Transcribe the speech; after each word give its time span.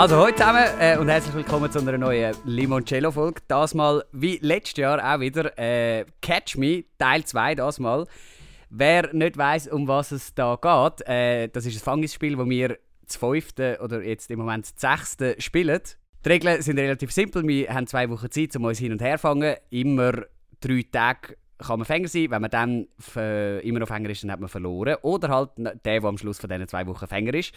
Also, 0.00 0.16
heute 0.16 0.38
zusammen 0.38 0.64
äh, 0.80 0.96
und 0.96 1.10
herzlich 1.10 1.34
willkommen 1.34 1.70
zu 1.70 1.78
einer 1.78 1.98
neuen 1.98 2.34
Limoncello-Folge. 2.46 3.42
Das 3.48 3.74
mal, 3.74 4.02
wie 4.12 4.38
letztes 4.40 4.78
Jahr 4.78 4.98
auch 4.98 5.20
wieder, 5.20 5.58
äh, 5.58 6.06
Catch 6.22 6.56
Me, 6.56 6.84
Teil 6.96 7.22
2, 7.24 7.56
das 7.56 7.78
mal. 7.78 8.06
Wer 8.70 9.12
nicht 9.12 9.36
weiß, 9.36 9.68
um 9.68 9.86
was 9.88 10.12
es 10.12 10.34
da 10.34 10.56
geht, 10.56 11.06
äh, 11.06 11.48
das 11.48 11.66
ist 11.66 11.76
ein 11.76 11.84
Fangisspiel, 11.84 12.34
das 12.34 12.48
wir 12.48 12.78
das 13.04 13.16
fünfte 13.16 13.78
oder 13.84 14.00
jetzt 14.02 14.30
im 14.30 14.38
Moment 14.38 14.72
das 14.74 14.80
sechste 14.80 15.38
spielen. 15.38 15.82
Die 16.24 16.28
Regeln 16.30 16.62
sind 16.62 16.78
relativ 16.78 17.12
simpel. 17.12 17.46
Wir 17.46 17.68
haben 17.68 17.86
zwei 17.86 18.08
Wochen 18.08 18.30
Zeit, 18.30 18.56
um 18.56 18.64
uns 18.64 18.78
hin 18.78 18.92
und 18.92 19.02
her 19.02 19.18
zu 19.18 19.28
fangen. 19.28 19.54
Immer 19.68 20.12
drei 20.62 20.82
Tage 20.90 21.36
kann 21.58 21.78
man 21.78 21.84
Fänger 21.84 22.08
sein. 22.08 22.30
Wenn 22.30 22.40
man 22.40 22.50
dann 22.50 22.86
immer 23.62 23.80
noch 23.80 23.88
Fänger 23.88 24.08
ist, 24.08 24.22
dann 24.22 24.32
hat 24.32 24.40
man 24.40 24.48
verloren. 24.48 24.96
Oder 25.02 25.28
halt 25.28 25.50
der, 25.58 25.74
der 25.74 26.04
am 26.04 26.16
Schluss 26.16 26.38
von 26.38 26.48
diesen 26.48 26.68
zwei 26.68 26.86
Wochen 26.86 27.06
Fänger 27.06 27.34
ist. 27.34 27.52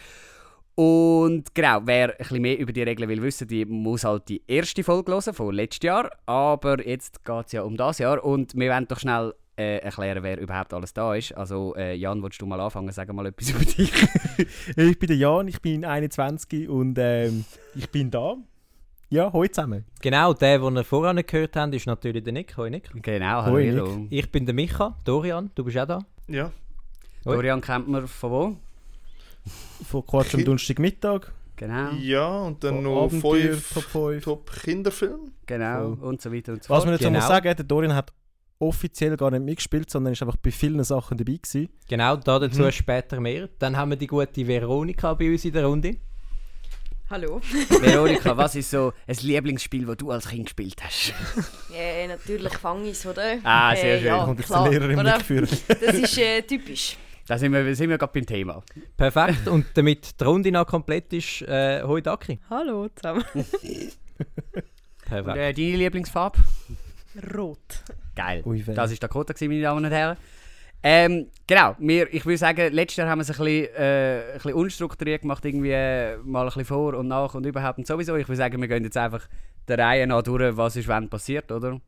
Und 0.76 1.54
genau, 1.54 1.80
wer 1.84 2.10
ein 2.10 2.16
bisschen 2.18 2.42
mehr 2.42 2.58
über 2.58 2.72
die 2.72 2.82
Regeln 2.82 3.08
will 3.08 3.22
wissen, 3.22 3.46
die 3.46 3.64
muss 3.64 4.04
halt 4.04 4.28
die 4.28 4.42
erste 4.46 4.82
Folge 4.82 5.12
hören 5.12 5.32
von 5.34 5.54
letztes 5.54 5.86
Jahr. 5.86 6.10
Aber 6.26 6.84
jetzt 6.86 7.24
geht 7.24 7.46
es 7.46 7.52
ja 7.52 7.62
um 7.62 7.76
das 7.76 7.98
Jahr 7.98 8.24
und 8.24 8.54
wir 8.54 8.72
wollen 8.72 8.88
doch 8.88 8.98
schnell 8.98 9.34
äh, 9.56 9.78
erklären, 9.78 10.22
wer 10.22 10.40
überhaupt 10.40 10.74
alles 10.74 10.92
da 10.92 11.14
ist. 11.14 11.32
Also 11.36 11.74
äh, 11.76 11.94
Jan, 11.94 12.22
willst 12.22 12.42
du 12.42 12.46
mal 12.46 12.60
anfangen? 12.60 12.90
Sag 12.90 13.12
mal 13.12 13.26
etwas 13.26 13.50
über 13.54 13.64
dich. 13.64 13.92
ich 14.76 14.98
bin 14.98 15.06
der 15.06 15.16
Jan, 15.16 15.46
ich 15.46 15.62
bin 15.62 15.84
21 15.84 16.68
und 16.68 16.98
ähm, 16.98 17.44
ich 17.76 17.88
bin 17.90 18.10
da. 18.10 18.36
Ja, 19.10 19.32
heute 19.32 19.52
zusammen. 19.52 19.84
Genau, 20.02 20.32
der, 20.34 20.58
den 20.58 20.76
ihr 20.76 20.82
vorher 20.82 21.22
gehört 21.22 21.54
habt, 21.54 21.72
ist 21.72 21.86
natürlich 21.86 22.24
der 22.24 22.32
Nick. 22.32 22.56
Hoi 22.56 22.68
Nick. 22.68 22.90
Genau, 23.00 23.42
hallo. 23.42 23.58
Nick. 23.58 24.06
Ich 24.10 24.32
bin 24.32 24.44
der 24.44 24.54
Micha, 24.54 24.96
Dorian, 25.04 25.52
du 25.54 25.62
bist 25.62 25.78
auch 25.78 25.86
da. 25.86 26.00
Ja. 26.26 26.50
Hoi. 27.24 27.36
Dorian 27.36 27.60
kennt 27.60 27.86
man 27.86 28.08
von 28.08 28.30
wo? 28.30 28.56
Von 29.86 30.06
Quatsch 30.06 30.34
am 30.34 30.44
Donnerstagmittag. 30.44 31.32
Genau. 31.56 31.92
Ja, 32.00 32.42
und 32.42 32.64
dann 32.64 32.82
noch 32.82 33.08
fünf, 33.10 33.72
Top 33.72 33.84
5 33.84 34.24
Top 34.24 34.50
Kinderfilme. 34.50 35.30
Genau, 35.46 35.94
so. 35.94 36.06
und 36.06 36.20
so 36.20 36.32
weiter 36.32 36.52
und 36.52 36.62
so 36.62 36.68
fort. 36.68 36.78
Was 36.78 36.84
man 36.84 36.94
jetzt 36.94 37.02
genau. 37.02 37.18
muss 37.18 37.28
sagen, 37.28 37.54
der 37.54 37.64
Dorian 37.64 37.94
hat 37.94 38.12
offiziell 38.58 39.16
gar 39.16 39.30
nicht 39.30 39.44
mitgespielt, 39.44 39.90
sondern 39.90 40.12
ist 40.12 40.22
einfach 40.22 40.36
bei 40.36 40.50
vielen 40.50 40.82
Sachen 40.84 41.16
dabei 41.18 41.34
gewesen. 41.34 41.68
Genau, 41.88 42.16
da 42.16 42.38
dazu 42.38 42.62
mhm. 42.62 42.72
später 42.72 43.20
mehr. 43.20 43.48
Dann 43.58 43.76
haben 43.76 43.90
wir 43.90 43.96
die 43.96 44.06
gute 44.06 44.46
Veronika 44.46 45.14
bei 45.14 45.30
uns 45.30 45.44
in 45.44 45.52
der 45.52 45.66
Runde. 45.66 45.96
Hallo. 47.10 47.40
Veronika, 47.80 48.36
was 48.36 48.56
ist 48.56 48.70
so 48.70 48.92
ein 49.06 49.16
Lieblingsspiel, 49.20 49.84
das 49.84 49.98
du 49.98 50.10
als 50.10 50.28
Kind 50.28 50.46
gespielt 50.46 50.82
hast? 50.82 51.12
Ja, 51.74 52.06
natürlich 52.06 52.54
Fangis, 52.54 53.04
oder? 53.04 53.38
Ah, 53.42 53.76
sehr 53.76 53.96
äh, 53.96 53.98
schön. 53.98 54.06
Ja, 54.06 54.34
klar. 54.34 54.70
Das 55.68 55.94
ist 55.94 56.18
äh, 56.18 56.42
typisch. 56.42 56.96
Da 57.26 57.38
sind 57.38 57.52
wir, 57.52 57.74
sind 57.74 57.88
wir 57.88 57.96
gerade 57.96 58.12
beim 58.12 58.26
Thema. 58.26 58.62
Perfekt. 58.96 59.48
Und 59.48 59.66
damit 59.74 60.20
die 60.20 60.24
Runde 60.24 60.52
noch 60.52 60.66
komplett 60.66 61.12
ist, 61.12 61.42
äh, 61.42 61.82
hoi 61.82 62.02
Daki. 62.02 62.38
Hallo 62.50 62.88
zusammen. 62.88 63.24
Perfekt. 65.06 65.28
Und, 65.28 65.36
äh, 65.36 65.54
deine 65.54 65.76
Lieblingsfarbe? 65.76 66.38
Rot. 67.34 67.84
Geil. 68.14 68.42
Ui, 68.44 68.62
das 68.62 68.90
war 68.90 68.96
Dakota, 68.96 69.34
meine 69.40 69.62
Damen 69.62 69.84
und 69.84 69.90
Herren. 69.90 70.16
Ähm, 70.82 71.28
genau, 71.46 71.74
wir, 71.78 72.12
ich 72.12 72.26
würde 72.26 72.36
sagen, 72.36 72.70
letztes 72.70 72.98
Jahr 72.98 73.08
haben 73.08 73.18
wir 73.18 73.22
es 73.22 73.30
ein 73.30 73.42
bisschen, 73.42 73.74
äh, 73.74 74.26
ein 74.26 74.32
bisschen 74.34 74.52
unstrukturiert 74.52 75.22
gemacht, 75.22 75.42
irgendwie 75.44 75.70
äh, 75.70 76.18
mal 76.18 76.42
ein 76.42 76.46
bisschen 76.48 76.66
vor 76.66 76.92
und 76.92 77.08
nach 77.08 77.34
und 77.34 77.46
überhaupt 77.46 77.78
und 77.78 77.86
sowieso. 77.86 78.16
Ich 78.16 78.28
würde 78.28 78.36
sagen, 78.36 78.60
wir 78.60 78.68
gehen 78.68 78.84
jetzt 78.84 78.98
einfach 78.98 79.26
der 79.66 79.78
Reihe 79.78 80.06
nach 80.06 80.22
durch, 80.22 80.54
was 80.58 80.76
ist 80.76 80.86
wann 80.86 81.08
passiert, 81.08 81.50
oder? 81.50 81.80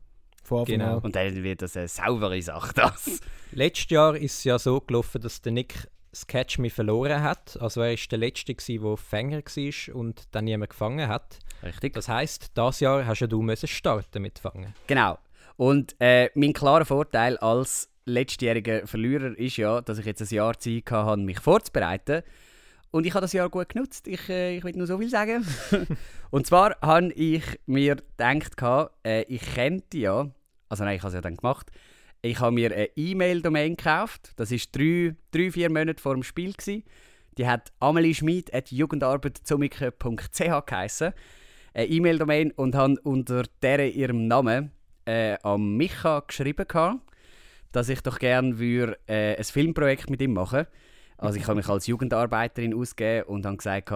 Genau. 0.65 0.99
Und 0.99 1.15
dann 1.15 1.43
wird 1.43 1.61
das 1.61 1.77
eine 1.77 1.87
saubere 1.87 2.41
Sache. 2.41 2.73
Das. 2.75 3.21
Letztes 3.51 3.89
Jahr 3.89 4.15
ist 4.15 4.39
es 4.39 4.43
ja 4.43 4.59
so 4.59 4.79
gelaufen, 4.81 5.21
dass 5.21 5.41
der 5.41 5.51
Nick 5.51 5.87
das 6.11 6.25
Catch 6.27 6.57
Me 6.59 6.69
verloren 6.69 7.21
hat. 7.21 7.57
Also 7.61 7.81
er 7.81 7.91
war 7.91 7.97
der 8.11 8.17
Letzte, 8.17 8.55
der 8.55 8.97
Fänger 8.97 9.41
war 9.41 9.95
und 9.95 10.23
dann 10.31 10.45
niemand 10.45 10.71
gefangen 10.71 11.07
hat. 11.07 11.39
Richtig. 11.63 11.93
Das 11.93 12.07
heisst, 12.07 12.57
dieses 12.57 12.79
Jahr 12.79 13.05
hast 13.05 13.19
ja 13.19 13.27
du 13.27 13.41
müssen 13.41 13.67
starten 13.67 14.21
mit 14.21 14.39
Fangen. 14.39 14.73
Genau. 14.87 15.17
Und 15.55 15.95
äh, 15.99 16.29
mein 16.35 16.53
klarer 16.53 16.85
Vorteil 16.85 17.37
als 17.37 17.89
letztjähriger 18.05 18.87
Verlierer 18.87 19.37
ist 19.37 19.57
ja, 19.57 19.81
dass 19.81 19.99
ich 19.99 20.05
jetzt 20.05 20.21
ein 20.21 20.33
Jahr 20.33 20.57
Zeit 20.57 20.91
hatte, 20.91 21.21
mich 21.21 21.39
vorzubereiten. 21.39 22.23
Und 22.91 23.05
ich 23.05 23.13
habe 23.13 23.21
das 23.21 23.33
Jahr 23.33 23.49
gut 23.49 23.69
genutzt. 23.69 24.07
Ich, 24.07 24.29
äh, 24.29 24.57
ich 24.57 24.63
will 24.63 24.73
nur 24.73 24.87
so 24.87 24.97
viel 24.97 25.09
sagen. 25.09 25.45
und 26.31 26.47
zwar 26.47 26.77
habe 26.81 27.11
ich 27.13 27.43
mir 27.65 27.95
gedacht, 27.95 28.53
äh, 29.05 29.23
ich 29.23 29.41
könnte 29.55 29.97
ja, 29.97 30.29
also 30.69 30.83
nein, 30.83 30.95
ich 30.95 31.01
habe 31.01 31.09
es 31.09 31.13
ja 31.13 31.21
dann 31.21 31.37
gemacht, 31.37 31.71
ich 32.21 32.39
habe 32.39 32.51
mir 32.51 32.71
eine 32.73 32.89
E-Mail-Domain 32.95 33.75
gekauft. 33.75 34.31
Das 34.37 34.51
war 34.51 34.57
drei, 34.71 35.15
drei, 35.31 35.51
vier 35.51 35.69
Monate 35.69 36.01
vor 36.01 36.13
dem 36.13 36.23
Spiel. 36.23 36.53
Gewesen. 36.53 36.83
Die 37.37 37.47
hat 37.47 37.71
Amelie 37.79 38.15
Schmid 38.15 38.53
at 38.53 38.71
jugendarbeitzumiken.ch 38.71 40.65
geheißen. 40.65 41.13
Eine 41.73 41.85
E-Mail-Domain 41.85 42.51
und 42.51 42.73
habe 42.73 42.99
unter 43.03 43.43
der 43.61 43.93
ihrem 43.93 44.27
Namen 44.27 44.71
äh, 45.05 45.37
an 45.43 45.77
Micha 45.77 46.21
geschrieben, 46.21 46.65
dass 47.71 47.89
ich 47.89 48.01
doch 48.01 48.17
gerne 48.17 48.57
würde, 48.57 48.97
äh, 49.07 49.35
ein 49.37 49.43
Filmprojekt 49.43 50.09
mit 50.09 50.21
ihm 50.21 50.33
machen 50.33 50.65
Also 51.17 51.39
ich 51.39 51.47
habe 51.47 51.55
mich 51.55 51.67
als 51.67 51.87
Jugendarbeiterin 51.87 52.73
ausgegeben 52.73 53.27
und 53.27 53.45
habe 53.45 53.57
gesagt, 53.57 53.91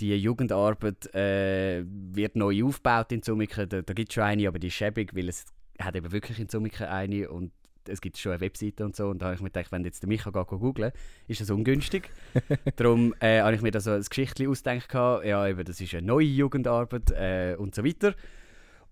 die 0.00 0.16
Jugendarbeit 0.16 1.14
äh, 1.14 1.84
wird 1.86 2.36
neu 2.36 2.64
aufgebaut 2.64 3.12
in 3.12 3.22
Zumiken. 3.22 3.68
Da, 3.68 3.82
da 3.82 3.94
gibt 3.94 4.10
es 4.10 4.14
schon 4.14 4.24
eine, 4.24 4.48
aber 4.48 4.58
die 4.58 4.68
ist 4.68 4.74
schäbig, 4.74 5.14
weil 5.14 5.28
es 5.28 5.44
hat 5.78 5.94
eben 5.94 6.10
wirklich 6.10 6.38
in 6.38 6.48
Zumiken 6.48 6.86
eine 6.86 7.28
und 7.30 7.52
es 7.86 8.00
gibt 8.00 8.16
schon 8.16 8.32
eine 8.32 8.40
Webseite 8.40 8.84
und 8.84 8.96
so. 8.96 9.08
Und 9.08 9.20
da 9.20 9.26
habe 9.26 9.34
ich 9.36 9.40
mir 9.40 9.50
gedacht, 9.50 9.70
wenn 9.70 9.84
jetzt 9.84 10.02
der 10.02 10.08
Micha 10.08 10.30
geht 10.30 10.46
googeln, 10.46 10.92
ist 11.28 11.40
das 11.40 11.50
ungünstig. 11.50 12.10
Darum 12.76 13.14
äh, 13.20 13.40
habe 13.40 13.54
ich 13.54 13.62
mir 13.62 13.70
da 13.70 13.80
so 13.80 13.92
ein 13.92 14.02
Geschichtchen 14.02 14.48
ausgedacht, 14.48 14.92
ja, 14.94 15.46
eben, 15.46 15.64
das 15.64 15.80
ist 15.80 15.94
eine 15.94 16.06
neue 16.06 16.26
Jugendarbeit 16.26 17.10
äh, 17.10 17.56
und 17.58 17.74
so 17.74 17.84
weiter. 17.84 18.14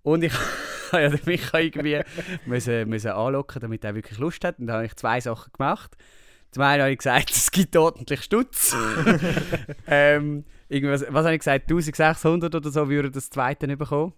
Und 0.02 0.24
ich 0.24 0.32
habe 0.92 1.02
ja 1.02 1.08
den 1.08 1.20
Micha 1.24 1.58
irgendwie 1.58 2.00
müssen, 2.46 2.88
müssen 2.88 3.10
anlocken, 3.12 3.60
damit 3.60 3.84
er 3.84 3.94
wirklich 3.94 4.18
Lust 4.18 4.44
hat. 4.44 4.58
Und 4.58 4.66
da 4.66 4.74
habe 4.74 4.86
ich 4.86 4.94
zwei 4.96 5.20
Sachen 5.20 5.52
gemacht. 5.52 5.96
Zum 6.52 6.62
einen 6.64 6.82
habe 6.82 6.92
ich 6.92 6.98
gesagt, 6.98 7.30
es 7.30 7.50
gibt 7.50 7.74
ordentlich 7.76 8.22
Stutz. 8.22 8.76
ähm, 9.86 10.44
irgendwas, 10.68 11.02
was 11.08 11.24
habe 11.24 11.34
ich 11.34 11.40
gesagt? 11.40 11.62
1600 11.62 12.54
oder 12.54 12.70
so 12.70 12.90
würde 12.90 13.10
das 13.10 13.30
zweite 13.30 13.66
nicht 13.66 13.78
bekommen. 13.78 14.12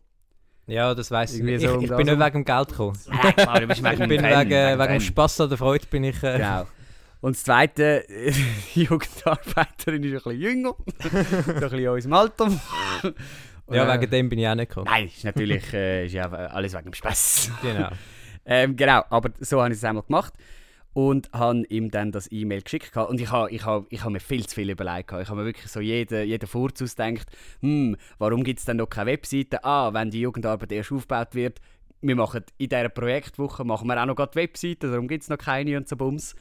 Ja, 0.66 0.96
das 0.96 1.12
weiß 1.12 1.34
ich 1.36 1.42
nicht. 1.44 1.60
So 1.60 1.78
ich, 1.78 1.84
ich 1.84 1.96
bin 1.96 2.06
nicht 2.06 2.18
wegen 2.18 2.32
dem 2.32 2.44
Geld 2.44 2.68
gekommen. 2.70 2.98
Nein, 3.06 3.36
klar, 3.36 3.60
du 3.60 3.66
bist 3.68 3.84
wegen 3.84 4.02
ich 4.02 4.08
bin 4.08 4.20
Fan, 4.20 4.50
wegen, 4.50 4.80
wegen, 4.80 4.92
dem 4.94 5.00
Spass 5.00 5.40
an 5.40 5.48
der 5.48 5.58
Freude 5.58 5.86
bin 5.86 6.02
ich... 6.02 6.20
Äh, 6.24 6.38
genau. 6.38 6.66
Und 7.20 7.36
das 7.36 7.44
Zweite, 7.44 8.04
die 8.74 8.82
Jugendarbeiterin 8.82 10.02
ist 10.02 10.10
ein 10.10 10.14
bisschen 10.14 10.40
jünger, 10.40 10.74
ein 11.04 11.60
bisschen 11.60 11.78
in 11.78 11.88
unserem 11.88 12.12
Alter. 12.12 12.50
Ja, 13.70 13.94
wegen 13.94 14.10
dem 14.10 14.28
bin 14.28 14.40
ich 14.40 14.48
auch 14.48 14.54
nicht 14.56 14.68
gekommen. 14.68 14.88
Nein, 14.90 15.06
ist 15.06 15.24
natürlich 15.24 15.72
äh, 15.72 16.04
ist 16.04 16.12
ja 16.12 16.30
alles 16.30 16.74
wegen 16.74 16.84
dem 16.84 16.94
Spaß. 16.94 17.50
Genau. 17.62 17.88
ähm, 18.44 18.76
genau, 18.76 19.04
aber 19.08 19.30
so 19.40 19.62
habe 19.62 19.72
ich 19.72 19.78
es 19.78 19.84
einmal 19.84 20.02
gemacht 20.02 20.34
und 20.94 21.30
habe 21.32 21.64
ihm 21.68 21.90
dann 21.90 22.12
das 22.12 22.30
E-Mail 22.32 22.62
geschickt. 22.62 22.96
Und 22.96 23.20
ich 23.20 23.30
habe 23.30 23.50
ich 23.50 23.66
hab, 23.66 23.86
ich 23.90 24.02
hab 24.02 24.10
mir 24.10 24.20
viel 24.20 24.46
zu 24.46 24.54
viel 24.54 24.70
überlegt. 24.70 25.12
Ich 25.12 25.28
habe 25.28 25.40
mir 25.40 25.46
wirklich 25.46 25.70
so 25.70 25.80
jeden, 25.80 26.26
jeden 26.26 26.46
Vorzug 26.46 26.88
gedacht, 26.88 27.26
hm, 27.60 27.96
warum 28.18 28.44
gibt 28.44 28.60
es 28.60 28.64
dann 28.64 28.78
noch 28.78 28.88
keine 28.88 29.10
Webseite? 29.10 29.62
Ah, 29.64 29.92
wenn 29.92 30.10
die 30.10 30.20
Jugendarbeit 30.20 30.72
erst 30.72 30.92
aufgebaut 30.92 31.34
wird, 31.34 31.60
wir 32.00 32.16
machen 32.16 32.44
in 32.58 32.68
dieser 32.68 32.88
Projektwoche 32.90 33.64
machen 33.64 33.88
wir 33.88 34.00
auch 34.00 34.06
noch 34.06 34.26
die 34.26 34.36
Webseite, 34.36 34.90
darum 34.90 35.08
gibt 35.08 35.22
es 35.22 35.30
noch 35.30 35.38
keine 35.38 35.76
und 35.76 35.88
so 35.88 35.96
Bums. 35.96 36.34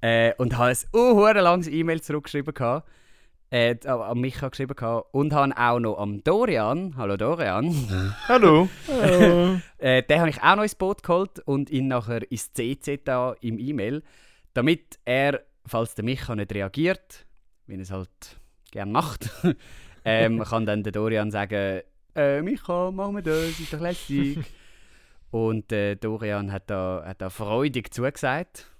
äh, 0.00 0.32
und 0.38 0.56
habe 0.56 0.70
ein 0.70 0.76
uh, 0.94 1.26
langes 1.28 1.68
E-Mail 1.68 2.00
zurückgeschrieben. 2.00 2.54
Gehabt 2.54 2.88
äh, 3.54 3.76
an 3.86 4.18
Micha 4.18 4.48
geschrieben 4.48 4.74
gehabt, 4.74 5.14
und 5.14 5.32
habe 5.32 5.56
auch 5.56 5.78
noch 5.78 5.98
am 5.98 6.24
Dorian, 6.24 6.96
hallo 6.96 7.16
Dorian. 7.16 7.72
hallo. 8.26 8.68
hallo. 8.88 9.60
äh, 9.78 10.02
den 10.02 10.18
habe 10.18 10.30
ich 10.30 10.42
auch 10.42 10.56
noch 10.56 10.64
ins 10.64 10.74
Boot 10.74 11.04
geholt 11.04 11.38
und 11.38 11.70
ihn 11.70 11.86
nachher 11.86 12.28
ins 12.32 12.52
CC 12.52 13.00
da 13.04 13.36
im 13.40 13.60
E-Mail, 13.60 14.02
damit 14.54 14.98
er, 15.04 15.40
falls 15.66 15.94
der 15.94 16.04
Micha 16.04 16.34
nicht 16.34 16.52
reagiert, 16.52 17.26
wie 17.68 17.74
er 17.74 17.80
es 17.80 17.92
halt 17.92 18.40
gerne 18.72 18.90
macht, 18.90 19.30
ähm, 20.04 20.42
kann 20.42 20.66
dann 20.66 20.82
der 20.82 20.90
Dorian 20.90 21.30
sagen, 21.30 21.82
äh, 22.16 22.42
Micha, 22.42 22.90
machen 22.90 23.14
wir 23.14 23.22
das, 23.22 23.60
ist 23.60 23.72
doch 23.72 23.80
lässig. 23.80 24.38
und 25.30 25.70
äh, 25.70 25.94
Dorian 25.94 26.50
hat 26.50 26.70
da, 26.70 27.04
hat 27.06 27.20
da 27.20 27.30
freudig 27.30 27.94
zugesagt 27.94 28.73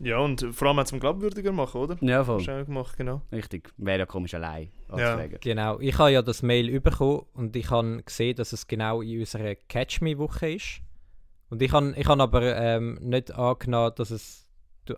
ja, 0.00 0.18
und 0.18 0.44
vor 0.52 0.68
allem 0.68 0.84
zum 0.86 0.98
glaubwürdiger 0.98 1.52
machen, 1.52 1.80
oder? 1.80 1.96
Ja, 2.00 2.24
voll. 2.24 2.40
Schnell 2.40 2.64
gemacht, 2.64 2.96
genau. 2.96 3.22
Richtig. 3.30 3.72
Wäre 3.76 4.00
ja 4.00 4.06
komisch 4.06 4.34
allein. 4.34 4.70
Ja. 4.96 5.16
Genau. 5.26 5.78
Ich 5.80 5.96
habe 5.98 6.10
ja 6.10 6.22
das 6.22 6.42
Mail 6.42 6.80
bekommen 6.80 7.22
und 7.34 7.54
ich 7.54 7.70
habe 7.70 8.02
gesehen, 8.02 8.36
dass 8.36 8.52
es 8.52 8.66
genau 8.66 9.02
in 9.02 9.20
unserer 9.20 9.54
Catch 9.54 10.00
Me-Woche 10.00 10.54
ist. 10.54 10.80
Und 11.48 11.62
ich 11.62 11.72
habe 11.72 11.94
ich 11.96 12.06
hab 12.06 12.18
aber 12.18 12.56
ähm, 12.56 12.98
nicht 13.00 13.32
angenommen, 13.32 13.92
dass, 13.96 14.10
es, 14.10 14.48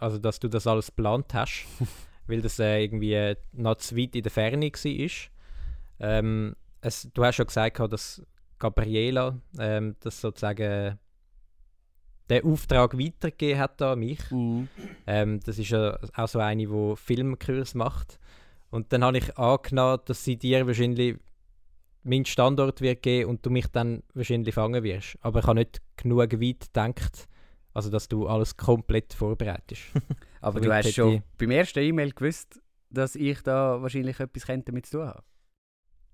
also, 0.00 0.18
dass 0.18 0.40
du 0.40 0.48
das 0.48 0.66
alles 0.66 0.86
geplant 0.86 1.34
hast, 1.34 1.66
weil 2.26 2.40
das 2.40 2.58
äh, 2.58 2.82
irgendwie 2.82 3.34
noch 3.52 3.76
zu 3.76 3.96
weit 3.96 4.16
in 4.16 4.22
der 4.22 4.32
Ferne 4.32 4.70
war. 4.70 5.10
Ähm, 5.98 6.56
es, 6.80 7.08
du 7.12 7.24
hast 7.24 7.36
schon 7.36 7.46
gesagt, 7.46 7.78
dass 7.78 8.22
Gabriela 8.58 9.38
ähm, 9.58 9.96
das 10.00 10.20
sozusagen 10.20 10.98
den 12.30 12.44
Auftrag 12.44 12.98
weitergegeben 12.98 13.60
hat 13.60 13.80
an 13.82 13.98
mich. 14.00 14.18
Mhm. 14.30 14.68
Ähm, 15.06 15.40
das 15.40 15.58
ist 15.58 15.70
ja 15.70 15.98
auch 16.14 16.28
so 16.28 16.38
eine, 16.38 16.66
die 16.66 16.94
Filmkurs 16.96 17.74
macht. 17.74 18.18
Und 18.70 18.92
dann 18.92 19.04
habe 19.04 19.18
ich 19.18 19.36
angenommen, 19.38 20.00
dass 20.06 20.24
sie 20.24 20.36
dir 20.36 20.66
wahrscheinlich 20.66 21.16
meinen 22.02 22.24
Standort 22.24 22.80
wird 22.80 23.02
geben 23.02 23.30
und 23.30 23.44
du 23.46 23.50
mich 23.50 23.66
dann 23.68 24.02
wahrscheinlich 24.14 24.54
fangen 24.54 24.82
wirst. 24.82 25.16
Aber 25.22 25.40
ich 25.40 25.46
habe 25.46 25.58
nicht 25.60 25.80
genug 25.96 26.20
weit 26.20 26.60
gedacht, 26.60 27.28
also 27.74 27.90
dass 27.90 28.08
du 28.08 28.26
alles 28.26 28.56
komplett 28.56 29.12
vorbereitest. 29.14 29.82
Aber 30.40 30.58
So 30.60 30.64
du 30.66 30.74
hast 30.74 30.92
schon 30.94 31.14
ich- 31.14 31.22
beim 31.38 31.50
ersten 31.50 31.80
E-Mail 31.80 32.12
gewusst, 32.12 32.60
dass 32.90 33.16
ich 33.16 33.40
da 33.42 33.80
wahrscheinlich 33.82 34.18
etwas 34.20 34.44
damit 34.64 34.86
zu 34.86 34.98
tun 34.98 35.06
habe. 35.08 35.22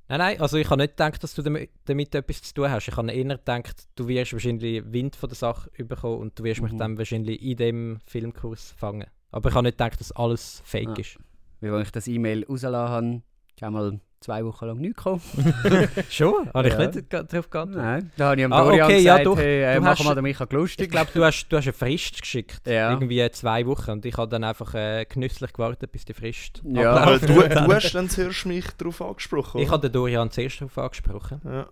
Nein, 0.08 0.18
nein, 0.18 0.40
also 0.40 0.56
ich 0.58 0.68
habe 0.68 0.82
nicht 0.82 0.92
gedacht, 0.92 1.22
dass 1.22 1.34
du 1.34 1.42
damit, 1.42 1.70
damit 1.86 2.14
etwas 2.14 2.42
zu 2.42 2.52
tun 2.54 2.70
hast. 2.70 2.86
Ich 2.88 2.96
habe 2.96 3.10
eher 3.10 3.24
gedacht, 3.24 3.88
du 3.94 4.08
wirst 4.08 4.32
wahrscheinlich 4.32 4.82
Wind 4.92 5.16
von 5.16 5.28
der 5.28 5.36
Sache 5.36 5.70
bekommen 5.84 6.18
und 6.18 6.38
du 6.38 6.44
wirst 6.44 6.60
mich 6.60 6.72
Mhm. 6.72 6.78
dann 6.78 6.98
wahrscheinlich 6.98 7.40
in 7.42 7.56
dem 7.56 8.00
Filmkurs 8.06 8.72
fangen. 8.76 9.06
Aber 9.30 9.48
ich 9.48 9.54
habe 9.54 9.64
nicht 9.66 9.78
gedacht, 9.78 9.98
dass 10.00 10.12
alles 10.12 10.60
fake 10.64 10.88
Ah. 10.90 11.00
ist. 11.00 11.18
Als 11.62 11.86
ich 11.86 11.92
das 11.92 12.08
E-Mail 12.08 12.44
rausgelassen 12.44 12.92
habe, 12.92 13.22
einmal 13.66 14.00
zwei 14.22 14.44
Wochen 14.44 14.64
lang 14.66 14.78
nichts 14.78 14.96
gekommen. 14.96 15.20
Schon? 16.10 16.48
Habe 16.54 16.68
ich 16.68 16.74
Ja. 16.74 16.86
nicht 16.86 17.12
darauf 17.12 17.50
geantwortet? 17.50 17.76
Nein, 17.76 18.12
da 18.16 18.26
habe 18.30 18.40
ich 18.40 18.44
am 18.44 18.52
Ah, 18.52 18.62
Dorian 18.64 18.84
okay, 18.86 18.98
ja, 19.00 19.18
gesagt, 19.18 19.26
doch. 19.26 19.36
hey, 19.36 19.62
äh, 19.62 19.74
Du 19.74 19.80
mach 19.82 19.90
hast- 19.98 20.04
mal 20.04 20.14
den 20.14 20.22
Micha 20.24 20.44
Ich 20.44 20.52
lustig. 20.52 20.90
glaube, 20.90 21.10
du 21.12 21.24
hast, 21.24 21.46
du 21.48 21.56
hast 21.56 21.64
eine 21.64 21.72
Frist 21.72 22.20
geschickt. 22.22 22.66
Ja. 22.66 22.90
Irgendwie 22.92 23.30
zwei 23.32 23.66
Wochen. 23.66 23.90
Und 23.90 24.04
ich 24.06 24.16
habe 24.16 24.30
dann 24.30 24.44
einfach 24.44 24.74
äh, 24.74 25.04
genüsslich 25.08 25.52
gewartet, 25.52 25.92
bis 25.92 26.04
die 26.04 26.14
Frist 26.14 26.62
Ja. 26.64 26.92
Aber 26.92 27.00
abläuft. 27.14 27.28
du, 27.28 27.34
du 27.66 27.74
hast 27.74 27.92
dann 27.92 28.08
zuerst 28.08 28.46
mich 28.46 28.66
darauf 28.78 29.02
angesprochen. 29.02 29.58
Ich 29.60 29.66
oder? 29.66 29.72
habe 29.72 29.88
den 29.88 29.92
Dorian 29.92 30.30
zuerst 30.30 30.60
darauf 30.60 30.78
angesprochen. 30.78 31.40
Ja, 31.44 31.66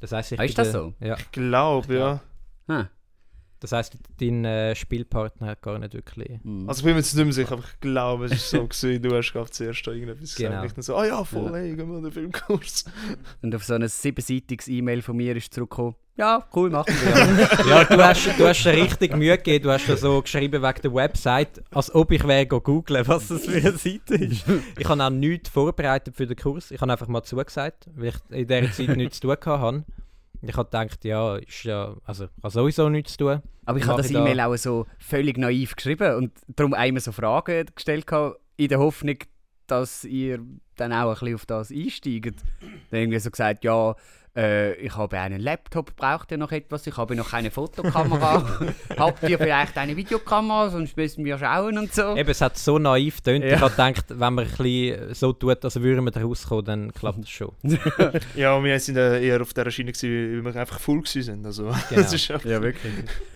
Das 0.00 0.12
heisst, 0.12 0.32
ich 0.32 0.40
Ah, 0.40 0.44
ist 0.44 0.58
das 0.58 0.72
so? 0.72 0.94
Ja. 1.00 1.16
ich 1.18 1.30
glaube, 1.30 1.94
ja. 1.96 2.20
Ah. 2.68 2.84
Das 3.60 3.72
heisst, 3.72 3.96
dein 4.18 4.44
äh, 4.46 4.74
Spielpartner 4.74 5.48
hat 5.48 5.62
gar 5.62 5.78
nicht 5.78 5.92
wirklich... 5.92 6.40
Mhm. 6.42 6.66
Also 6.68 6.80
ich 6.80 6.84
bin 6.84 6.94
mir 6.94 7.00
jetzt 7.00 7.14
nicht 7.14 7.24
mehr 7.24 7.32
sicher, 7.32 7.52
aber 7.52 7.62
ich 7.62 7.80
glaube, 7.80 8.24
es 8.24 8.32
ist 8.32 8.50
so 8.50 8.66
gewesen, 8.66 9.02
du 9.02 9.14
hast 9.14 9.32
gerade 9.32 9.50
zuerst 9.50 9.86
da 9.86 9.92
irgendetwas 9.92 10.34
Genau. 10.34 10.48
gesagt. 10.50 10.66
Ich 10.66 10.72
dann 10.72 10.82
so, 10.82 10.96
ah 10.96 11.06
ja, 11.06 11.22
voll, 11.24 11.44
Ja. 11.50 11.56
hey, 11.56 11.76
gehen 11.76 11.88
wir 11.90 11.96
an 11.98 12.02
den 12.04 12.12
Filmkurs. 12.12 12.86
Und 13.42 13.54
auf 13.54 13.62
so 13.64 13.74
ein 13.74 13.86
siebenseitiges 13.86 14.66
E-Mail 14.68 15.02
von 15.02 15.16
mir 15.16 15.36
ist 15.36 15.52
zurückgekommen, 15.52 15.94
ja, 16.16 16.44
cool, 16.54 16.68
machen 16.68 16.92
wir. 17.02 17.66
Ja, 17.66 17.84
du 17.84 18.04
hast, 18.04 18.38
du 18.38 18.46
hast 18.46 18.66
richtig 18.66 19.16
Mühe 19.16 19.36
gegeben. 19.38 19.64
Du 19.64 19.70
hast 19.70 19.88
da 19.88 19.96
so 19.96 20.20
geschrieben 20.20 20.62
wegen 20.62 20.82
der 20.82 20.92
Website, 20.94 21.62
als 21.70 21.94
ob 21.94 22.10
ich 22.12 22.22
wäre 22.26 22.46
googlen, 22.46 23.06
was 23.08 23.28
das 23.28 23.46
für 23.46 23.52
eine 23.56 23.72
Seite 23.72 24.16
ist. 24.16 24.44
Ich 24.78 24.86
habe 24.88 25.02
auch 25.02 25.08
nichts 25.10 25.48
vorbereitet 25.48 26.16
für 26.16 26.26
den 26.26 26.36
Kurs. 26.36 26.72
Ich 26.72 26.80
habe 26.82 26.92
einfach 26.92 27.08
mal 27.08 27.22
zugesagt, 27.22 27.88
weil 27.94 28.08
ich 28.08 28.36
in 28.36 28.46
dieser 28.46 28.70
Zeit 28.72 28.96
nichts 28.98 29.20
zu 29.20 29.28
tun 29.34 29.36
hatte. 29.60 29.84
Ich 30.42 30.56
habe 30.56 30.64
gedacht, 30.64 31.04
ja, 31.04 31.36
ist 31.36 31.64
ja, 31.64 31.94
also 32.04 32.28
habe 32.42 32.50
sowieso 32.50 32.88
nichts 32.88 33.12
zu 33.12 33.18
tun. 33.18 33.42
Aber 33.66 33.78
ich 33.78 33.86
habe 33.86 33.98
das 33.98 34.06
ich 34.10 34.14
da- 34.14 34.20
E-Mail 34.20 34.40
auch 34.40 34.56
so 34.56 34.86
völlig 34.98 35.36
naiv 35.38 35.76
geschrieben 35.76 36.14
und 36.16 36.32
darum 36.48 36.74
einmal 36.74 37.00
so 37.00 37.12
Fragen 37.12 37.66
gestellt, 37.74 38.06
gehabt, 38.06 38.40
in 38.56 38.68
der 38.68 38.78
Hoffnung, 38.78 39.16
dass 39.66 40.04
ihr 40.04 40.40
dann 40.76 40.92
auch 40.92 41.08
ein 41.08 41.14
bisschen 41.14 41.34
auf 41.34 41.46
das 41.46 41.70
einsteigt. 41.70 42.42
Dann 42.90 43.00
irgendwie 43.00 43.18
so 43.18 43.30
gesagt, 43.30 43.64
ja, 43.64 43.94
äh, 44.36 44.74
ich 44.74 44.96
habe 44.96 45.18
einen 45.18 45.40
Laptop, 45.40 45.96
braucht 45.96 46.30
ihr 46.30 46.38
noch 46.38 46.52
etwas? 46.52 46.86
Ich 46.86 46.96
habe 46.96 47.16
noch 47.16 47.30
keine 47.30 47.50
Fotokamera. 47.50 48.46
Habt 48.96 49.22
ihr 49.28 49.38
vielleicht 49.38 49.76
eine 49.76 49.96
Videokamera? 49.96 50.70
Sonst 50.70 50.96
müssen 50.96 51.24
wir 51.24 51.38
schauen 51.38 51.78
und 51.78 51.92
so. 51.92 52.14
Eben, 52.16 52.30
es 52.30 52.40
hat 52.40 52.56
so 52.56 52.78
naiv 52.78 53.16
getönt. 53.16 53.44
Ja. 53.44 53.54
Ich 53.54 53.60
habe 53.60 53.70
gedacht, 53.70 54.04
wenn 54.08 54.34
man 54.34 54.44
ein 54.46 54.50
bisschen 54.50 55.14
so 55.14 55.32
tut, 55.32 55.64
als 55.64 55.80
würden 55.80 56.04
wir 56.04 56.10
da 56.12 56.22
rauskommen, 56.22 56.64
dann 56.64 56.92
klappt 56.92 57.20
das 57.22 57.30
schon. 57.30 57.52
Ja, 58.34 58.54
und 58.54 58.64
wir 58.64 58.78
sind 58.80 58.96
äh, 58.96 59.20
eher 59.24 59.40
auf 59.40 59.52
dieser 59.52 59.70
Schiene, 59.70 59.92
gewesen, 59.92 60.44
weil 60.44 60.54
wir 60.54 60.60
einfach 60.60 60.80
gewesen 60.80 61.22
sind. 61.22 61.46
Also, 61.46 61.64
Genau. 61.64 61.76
das 62.02 62.12
ist 62.12 62.30
einfach, 62.30 62.48
Ja, 62.48 62.62
wirklich. 62.62 62.92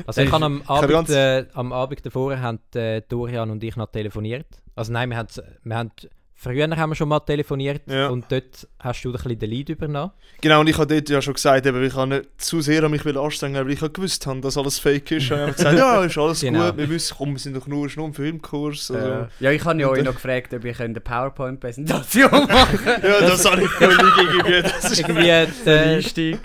Also 0.06 0.20
ich 0.22 0.30
habe 0.32 0.44
am 0.44 0.62
Abend, 0.66 0.90
ganz- 0.90 1.10
äh, 1.10 1.46
am 1.54 1.72
Abend 1.72 2.04
davor 2.06 2.38
haben 2.40 2.60
äh, 2.74 3.02
Dorian 3.08 3.50
und 3.50 3.62
ich 3.64 3.76
noch 3.76 3.90
telefoniert. 3.90 4.46
Also 4.76 4.92
nein, 4.92 5.10
wir 5.10 5.16
haben, 5.16 5.28
wir 5.62 5.76
haben 5.76 5.90
früher 6.36 6.68
haben 6.76 6.90
wir 6.90 6.94
schon 6.96 7.08
mal 7.08 7.20
telefoniert 7.20 7.82
Ja. 7.86 8.08
und 8.08 8.24
dort 8.30 8.66
hast 8.80 9.02
du 9.04 9.08
ein 9.10 9.12
bisschen 9.12 9.38
den 9.38 9.50
Lead 9.50 9.68
übernommen. 9.70 10.10
Genau, 10.40 10.60
und 10.60 10.68
ich 10.68 10.76
habe 10.76 10.86
dort 10.92 11.08
ja 11.08 11.22
schon 11.22 11.34
gesagt, 11.34 11.64
eben, 11.66 11.82
ich 11.84 11.94
habe 11.94 12.08
nicht 12.08 12.28
zu 12.38 12.60
sehr 12.60 12.82
an 12.84 12.90
mich 12.90 13.04
anstrengen, 13.06 13.64
weil 13.64 13.72
ich 13.72 13.80
ja 13.80 13.88
gewusst 13.88 14.26
habe, 14.26 14.40
dass 14.40 14.58
alles 14.58 14.78
fake 14.78 15.10
ist. 15.12 15.30
Und 15.30 15.36
ich 15.36 15.42
habe 15.42 15.52
gesagt, 15.52 15.78
ja, 15.78 16.04
ist 16.04 16.18
alles 16.18 16.40
Genau. 16.40 16.66
gut, 16.66 16.76
wir 16.78 16.90
wissen, 16.90 17.14
komm, 17.16 17.32
wir 17.32 17.38
sind 17.38 17.56
doch 17.56 17.66
nur, 17.66 17.86
ein 17.96 18.12
Filmkurs. 18.14 18.90
Also. 18.90 19.06
Ja. 19.08 19.28
ja, 19.40 19.50
ich 19.52 19.64
habe 19.64 19.80
ja 19.80 19.88
euch 19.88 20.02
noch 20.04 20.14
gefragt, 20.14 20.52
ob 20.54 20.64
ich 20.64 20.80
eine 20.80 21.00
PowerPoint-Präsentation 21.00 22.30
machen 22.48 22.78
Ja, 23.02 23.20
das 23.20 23.44
habe 23.50 23.62
ich 23.62 23.70
völlig 23.70 24.00
irgendwie. 24.18 24.62
Das 24.62 24.90
ist 24.90 25.00
Irgendwie 25.00 25.26
der, 25.64 26.38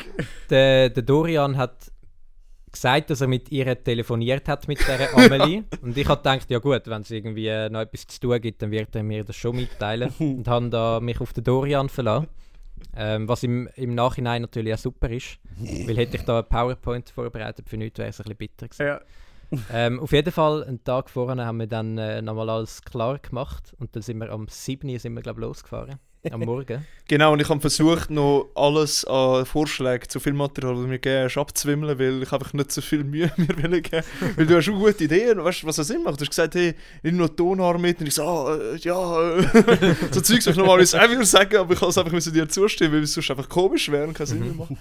der, 0.50 0.90
der 0.90 1.04
Dorian 1.04 1.58
hat 1.58 1.74
gesagt, 2.72 3.10
dass 3.10 3.22
er 3.22 3.28
mit 3.28 3.52
ihr 3.52 3.84
telefoniert 3.84 4.48
hat, 4.48 4.68
mit 4.68 4.80
der 4.88 5.14
Amelie. 5.16 5.64
und 5.82 5.98
ich 5.98 6.08
habe 6.08 6.18
gedacht, 6.18 6.50
ja 6.50 6.60
gut, 6.60 6.84
wenn 6.86 7.02
es 7.02 7.12
irgendwie 7.12 7.50
noch 7.70 7.82
etwas 7.82 8.08
zu 8.08 8.20
tun 8.20 8.42
gibt, 8.42 8.62
dann 8.62 8.72
wird 8.72 8.96
er 8.96 9.04
mir 9.04 9.24
das 9.24 9.36
schon 9.36 9.56
mitteilen. 9.56 10.12
und 10.20 10.48
habe 10.48 10.70
da 10.70 11.00
mich 11.00 11.20
auf 11.22 11.34
den 11.34 11.44
Dorian 11.44 11.90
verlassen. 11.90 12.28
Ähm, 12.96 13.28
was 13.28 13.44
im, 13.44 13.68
im 13.76 13.94
Nachhinein 13.94 14.42
natürlich 14.42 14.74
auch 14.74 14.78
super 14.78 15.10
ist. 15.10 15.38
weil 15.60 15.98
hätte 15.98 16.16
ich 16.16 16.24
da 16.24 16.36
eine 16.36 16.44
PowerPoint 16.44 17.10
vorbereitet 17.10 17.70
für 17.70 17.78
nichts, 17.78 18.00
wäre 18.00 18.10
es 18.10 18.20
ein 18.20 18.24
bisschen 18.24 18.38
bitter 18.38 18.68
gewesen. 18.68 18.88
Ja. 18.88 19.02
Ähm, 19.74 20.00
auf 20.00 20.12
jeden 20.12 20.32
Fall, 20.32 20.64
einen 20.64 20.84
Tag 20.84 21.10
vorher 21.10 21.46
haben 21.46 21.60
wir 21.60 21.68
dann 21.68 21.98
äh, 21.98 22.22
nochmal 22.22 22.50
alles 22.50 22.82
klar 22.84 23.18
gemacht. 23.20 23.74
Und 23.80 23.96
dann 23.96 24.04
sind 24.04 24.20
wir 24.20 24.30
am 24.30 24.48
7. 24.48 24.90
Uhr 24.90 25.00
sind 25.00 25.14
wir, 25.16 25.22
glaub, 25.22 25.38
losgefahren. 25.38 26.00
Am 26.32 26.42
Morgen. 26.42 26.86
Genau, 27.10 27.34
und 27.34 27.42
ich 27.42 27.50
habe 27.50 27.60
versucht, 27.60 28.12
noch 28.12 28.52
alles 28.54 29.04
an 29.04 29.44
Vorschlägen 29.44 30.08
zu 30.08 30.20
Filmmaterial, 30.20 30.76
das 30.76 30.84
du 30.84 30.88
mir 30.88 31.00
gegeben 31.00 31.24
hast, 31.24 31.40
abzuwimmeln, 31.40 31.98
weil 31.98 32.22
ich 32.22 32.32
einfach 32.32 32.54
nicht 32.54 32.72
so 32.72 32.82
viel 32.82 33.04
Mühe 33.04 33.32
mir 33.38 33.48
will 33.64 33.82
geben 33.82 34.04
Weil 34.36 34.46
du 34.46 34.56
hast 34.56 34.66
schon 34.66 34.78
gute 34.78 35.06
Ideen, 35.06 35.44
weißt 35.44 35.64
du, 35.64 35.68
was 35.68 35.78
das 35.78 35.88
Sinn 35.88 36.04
macht. 36.04 36.18
Du 36.18 36.22
hast 36.26 36.30
gesagt, 36.30 36.54
hey, 36.54 36.76
nimm 37.02 37.18
noch 37.18 37.30
Tonarm 37.30 37.82
mit. 37.82 38.00
Und 38.00 38.06
ich 38.06 38.14
so, 38.14 38.22
ah, 38.22 38.56
äh, 38.56 38.76
ja, 38.78 39.40
äh, 39.40 39.42
so 40.12 40.22
Zeugs, 40.22 40.46
was 40.46 40.54
ich 40.54 40.58
normalerweise 40.58 41.02
auch 41.02 41.10
wieder 41.10 41.26
sagen, 41.26 41.58
aber 41.58 41.74
ich 41.74 41.80
kann 41.80 41.90
es 41.90 41.98
einfach 41.98 42.12
müssen 42.12 42.32
dir 42.32 42.48
zustimmen, 42.48 42.94
weil 42.94 43.02
es 43.02 43.14
sonst 43.14 43.32
einfach 43.32 43.50
komisch 43.50 43.90
wäre 43.90 44.06
und 44.06 44.14
keinen 44.14 44.28
Sinn 44.28 44.40
mehr 44.42 44.54
macht. 44.54 44.74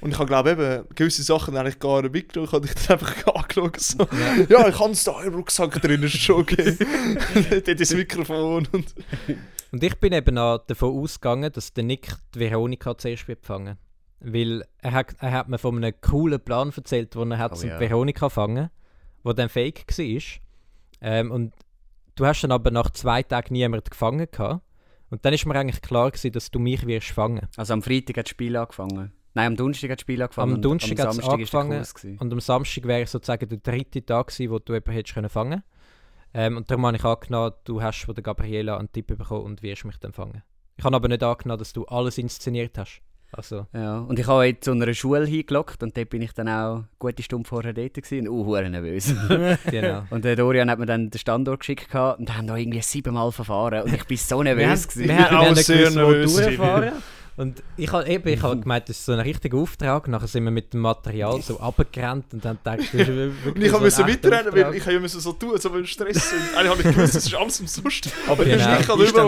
Und 0.00 0.10
ich 0.10 0.18
habe, 0.18 0.26
glaube 0.26 0.50
eben, 0.50 0.84
gewisse 0.96 1.22
Sachen 1.22 1.56
eigentlich 1.56 1.78
gar 1.78 2.02
nicht 2.02 2.14
mitgenommen. 2.14 2.48
Ich 2.48 2.52
habe 2.52 2.66
dich 2.66 2.74
dann 2.84 2.98
einfach 2.98 3.32
angeschaut, 3.32 3.78
so, 3.78 4.08
ja, 4.48 4.66
ich 4.66 4.80
habe 4.80 4.90
es 4.90 5.04
da 5.04 5.22
im 5.22 5.34
Rucksack 5.36 5.80
drin, 5.80 6.02
ist 6.02 6.16
schon 6.16 6.40
okay. 6.40 6.76
Dort 7.64 7.80
das 7.80 7.94
Mikrofon 7.94 8.66
und... 8.72 8.86
Und 9.76 9.82
ich 9.82 9.96
bin 9.96 10.14
eben 10.14 10.38
auch 10.38 10.56
davon 10.56 11.02
ausgegangen, 11.02 11.52
dass 11.52 11.74
der 11.74 11.84
Nick 11.84 12.08
die 12.34 12.40
Veronika 12.40 12.96
zuerst 12.96 13.28
wird 13.28 13.44
fangen. 13.44 13.76
Weil 14.20 14.64
er 14.80 14.92
hat, 14.92 15.16
er 15.20 15.32
hat 15.32 15.50
mir 15.50 15.58
von 15.58 15.76
einem 15.76 15.92
coolen 16.00 16.40
Plan 16.40 16.72
erzählt, 16.74 17.14
wo 17.14 17.24
er 17.24 17.36
hat 17.36 17.52
Oh 17.52 17.56
zum 17.56 17.68
ja. 17.68 17.78
Veronika 17.78 18.30
fangen, 18.30 18.70
wo 19.22 19.34
dann 19.34 19.50
fake 19.50 19.84
war. 19.86 20.22
Ähm, 21.02 21.30
und 21.30 21.52
du 22.14 22.24
hast 22.24 22.40
dann 22.40 22.52
aber 22.52 22.70
nach 22.70 22.88
zwei 22.88 23.22
Tagen 23.22 23.52
niemanden 23.52 23.90
gefangen 23.90 24.26
gehabt. 24.32 24.62
Und 25.10 25.26
dann 25.26 25.34
ist 25.34 25.44
mir 25.44 25.54
eigentlich 25.54 25.82
klar 25.82 26.10
gewesen, 26.10 26.32
dass 26.32 26.50
du 26.50 26.58
mich 26.58 26.86
wirst 26.86 27.10
fangen. 27.10 27.46
Also 27.58 27.74
am 27.74 27.82
Freitag 27.82 28.16
hat 28.16 28.24
das 28.24 28.30
Spiel 28.30 28.56
angefangen. 28.56 29.12
Nein, 29.34 29.46
am 29.48 29.56
Donnerstag 29.56 29.90
hat 29.90 29.98
das 29.98 30.00
Spiel 30.00 30.22
angefangen. 30.22 30.54
Am 30.54 30.62
Donnerstag 30.62 30.98
ist 30.98 31.18
der 31.18 31.32
angefangen. 31.32 31.84
Und 32.18 32.32
am 32.32 32.40
Samstag 32.40 32.84
wäre 32.84 33.06
sozusagen 33.06 33.46
der 33.46 33.58
dritte 33.58 34.02
Tag 34.06 34.28
gewesen, 34.28 34.50
wo 34.50 34.58
du 34.58 34.72
jemanden 34.72 34.92
hättest 34.92 35.12
können 35.12 35.28
fangen 35.28 35.62
ähm, 36.36 36.58
Und 36.58 36.70
darum 36.70 36.86
habe 36.86 36.96
ich 36.96 37.04
angenommen, 37.04 37.52
du 37.64 37.82
hast 37.82 38.04
von 38.04 38.14
der 38.14 38.22
Gabriela 38.22 38.76
einen 38.76 38.92
Tipp 38.92 39.06
bekommen 39.06 39.44
und 39.44 39.62
wirst 39.62 39.84
mich 39.84 39.96
dann 39.98 40.12
fangen. 40.12 40.42
Ich 40.76 40.84
habe 40.84 40.94
aber 40.94 41.08
nicht 41.08 41.22
angenommen, 41.22 41.58
dass 41.58 41.72
du 41.72 41.86
alles 41.86 42.18
inszeniert 42.18 42.76
hast. 42.76 43.00
Also, 43.32 43.66
Ja, 43.72 43.98
und 43.98 44.18
ich 44.18 44.26
habe 44.26 44.58
zu 44.60 44.70
einer 44.70 44.94
Schule 44.94 45.26
hingelockt 45.26 45.82
und 45.82 45.96
dort 45.96 46.10
bin 46.10 46.22
ich 46.22 46.32
dann 46.32 46.48
auch 46.48 46.74
eine 46.76 46.88
gute 46.98 47.22
Stunde 47.22 47.48
vorher 47.48 47.72
dort 47.72 47.94
gewesen 47.94 48.28
und 48.28 48.34
uh, 48.34 48.46
hure 48.46 48.70
nervös. 48.70 49.14
genau. 49.70 50.04
und 50.10 50.24
der 50.24 50.36
Dorian 50.36 50.70
hat 50.70 50.78
mir 50.78 50.86
dann 50.86 51.10
den 51.10 51.18
Standort 51.18 51.60
geschickt 51.60 51.90
gehabt 51.90 52.20
und 52.20 52.36
haben 52.36 52.46
da 52.46 52.56
irgendwie 52.56 52.82
siebenmal 52.82 53.32
verfahren 53.32 53.82
und 53.82 53.92
ich 53.92 54.04
bin 54.04 54.16
so 54.16 54.42
nervös 54.42 54.88
gewesen. 54.88 55.08
wir 55.08 55.18
haben 55.18 55.36
auch 55.36 55.40
wir 55.40 55.46
haben 55.48 55.54
nicht 55.54 55.66
sehr 55.66 55.90
gewusst, 55.90 56.58
wo 56.58 56.64
nervös. 56.64 56.92
Und 57.36 57.62
ich 57.76 57.92
habe 57.92 58.08
eben, 58.08 58.26
ich 58.28 58.42
habe 58.42 58.58
gemeint, 58.60 58.88
das 58.88 58.96
ist 58.98 59.04
so 59.06 59.12
ein 59.12 59.20
richtiger 59.20 59.58
Auftrag. 59.58 60.08
Nachher 60.08 60.26
sind 60.26 60.44
wir 60.44 60.50
mit 60.50 60.72
dem 60.72 60.80
Material 60.80 61.40
so 61.42 61.54
runtergerannt 61.56 62.32
und 62.32 62.44
dann 62.44 62.58
dachte 62.64 62.82
ich, 62.82 62.90
das 62.92 63.00
ist 63.02 63.08
wirklich 63.08 63.46
Und 63.56 63.62
ich 63.62 63.70
so 63.70 63.78
musste 63.80 64.02
echter 64.04 64.30
weiterrennen, 64.30 64.52
weil 64.54 64.74
ich 64.74 64.84
ja 64.86 65.00
müssen 65.00 65.20
so 65.20 65.32
tun, 65.32 65.52
als 65.52 65.66
ob 65.66 65.74
im 65.76 65.84
Stress 65.86 66.30
sind. 66.30 66.40
Eigentlich 66.56 66.70
habe 66.70 66.82
ich 66.88 66.94
gewusst, 66.96 67.14
es 67.16 67.26
ist 67.26 67.34
alles 67.34 67.60
umsonst. 67.60 68.08
Aber 68.26 68.44
Genau. 68.44 68.56
ich 68.80 68.88
habe 68.88 69.04
Ist 69.04 69.10
überall 69.10 69.12
dann 69.12 69.14
gar 69.14 69.24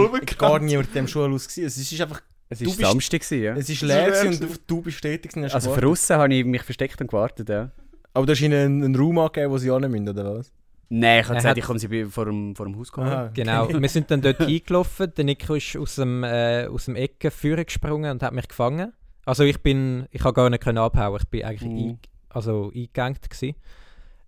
rumgekannt. 0.51 0.65
niemand 0.65 0.89
in 0.89 0.95
dem 0.95 1.09
Schulhaus 1.09 1.47
gewesen. 1.49 1.67
Es 1.67 1.77
ist 1.93 2.01
einfach, 2.01 2.23
Es 2.49 2.61
Du 2.61 2.67
war 2.71 2.77
bist- 2.77 2.91
Samstag, 2.91 3.21
gewesen, 3.21 3.43
ja. 3.43 3.53
es 3.53 3.69
ist 3.69 3.71
ist 3.71 3.83
leer 3.83 4.23
und 4.27 4.49
du 4.67 4.81
bist 4.81 5.03
tätig 5.03 5.31
Also 5.37 5.47
gewartet. 5.71 5.75
für 5.85 5.89
aussen 5.91 6.17
habe 6.17 6.35
ich 6.35 6.45
mich 6.47 6.63
versteckt 6.63 6.99
und 7.03 7.09
gewartet, 7.09 7.49
ja. 7.51 7.71
Aber 8.15 8.25
du 8.25 8.33
hast 8.33 8.41
ihnen 8.41 8.55
einen, 8.55 8.85
einen 8.85 8.97
Raum 8.97 9.19
angegeben, 9.19 9.53
wo 9.53 9.59
sie 9.59 9.71
hin 9.71 9.91
müssen, 9.91 10.09
oder 10.09 10.39
was? 10.39 10.51
Nein, 10.91 11.21
ich 11.21 11.27
habe 11.27 11.37
gesagt, 11.37 11.51
hat- 11.51 11.59
ich 11.59 11.65
komme 11.65 11.79
sie 11.79 12.05
vor 12.07 12.25
dem, 12.25 12.57
vor 12.57 12.65
dem 12.67 12.77
Haus 12.79 12.91
geholt. 12.93 13.11
Aha. 13.13 13.31
Genau, 13.35 13.69
wir 13.69 13.89
sind 13.89 14.11
dann 14.11 14.23
dort 14.23 14.41
eingelaufen. 14.41 15.13
Der 15.17 15.25
Nico 15.25 15.55
ist 15.55 15.77
aus 15.77 15.97
dem, 15.97 16.25
äh, 16.25 16.67
aus 16.67 16.87
dem 16.87 16.97
Ecken 16.97 17.31
vorne 17.31 17.65
gesprungen 17.65 18.11
und 18.11 18.23
hat 18.23 18.33
mich 18.33 18.49
gefangen. 18.49 18.93
Also 19.27 19.45
ich 19.45 19.63
bin, 19.63 20.07
ich 20.11 20.25
habe 20.25 20.33
gar 20.33 20.49
nicht 20.49 20.63
können 20.63 20.79
abhauen. 20.79 21.19
Ich 21.21 21.29
bin 21.29 21.45
eigentlich 21.45 21.71
Mhm. 21.71 21.89
ein, 21.91 21.99
also 22.31 22.71
eingegangen 22.75 23.19
gewesen. 23.23 23.55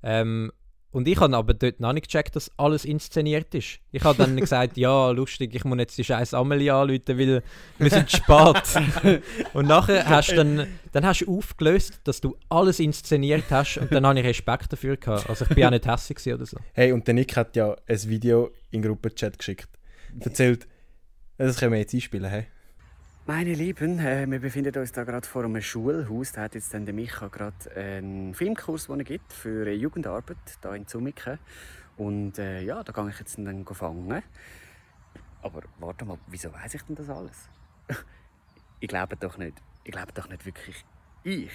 Ähm, 0.03 0.53
und 0.93 1.07
ich 1.07 1.19
habe 1.21 1.37
aber 1.37 1.55
dort 1.55 1.79
noch 1.79 1.93
nicht 1.93 2.09
gecheckt, 2.09 2.35
dass 2.35 2.51
alles 2.57 2.85
inszeniert 2.85 3.55
ist. 3.55 3.79
Ich 3.93 4.03
habe 4.03 4.19
dann 4.19 4.37
gesagt, 4.41 4.77
ja, 4.77 5.11
lustig, 5.11 5.55
ich 5.55 5.65
muss 5.65 5.79
jetzt 5.79 5.97
die 5.99 6.05
scheiß 6.05 6.35
Amelie 6.35 6.75
anrufen, 6.75 7.19
weil 7.19 7.43
wir 7.79 7.91
sind 7.91 8.11
spät. 8.11 9.23
und 9.53 9.69
nachher 9.69 10.09
hast 10.09 10.33
du 10.33 10.37
dann, 10.37 10.67
dann 10.93 11.07
hast 11.07 11.21
du 11.21 11.39
aufgelöst, 11.39 12.01
dass 12.05 12.21
du 12.21 12.37
alles 12.49 12.81
inszeniert 12.81 13.45
hast 13.51 13.79
und 13.79 13.93
dann 13.93 14.05
habe 14.05 14.19
ich 14.19 14.27
Respekt 14.27 14.73
dafür 14.73 14.97
gehabt. 14.97 15.29
Also 15.29 15.45
ich 15.49 15.55
bin 15.55 15.65
auch 15.65 15.71
nicht 15.71 15.87
hässlich 15.87 16.35
oder 16.35 16.47
so. 16.47 16.57
Hey, 16.73 16.93
und 16.93 17.07
der 17.07 17.15
Nick 17.15 17.37
hat 17.37 17.55
ja 17.55 17.77
ein 17.87 18.09
Video 18.09 18.51
in 18.71 18.83
den 18.83 18.91
Gruppenchat 18.91 19.39
geschickt. 19.39 19.69
Erzählt, 20.19 20.67
das 21.39 21.59
können 21.59 21.73
wir 21.73 21.79
jetzt 21.79 21.95
einspielen, 21.95 22.29
hey? 22.29 22.47
Meine 23.33 23.55
Lieben, 23.55 24.01
äh, 24.01 24.29
wir 24.29 24.41
befinden 24.41 24.77
uns 24.77 24.91
da 24.91 25.05
gerade 25.05 25.25
vor 25.25 25.45
einem 25.45 25.63
Schulhaus. 25.63 26.33
Da 26.33 26.43
hat 26.43 26.57
jetzt 26.57 26.75
dann 26.75 26.85
der 26.85 26.93
Micha 26.93 27.29
gerade 27.29 27.55
einen 27.77 28.35
Filmkurs, 28.35 28.89
den 28.89 28.99
er 28.99 29.05
gibt 29.05 29.33
für 29.33 29.69
äh, 29.69 29.73
Jugendarbeit 29.73 30.37
hier 30.61 30.73
in 30.73 30.89
Zumiken. 30.89 31.39
Und 31.97 32.41
äh, 32.41 32.63
ja, 32.63 32.83
da 32.83 32.93
gehe 32.93 33.09
ich 33.09 33.21
jetzt 33.21 33.39
dann 33.39 33.65
fangen. 33.65 34.21
Aber 35.43 35.63
warte 35.79 36.05
mal, 36.05 36.19
wieso 36.27 36.53
weiß 36.53 36.75
ich 36.75 36.83
denn 36.83 36.97
das 36.97 37.09
alles? 37.09 37.49
ich 38.81 38.89
glaube 38.89 39.15
doch 39.15 39.39
nicht. 39.39 39.55
Ich 39.85 39.93
glaube 39.93 40.11
doch 40.13 40.29
nicht 40.29 40.45
wirklich. 40.45 40.85
Ich 41.23 41.53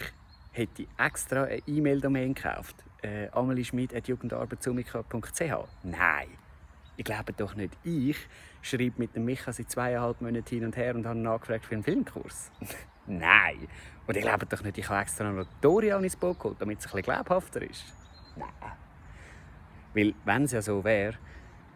hätte 0.54 0.88
extra 0.98 1.44
eine 1.44 1.62
E-Mail-Domain 1.68 2.36
gekauft. 2.36 2.86
Äh, 3.02 3.28
amelieschmidt.jugendarbeitzumica.ch 3.32 5.68
Nein. 5.84 6.30
Ich 6.96 7.04
glaube 7.04 7.34
doch 7.34 7.54
nicht. 7.56 7.78
Ich 7.84 8.16
schreibe 8.68 8.96
mit 8.98 9.16
dem 9.16 9.26
Micha 9.26 9.52
seit 9.52 9.70
zweieinhalb 9.70 10.22
Monaten 10.22 10.50
hin 10.50 10.66
und 10.66 10.76
her 10.76 10.96
und 10.96 11.06
habe 11.06 11.20
ihn 11.20 11.28
angefragt 11.28 11.66
für 11.66 11.76
einen 11.76 11.84
Filmkurs. 11.84 12.52
Nein. 13.08 13.68
Und 14.08 14.18
ich 14.18 14.24
glaube 14.24 14.46
doch 14.46 14.64
nicht, 14.64 14.78
ich 14.78 14.90
habe 14.90 15.02
extra 15.02 15.32
noch 15.32 15.46
Dorian 15.62 16.04
ins 16.04 16.16
Boot 16.16 16.40
geholt, 16.40 16.58
damit 16.60 16.80
es 16.80 16.86
ein 16.86 16.92
bisschen 16.92 17.04
glaubhafter 17.04 17.62
ist. 17.62 17.86
Nein. 18.36 18.50
Weil, 19.94 20.14
wenn 20.26 20.44
es 20.44 20.52
ja 20.52 20.62
so 20.62 20.84
wäre, 20.84 21.16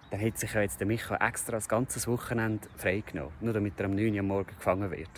dann 0.10 0.20
hätte 0.20 0.40
sich 0.40 0.54
ja 0.54 0.62
jetzt 0.62 0.80
der 0.80 0.88
Micha 0.88 1.16
extra 1.16 1.54
das 1.54 1.70
ganze 1.70 2.06
Wochenende 2.12 2.68
freigenommen, 2.76 3.34
nur 3.40 3.54
damit 3.54 3.80
er 3.80 3.86
am 3.86 3.96
9 3.96 4.14
Uhr 4.14 4.20
am 4.20 4.28
Morgen 4.28 4.56
gefangen 4.56 4.90
wird. 4.92 5.10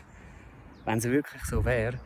Wenn 0.85 0.97
es 0.97 1.05
wirklich 1.05 1.43
so 1.45 1.63
wäre, 1.63 1.99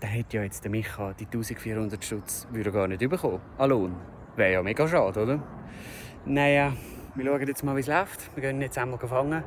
dann 0.00 0.10
hätte 0.10 0.36
ja 0.36 0.42
jetzt 0.42 0.62
der 0.62 0.70
Micha 0.70 1.14
die 1.14 1.24
1400 1.24 2.04
Stutz 2.04 2.46
würde 2.50 2.70
er 2.70 2.72
gar 2.72 2.88
nicht 2.88 3.08
bekommen. 3.08 3.40
An 3.56 3.70
Lohn. 3.70 3.96
Wäre 4.36 4.52
ja 4.52 4.62
mega 4.62 4.86
schade, 4.86 5.22
oder? 5.22 5.42
Naja, 6.26 6.74
wir 7.16 7.24
schauen 7.24 7.46
jetzt 7.46 7.64
mal, 7.64 7.76
wie 7.76 7.80
es 7.80 7.86
läuft. 7.86 8.30
Wir 8.34 8.42
gehen 8.42 8.60
jetzt 8.60 8.78
einmal 8.78 8.98
gefangen. 8.98 9.42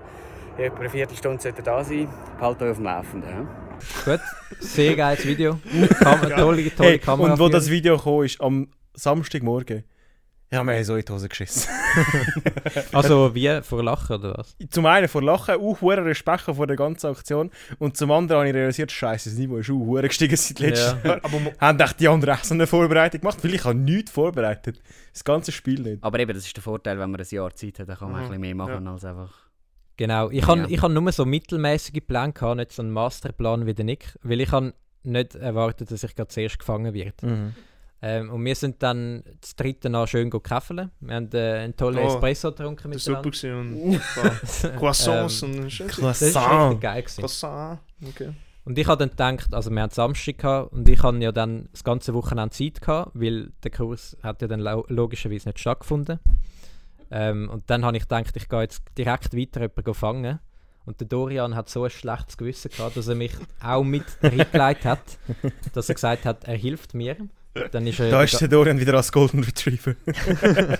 In 0.57 0.63
etwa 0.65 0.79
eine 0.79 0.89
Viertelstunde 0.89 1.41
sollte 1.41 1.59
er 1.59 1.63
da 1.63 1.83
sein. 1.83 2.07
Behalten 2.37 2.63
euch 2.63 2.69
auf 2.71 2.77
dem 2.77 2.85
Laufenden. 2.85 3.29
Ja? 3.29 3.47
Gut, 4.13 4.19
sehr 4.59 4.95
geiles 4.95 5.25
Video. 5.25 5.57
Kam 5.99 6.21
tolle, 6.21 6.35
tolle 6.75 6.89
Hey, 6.89 6.99
Kamera. 6.99 7.33
und 7.33 7.39
wo 7.39 7.47
das 7.47 7.69
Video 7.69 7.97
kam, 7.97 8.23
ist 8.23 8.41
am 8.41 8.67
Samstagmorgen. 8.93 9.83
Ja, 10.51 10.63
wir 10.63 10.73
haben 10.73 10.83
so 10.83 10.95
in 10.95 11.05
die 11.05 11.11
Hose 11.11 11.29
geschissen. 11.29 11.69
Also 12.91 13.33
wie, 13.35 13.61
vor 13.61 13.83
Lachen 13.83 14.15
oder 14.17 14.37
was? 14.37 14.55
zum 14.69 14.85
einen 14.85 15.07
vor 15.07 15.21
Lachen, 15.21 15.55
auch 15.55 15.81
hohen 15.81 15.99
Respekt 15.99 16.41
vor 16.41 16.65
der 16.67 16.75
ganzen 16.75 17.07
Aktion. 17.07 17.51
Und 17.77 17.97
zum 17.97 18.11
anderen 18.11 18.39
habe 18.39 18.49
ich 18.49 18.55
realisiert, 18.55 18.91
Scheiße, 18.91 19.29
das 19.29 19.37
Niveau 19.37 19.57
ist 19.57 19.69
auch 19.69 20.01
gestiegen 20.01 20.35
seit 20.35 20.59
letztem 20.59 20.97
Ja. 21.03 21.09
Jahr. 21.11 21.19
Aber 21.23 21.37
haben 21.59 21.79
echt 21.79 21.99
die 21.99 22.07
anderen 22.07 22.35
auch 22.35 22.43
so 22.43 22.53
eine 22.53 22.65
Vorbereitung 22.67 23.21
gemacht? 23.21 23.43
Weil 23.43 23.53
ich 23.53 23.63
habe 23.63 23.75
nichts 23.75 24.11
vorbereitet. 24.11 24.81
Das 25.13 25.23
ganze 25.23 25.51
Spiel 25.51 25.81
nicht. 25.81 26.03
Aber 26.03 26.19
eben, 26.19 26.33
das 26.33 26.45
ist 26.45 26.55
der 26.55 26.63
Vorteil, 26.63 26.97
wenn 26.99 27.11
man 27.11 27.19
ein 27.21 27.27
Jahr 27.29 27.53
Zeit 27.53 27.79
hat, 27.79 27.89
dann 27.89 27.97
kann 27.97 28.11
man 28.11 28.21
Mhm. 28.21 28.25
ein 28.25 28.29
bisschen 28.29 28.41
mehr 28.41 28.55
machen 28.55 28.87
als 28.87 29.05
einfach... 29.05 29.33
Genau, 29.97 30.29
ich 30.29 30.47
habe 30.47 30.61
Ja. 30.61 30.67
ich 30.69 30.81
hab 30.81 30.91
nur 30.91 31.11
so 31.11 31.25
mittelmäßige 31.25 32.01
Pläne 32.07 32.31
gehabt, 32.33 32.57
nicht 32.57 32.71
so 32.71 32.81
einen 32.81 32.91
Masterplan 32.91 33.65
wie 33.65 33.73
der 33.73 33.85
Nick, 33.85 34.17
weil 34.23 34.39
ich 34.41 34.51
habe 34.51 34.73
nicht 35.03 35.35
erwartet, 35.35 35.91
dass 35.91 36.03
ich 36.03 36.15
gerade 36.15 36.29
zuerst 36.29 36.57
gefangen 36.59 36.93
werde. 36.93 37.25
Mhm. 37.25 37.55
Ähm, 38.01 38.29
und 38.29 38.45
wir 38.45 38.55
sind 38.55 38.81
dann 38.81 39.23
das 39.41 39.55
dritte 39.55 39.89
Mal 39.89 40.07
schön 40.07 40.29
käfeln. 40.29 40.89
Wir 41.01 41.15
haben 41.15 41.29
äh, 41.33 41.53
einen 41.59 41.75
tollen 41.75 41.99
Oh, 41.99 42.07
Espresso 42.07 42.51
getrunken 42.51 42.91
war 42.91 42.99
super. 42.99 43.21
Und 43.59 43.99
Croissants 44.77 45.41
Ähm, 45.43 45.59
und 45.63 45.77
Croissant. 45.89 46.71
richtig 46.71 46.81
geil. 46.81 47.01
Gewesen. 47.01 47.19
Croissant. 47.21 47.79
Okay. 48.07 48.29
Und 48.63 48.77
ich 48.77 48.87
habe 48.87 49.05
dann 49.05 49.09
gedacht, 49.35 49.53
also 49.53 49.69
wir 49.71 49.81
hatten 49.81 49.93
Samstag 49.93 50.37
gehabt, 50.37 50.71
und 50.73 50.87
ich 50.87 51.01
habe 51.03 51.17
ja 51.17 51.31
dann 51.31 51.67
das 51.71 51.83
ganze 51.83 52.13
Wochenende 52.13 52.51
Zeit 52.55 52.81
gehabt, 52.81 53.11
weil 53.15 53.51
der 53.63 53.71
Kurs 53.71 54.15
hat 54.23 54.41
ja 54.41 54.47
dann 54.47 54.59
lo 54.59 54.85
logischerweise 54.89 55.49
nicht 55.49 55.59
stattgefunden. 55.59 56.19
Ähm, 57.11 57.49
und 57.49 57.69
dann 57.69 57.83
habe 57.83 57.97
ich 57.97 58.03
gedacht, 58.03 58.35
ich 58.35 58.47
gehe 58.47 58.61
jetzt 58.61 58.83
direkt 58.97 59.35
weiter 59.35 59.61
jemanden 59.61 59.93
fangen. 59.93 60.39
Und 60.85 60.99
der 61.01 61.07
Dorian 61.07 61.55
hat 61.55 61.69
so 61.69 61.83
ein 61.83 61.89
schlechtes 61.89 62.37
Gewissen 62.37 62.71
gehabt, 62.71 62.95
dass 62.95 63.07
er 63.07 63.15
mich 63.15 63.33
auch 63.61 63.83
mit 63.83 64.05
reingelegt 64.23 64.85
hat, 64.85 65.01
dass 65.73 65.89
er 65.89 65.95
gesagt 65.95 66.25
hat, 66.25 66.45
er 66.45 66.55
hilft 66.55 66.93
mir. 66.93 67.17
Dann 67.71 67.87
ist 67.87 67.99
er, 67.99 68.11
Da 68.11 68.23
ist 68.23 68.39
der 68.39 68.47
Dorian 68.47 68.79
wieder 68.79 68.93
als 68.93 69.11
Golden 69.11 69.43
Retriever. 69.43 69.95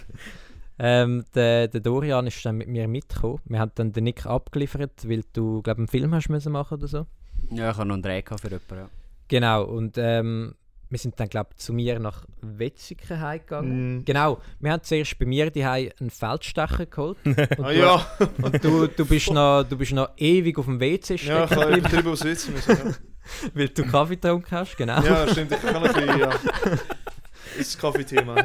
ähm, 0.80 1.26
der, 1.36 1.68
der 1.68 1.82
Dorian 1.82 2.28
ist 2.28 2.44
dann 2.46 2.58
mit 2.58 2.68
mir 2.68 2.88
mitgekommen. 2.88 3.40
Wir 3.46 3.60
haben 3.60 3.72
dann 3.76 3.92
den 3.92 4.06
Nick 4.06 4.26
abgeliefert, 4.26 5.08
weil 5.08 5.24
du, 5.34 5.62
glaube 5.62 5.80
einen 5.80 5.88
Film 5.88 6.14
hast 6.14 6.30
müssen 6.30 6.52
machen 6.52 6.78
oder 6.78 6.88
so. 6.88 7.06
Ja, 7.52 7.72
ich 7.72 7.78
habe 7.78 7.88
noch 7.88 7.96
einen 7.96 8.04
Dreh 8.04 8.22
gehabt 8.22 8.42
für 8.42 8.48
jemanden. 8.48 8.76
Ja. 8.76 8.90
Genau, 9.28 9.64
und 9.64 9.98
ähm, 9.98 10.56
wir 10.90 10.98
sind 10.98 11.20
dann, 11.20 11.30
glaube 11.30 11.50
ich, 11.52 11.58
zu 11.58 11.72
mir 11.72 12.00
nach 12.00 12.26
Wetzikon 12.42 13.20
heimgegangen. 13.20 14.00
Mm. 14.00 14.06
Genau, 14.06 14.40
wir 14.60 14.72
haben 14.72 14.84
zuerst 14.84 15.18
bei 15.20 15.26
mir 15.26 15.52
die 15.52 15.64
einen 15.64 16.10
Feldstecher 16.10 16.86
geholt. 16.88 17.18
Und, 17.26 17.38
Ah 17.38 17.72
du, 17.72 17.80
ja, 17.80 18.08
und 18.42 18.64
du, 18.64 18.88
du, 18.88 19.06
bist 19.06 19.32
noch, 19.32 19.64
du 19.64 19.78
bist 19.78 19.92
noch 19.92 20.10
ewig 20.18 20.58
auf 20.58 20.66
dem 20.66 20.80
WC 20.80 21.16
ja, 21.16 21.48
stecken 21.48 21.78
ich 21.78 21.84
habe 21.84 21.96
drüber 21.96 22.16
sitzen 22.16 22.54
müssen. 22.54 22.96
weil 23.54 23.70
du 23.70 23.84
Kaffee 23.86 24.16
getrunken 24.16 24.52
hast, 24.52 24.76
genau. 24.78 25.02
Ja, 25.02 25.26
ja 25.26 25.28
stimmt. 25.32 25.52
Ich 25.52 25.62
kann 25.62 25.76
ein 25.76 25.94
bisschen, 25.94 26.20
ja. 26.20 26.28
Das 26.30 27.68
ist 27.68 27.74
das 27.76 27.78
Kaffeethema. 27.80 28.36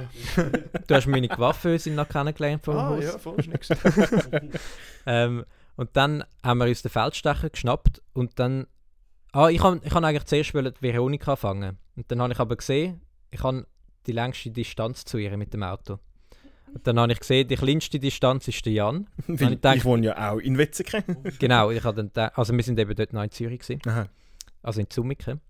Du 0.87 0.95
hast 0.95 1.07
meine 1.07 1.29
Coiffeuse 1.29 1.91
noch 1.91 2.09
kennengelernt 2.09 2.65
vom 2.65 2.77
Ah, 2.77 2.89
Haus. 2.91 3.05
ja, 3.05 3.19
voll, 3.19 3.39
ist 3.39 3.49
nichts. 3.49 3.69
Ähm, 5.07 5.45
und 5.77 5.91
dann 5.95 6.25
haben 6.43 6.59
wir 6.59 6.67
uns 6.67 6.81
den 6.83 6.91
Feldstecher 6.91 7.51
geschnappt 7.51 8.01
und 8.15 8.39
dann... 8.39 8.67
Ah, 9.33 9.49
ich 9.49 9.59
kann 9.61 9.81
ich 9.85 9.93
han 9.93 10.05
eigentlich 10.05 10.25
zuerst 10.25 10.55
wollen 10.55 10.73
die 10.73 10.83
Veronika 10.83 11.37
fangen. 11.37 11.77
Und 11.97 12.11
dann 12.11 12.23
habe 12.23 12.33
ich 12.33 12.39
aber 12.41 12.57
gesehen, 12.57 13.03
ich 13.31 13.43
habe 13.43 13.67
die 14.07 14.13
längste 14.13 14.51
Distanz 14.51 15.05
zu 15.05 15.19
ihr 15.19 15.37
mit 15.37 15.53
dem 15.53 15.63
Auto. 15.63 15.99
Und 16.73 16.87
dann 16.87 16.99
habe 16.99 17.13
ich 17.13 17.21
gesehen, 17.21 17.47
die 17.49 17.57
kleinste 17.57 17.99
Distanz 17.99 18.49
ist 18.49 18.65
der 18.65 18.73
Jan. 18.73 19.09
Weil 19.27 19.35
ich 19.37 19.43
ich, 19.43 19.49
gedacht- 19.51 19.85
wohne 19.85 20.07
ja 20.07 20.33
auch 20.33 20.39
in 20.39 20.57
Wetzikon. 20.57 21.03
Genau, 21.39 21.71
ich 21.71 21.85
habe 21.85 21.97
dann 21.97 22.11
da, 22.15 22.29
also 22.35 22.55
wir 22.57 22.63
sind 22.63 22.79
eben 22.79 22.95
dort 22.95 23.13
noch 23.13 23.23
in 23.23 23.31
Zürich 23.31 23.61
gewesen, 23.61 23.83
Aha. 23.87 24.07
Also 24.65 24.81
in 24.81 24.91
Zumiken. 24.91 25.41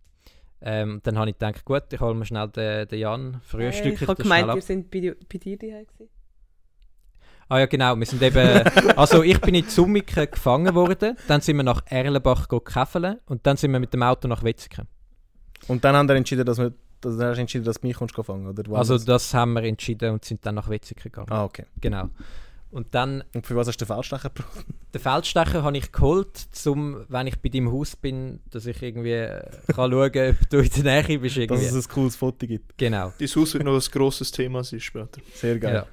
Ähm, 0.61 1.01
dann 1.03 1.19
habe 1.19 1.29
ich 1.31 1.39
gedacht, 1.39 1.65
gut, 1.65 1.85
ich 1.93 2.01
hole 2.01 2.15
mir 2.15 2.25
schnell 2.25 2.49
den, 2.49 2.89
den 2.89 2.99
Jan, 2.99 3.41
frühstücke 3.45 3.89
Äh, 3.91 4.03
ich 4.03 4.09
habe 4.09 4.23
gemeint, 4.23 4.55
wir 4.55 4.63
sind 4.63 4.91
bei, 4.91 5.01
dir- 5.01 5.17
bei 5.31 5.39
dir 5.39 5.59
daheim 5.59 5.87
gewesen. 5.87 6.09
Ah 7.49 7.59
ja, 7.59 7.67
genau. 7.67 7.95
Wir 7.97 8.07
sind 8.07 8.23
eben, 8.23 8.39
also 8.97 9.23
ich 9.23 9.39
bin 9.41 9.55
in 9.55 9.69
Zummiken 9.69 10.31
gefangen 10.31 10.75
worden, 10.75 11.17
dann 11.29 11.41
sind 11.43 11.57
wir 11.57 11.63
nach 11.65 11.83
Erlenbach 11.87 12.49
käfeln 12.65 13.19
und 13.27 13.47
dann 13.47 13.57
sind 13.59 13.73
wir 13.73 13.81
mit 13.81 13.93
dem 13.93 14.03
Auto 14.03 14.27
nach 14.29 14.43
Wetzikon. 14.43 14.87
Und 15.69 15.85
dann 15.85 15.95
haben 15.95 16.09
wir 16.09 16.17
entschieden, 16.17 16.45
dass 16.47 16.59
wir 16.59 16.73
dass 17.03 17.19
du 17.19 17.23
hast 17.27 17.37
entschieden, 17.39 17.65
dass 17.67 17.81
du 17.81 17.87
mich 17.87 17.97
kommst 17.97 18.15
fangen, 18.17 18.47
oder? 18.47 18.63
Also 18.75 18.97
das 18.97 19.35
haben 19.35 19.53
wir 19.53 19.65
entschieden 19.65 20.15
und 20.15 20.25
sind 20.25 20.47
dann 20.47 20.55
nach 20.55 20.71
Wetzikon 20.71 21.03
gegangen. 21.03 21.29
Ah, 21.31 21.45
okay. 21.45 21.67
Genau. 21.79 22.09
Und 22.75 22.93
dann, 22.93 23.23
Und 23.33 23.47
für 23.47 23.55
was 23.55 23.69
hast 23.69 23.81
du 23.81 23.85
den 23.85 23.95
Feldstecher 23.95 24.31
gebraucht? 24.31 24.67
den 24.93 25.01
Feldstecher 25.01 25.63
habe 25.63 25.77
ich 25.79 25.93
geholt, 25.93 26.37
zum, 26.37 27.05
wenn 27.09 27.29
ich 27.29 27.39
bei 27.39 27.49
deinem 27.49 27.71
Haus 27.71 27.95
bin, 27.95 28.41
dass 28.51 28.67
ich 28.67 28.83
irgendwie 28.83 29.13
äh, 29.13 29.43
kann 29.73 29.93
schauen 29.93 30.11
kann, 30.13 30.31
ob 30.41 30.51
du 30.51 30.59
in 30.59 30.83
der 30.83 31.03
Nähe 31.03 31.19
bist. 31.21 31.37
Dass 31.37 31.43
Irgendwie. 31.43 31.65
es 31.67 31.75
ein 31.87 31.93
cooles 31.93 32.17
Foto 32.17 32.47
gibt. 32.49 32.77
Genau. 32.77 33.13
Dein 33.17 33.29
Haus 33.29 33.55
wird 33.55 33.63
noch 33.65 33.75
ein 33.75 33.91
grosses 33.93 34.31
Thema 34.33 34.65
sein 34.65 34.81
später. 34.81 35.21
Sehr 35.35 35.59
geil. 35.61 35.75
Ja. 35.75 35.87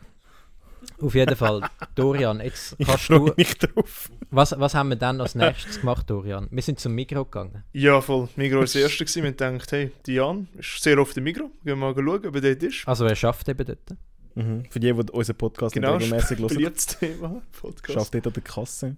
Auf 1.06 1.14
jeden 1.14 1.36
Fall. 1.36 1.62
Dorian, 1.94 2.40
jetzt 2.42 2.76
Ich 2.80 2.88
kannst 2.88 3.04
freue 3.06 3.20
du... 3.30 3.34
mich 3.38 3.56
drauf. 3.60 4.10
Was, 4.32 4.56
was 4.60 4.74
haben 4.74 4.90
wir 4.90 4.96
dann 4.96 5.22
als 5.22 5.36
nächstes 5.36 5.80
gemacht, 5.82 6.10
Dorian? 6.10 6.48
Wir 6.50 6.64
sind 6.64 6.80
zum 6.80 6.94
Migros 6.94 7.26
gegangen. 7.26 7.64
Ja, 7.74 8.02
voll. 8.02 8.28
Migros 8.36 8.60
war 8.60 8.64
das 8.64 8.76
erste. 8.76 9.06
gewesen. 9.06 9.24
Wir 9.24 9.30
haben 9.48 9.54
gedacht, 9.58 9.72
hey, 9.72 9.92
Diane 10.08 10.48
ist 10.58 10.82
sehr 10.82 10.98
oft 11.00 11.16
im 11.18 11.26
Migros. 11.26 11.50
Gehen 11.64 11.66
wir 11.66 11.76
mal 11.76 11.94
schauen, 11.94 12.26
ob 12.26 12.36
er 12.36 12.42
dort 12.42 12.64
ist. 12.64 12.88
Also 12.88 13.06
er 13.06 13.16
schafft 13.16 13.48
eben 13.50 13.66
dort. 13.66 13.98
Mhm. 14.36 14.64
Für 14.70 14.80
die, 14.80 14.94
die 14.94 15.12
unseren 15.12 15.36
Podcast 15.38 15.74
Genau, 15.74 15.98
nicht 15.98 16.06
regelmäßig 16.12 16.40
hören, 16.40 16.48
Beliebtes 16.48 16.86
Thema. 16.88 17.42
Podcast. 17.60 17.94
schafft 17.94 18.14
dort 18.16 18.28
an 18.28 18.34
der 18.34 18.44
Kasse. 18.44 18.98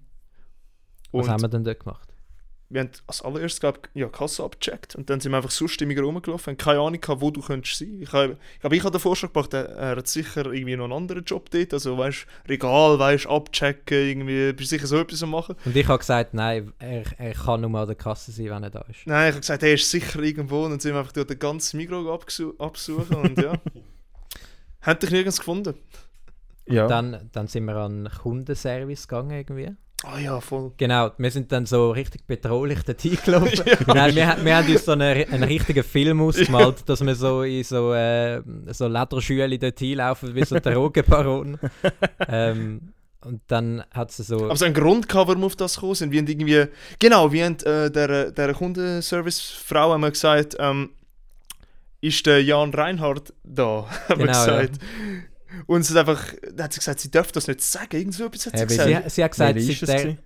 Was 1.11 1.25
Und 1.25 1.31
haben 1.31 1.41
wir 1.41 1.49
denn 1.49 1.63
dort 1.63 1.79
gemacht? 1.79 2.09
wir 2.69 2.81
haben 2.81 2.89
als 3.05 3.21
allererstes, 3.21 3.59
glaube 3.59 3.81
ich, 3.93 4.01
ja, 4.01 4.07
die 4.07 4.11
Kasse 4.11 4.43
abgecheckt. 4.43 4.95
Und 4.95 5.07
dann 5.07 5.19
sind 5.19 5.31
wir 5.31 5.35
einfach 5.37 5.51
sonst 5.51 5.79
im 5.83 5.89
Migros 5.89 6.07
rumgelaufen. 6.07 6.53
haben 6.53 6.57
keine 6.57 6.79
Ahnung 6.79 6.99
gehabt, 6.99 7.21
wo 7.21 7.29
du 7.29 7.39
könntest 7.39 7.77
sein. 7.77 7.99
Ich 8.01 8.11
habe 8.11 8.35
ich 8.55 8.59
glaube, 8.61 8.75
ich 8.75 8.81
habe 8.83 8.91
den 8.91 8.99
Vorschlag 8.99 9.31
gemacht, 9.31 9.53
er, 9.53 9.95
hat 9.95 10.07
sicher 10.07 10.51
irgendwie 10.51 10.75
noch 10.75 10.85
einen 10.85 10.93
anderen 10.93 11.23
Job 11.23 11.51
dort. 11.51 11.71
Also, 11.71 11.99
weißt 11.99 12.25
Regal, 12.49 12.97
weißt 12.97 13.27
abchecken, 13.27 13.95
irgendwie, 14.07 14.53
bist 14.53 14.71
sicher 14.71 14.87
so 14.87 14.97
etwas 14.97 15.21
am 15.21 15.29
machen. 15.29 15.55
Und 15.65 15.75
ich 15.75 15.87
habe 15.87 15.99
gesagt, 15.99 16.33
nein, 16.33 16.73
er, 16.79 17.03
er 17.19 17.33
kann 17.35 17.61
nur 17.61 17.69
mal 17.69 17.81
an 17.81 17.87
der 17.89 17.95
Kasse 17.95 18.31
sein, 18.31 18.47
wenn 18.49 18.63
er 18.63 18.71
da 18.71 18.81
ist. 18.89 19.05
Nein, 19.05 19.27
ich 19.27 19.33
habe 19.33 19.41
gesagt, 19.41 19.61
er 19.61 19.73
ist 19.75 19.91
sicher 19.91 20.19
irgendwo. 20.23 20.63
Und 20.63 20.71
dann 20.71 20.79
sind 20.79 20.93
wir 20.93 20.99
einfach 20.99 21.11
durch 21.11 21.27
den 21.27 21.37
ganzen 21.37 21.77
Migros 21.77 22.07
abgesu- 22.07 22.59
absuchen. 22.59 23.15
Und 23.17 23.37
ja. 23.39 23.53
Hat 24.83 25.01
dich 25.01 25.11
nirgends 25.11 25.39
gefunden. 25.39 25.73
Ja. 26.67 26.87
Dann, 26.87 27.29
dann 27.31 27.47
sind 27.47 27.65
wir 27.65 27.75
an 27.75 28.05
den 28.05 28.13
Kundenservice 28.13 29.07
gegangen 29.07 29.31
irgendwie. 29.31 29.71
Ah 30.05 30.19
ja, 30.19 30.41
voll. 30.41 30.73
Genau, 30.75 31.11
wir 31.17 31.31
sind 31.31 31.51
dann 31.53 31.65
so 31.65 31.91
richtig 31.91 32.27
bedrohlich 32.27 32.83
dort 32.83 33.03
eingelaufen. 33.05 33.63
Nein, 33.87 34.15
wir, 34.15 34.37
wir 34.43 34.57
haben 34.57 34.69
uns 34.69 34.83
so 34.83 34.91
einen, 34.91 35.29
einen 35.31 35.43
richtigen 35.43 35.83
Film 35.83 36.21
ausgemalt, 36.21 36.87
dass 36.87 37.05
wir 37.05 37.15
so 37.15 37.43
in 37.43 37.63
so, 37.63 37.93
äh, 37.93 38.41
so 38.67 38.87
Lederschüle 38.87 39.57
dort 39.57 39.79
hinlaufen, 39.79 40.35
wie 40.35 40.43
so 40.43 40.59
Drogenbaron. 40.59 41.57
ähm, 42.27 42.93
und 43.23 43.41
dann 43.47 43.83
hat 43.93 44.11
sie 44.11 44.23
so... 44.23 44.43
Aber 44.43 44.57
so 44.57 44.65
ein 44.65 44.73
Grund 44.73 45.07
gehabt, 45.07 45.29
warum 45.29 45.43
wir 45.43 45.45
auf 45.45 45.55
das 45.55 45.75
gekommen 45.75 45.95
sind. 45.95 46.11
Wir 46.11 46.19
haben 46.19 46.27
irgendwie, 46.27 46.65
genau, 46.99 47.31
wir 47.31 47.45
haben 47.45 47.57
äh, 47.63 47.89
der, 47.89 48.31
der 48.31 48.53
Kundenservice-Frau 48.53 49.97
gesagt, 49.99 50.57
ähm, 50.59 50.89
ist 52.03 52.25
der 52.25 52.43
Jan 52.43 52.73
Reinhardt 52.73 53.33
da? 53.43 53.87
haben 54.09 54.19
Genau, 54.19 54.31
ja. 54.31 54.61
gesagt. 54.61 54.79
Und 55.67 55.83
sie 55.83 55.93
hat 55.97 56.07
einfach, 56.09 56.33
hat 56.59 56.73
sie 56.73 56.79
gesagt, 56.79 56.99
sie 56.99 57.11
darf 57.11 57.31
das 57.31 57.47
nicht 57.47 57.61
sagen. 57.61 57.95
Irgend 57.95 58.13
so 58.13 58.25
etwas 58.25 58.45
hat 58.47 58.57
sie 58.59 58.65
gesagt. 58.65 59.03
sie, 59.05 59.09
sie 59.09 59.23
hat 59.23 59.31
gesagt, 59.31 59.59
sie 59.61 59.85
der? 59.85 60.17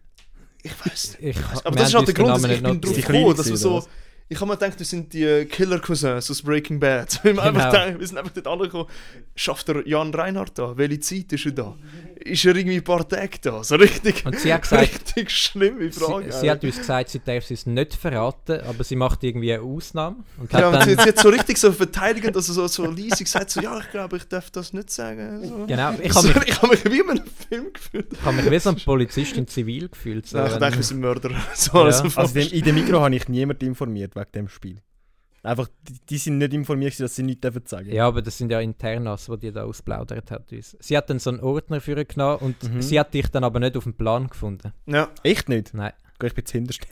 Ich 0.63 0.86
weiß 0.86 1.17
nicht. 1.22 1.38
Ich, 1.38 1.65
Aber 1.65 1.75
das 1.75 1.89
ist 1.89 1.96
halt 1.96 2.07
der 2.07 2.13
Grund, 2.15 2.29
dass 2.29 2.43
ich 2.43 2.50
nicht 2.50 2.63
bin 2.63 2.81
drauf 2.81 2.96
gekommen, 2.96 3.38
dass 3.38 3.48
wir 3.50 3.57
so... 3.57 3.86
Ich 4.29 4.38
habe 4.41 4.48
mir 4.51 4.57
gedacht, 4.57 4.77
wir 4.77 4.86
sind 4.86 5.13
die 5.13 5.24
äh, 5.24 5.46
Killer-Cousins 5.46 6.29
aus 6.29 6.41
Breaking 6.41 6.81
Bad. 6.81 7.17
Wir, 7.24 7.31
haben 7.31 7.39
einfach 7.39 7.72
Genau. 7.72 7.86
gedacht, 7.86 8.00
wir 8.01 8.07
sind 8.07 8.17
einfach 8.17 8.34
dort 8.34 8.48
angekommen. 8.48 8.89
Schafft 9.38 9.69
der 9.69 9.88
Jan 9.88 10.13
Reinhardt 10.13 10.60
da? 10.60 10.75
Welche 10.75 11.00
Zeit 11.00 11.31
ist 11.31 11.46
er 11.46 11.51
da? 11.53 11.77
Ist 12.27 12.46
er 12.46 12.55
irgendwie 12.55 12.77
ein 12.77 12.84
paar 12.84 13.07
Tage 13.07 13.38
da? 13.41 13.63
So 13.63 13.75
richtig, 13.75 14.25
Und 14.25 14.39
sie 14.39 14.53
hat 14.53 14.63
gesagt, 14.63 14.81
richtig 14.84 15.31
schlimme 15.31 15.91
Frage. 15.91 16.31
sie, 16.31 16.39
sie 16.41 16.51
hat 16.51 16.63
uns 16.63 16.77
gesagt, 16.77 17.10
sie 17.10 17.19
darf 17.19 17.50
es 17.50 17.65
nicht 17.65 17.93
verraten, 17.96 18.62
aber 18.62 18.84
sie 18.84 18.96
macht 18.96 19.24
irgendwie 19.24 19.53
eine 19.53 19.63
Ausnahme. 19.63 20.17
Und 20.38 20.51
ja, 20.51 20.60
hat 20.60 20.65
und 20.65 20.74
dann, 20.74 20.84
sie, 20.89 20.96
sie 20.96 21.10
hat 21.10 21.19
so 21.19 21.29
richtig 21.29 21.57
so 21.57 21.72
verteidigend, 21.72 22.36
also 22.36 22.53
so, 22.53 22.67
so 22.67 22.86
leise 22.86 23.24
gesagt, 23.24 23.50
so, 23.51 23.62
ja, 23.62 23.79
ich 23.79 23.89
glaube, 23.91 24.17
ich 24.17 24.24
darf 24.25 24.50
das 24.51 24.74
nicht 24.74 24.89
sagen. 24.89 25.43
So. 25.48 25.65
genau, 25.65 25.93
ich 26.01 26.13
habe 26.15 26.27
mich, 26.27 26.48
ich 26.50 26.62
hab 26.62 26.69
mich 26.69 26.86
wie 26.86 27.00
in 27.00 27.10
einem 27.10 27.24
Film 27.50 27.74
gefühlt. 27.74 28.13
ich 28.13 28.22
hab 28.25 28.34
mich 28.36 28.50
wie 28.51 28.60
so 28.60 28.69
ein 28.69 28.75
Polizist 28.77 29.38
in 29.38 29.48
Zivil 29.48 29.89
gefühlt. 29.89 30.27
So, 30.27 30.38
So, 30.38 30.46
ich 30.46 30.53
dachte, 30.57 30.75
wir 30.77 30.84
sind 30.84 31.00
Mörder. 31.00 31.31
So, 31.55 31.77
Ja. 31.79 31.84
also, 31.86 32.03
Also 32.15 32.39
in 32.39 32.50
dem, 32.50 32.57
in 32.60 32.63
dem 32.65 32.75
Mikro 32.75 33.00
habe 33.01 33.15
ich 33.15 33.27
niemand 33.27 33.63
informiert 33.63 34.15
wegen 34.15 34.31
dem 34.34 34.48
Spiel. 34.50 34.81
Einfach, 35.48 35.70
die, 35.88 35.94
die 36.10 36.18
sind 36.18 36.38
nicht 36.39 36.54
informiert, 36.54 37.00
dass 37.00 37.16
sie 37.16 37.24
nichts 37.24 37.42
dürfen 37.42 37.66
sagen 37.66 37.92
Ja, 37.92 38.08
aber 38.08 38.22
das 38.22 38.38
sind 38.38 38.51
ja 38.51 38.60
Internas, 38.60 39.25
die 39.27 39.38
die 39.38 39.51
da 39.51 39.63
ausplaudert 39.63 40.30
hat. 40.32 40.51
uns. 40.51 40.75
Sie 40.80 40.98
hat 40.98 41.10
dann 41.10 41.20
so 41.20 41.30
einen 41.30 41.39
Ordner 41.39 41.80
für 41.82 42.04
genommen 42.06 42.38
und 42.39 42.62
Mhm. 42.63 42.82
sie 42.82 43.00
hat 43.00 43.13
dich 43.13 43.27
dann 43.30 43.44
aber 43.44 43.60
nicht 43.60 43.77
auf 43.77 43.84
dem 43.84 43.94
Plan 43.94 44.27
gefunden. 44.27 44.74
ja. 44.86 45.10
Echt 45.24 45.50
nicht? 45.50 45.74
Nein. 45.74 45.94
Geh, 46.20 46.27
Ich 46.27 46.34
bin 46.36 46.46
zuhinterst. 46.46 46.82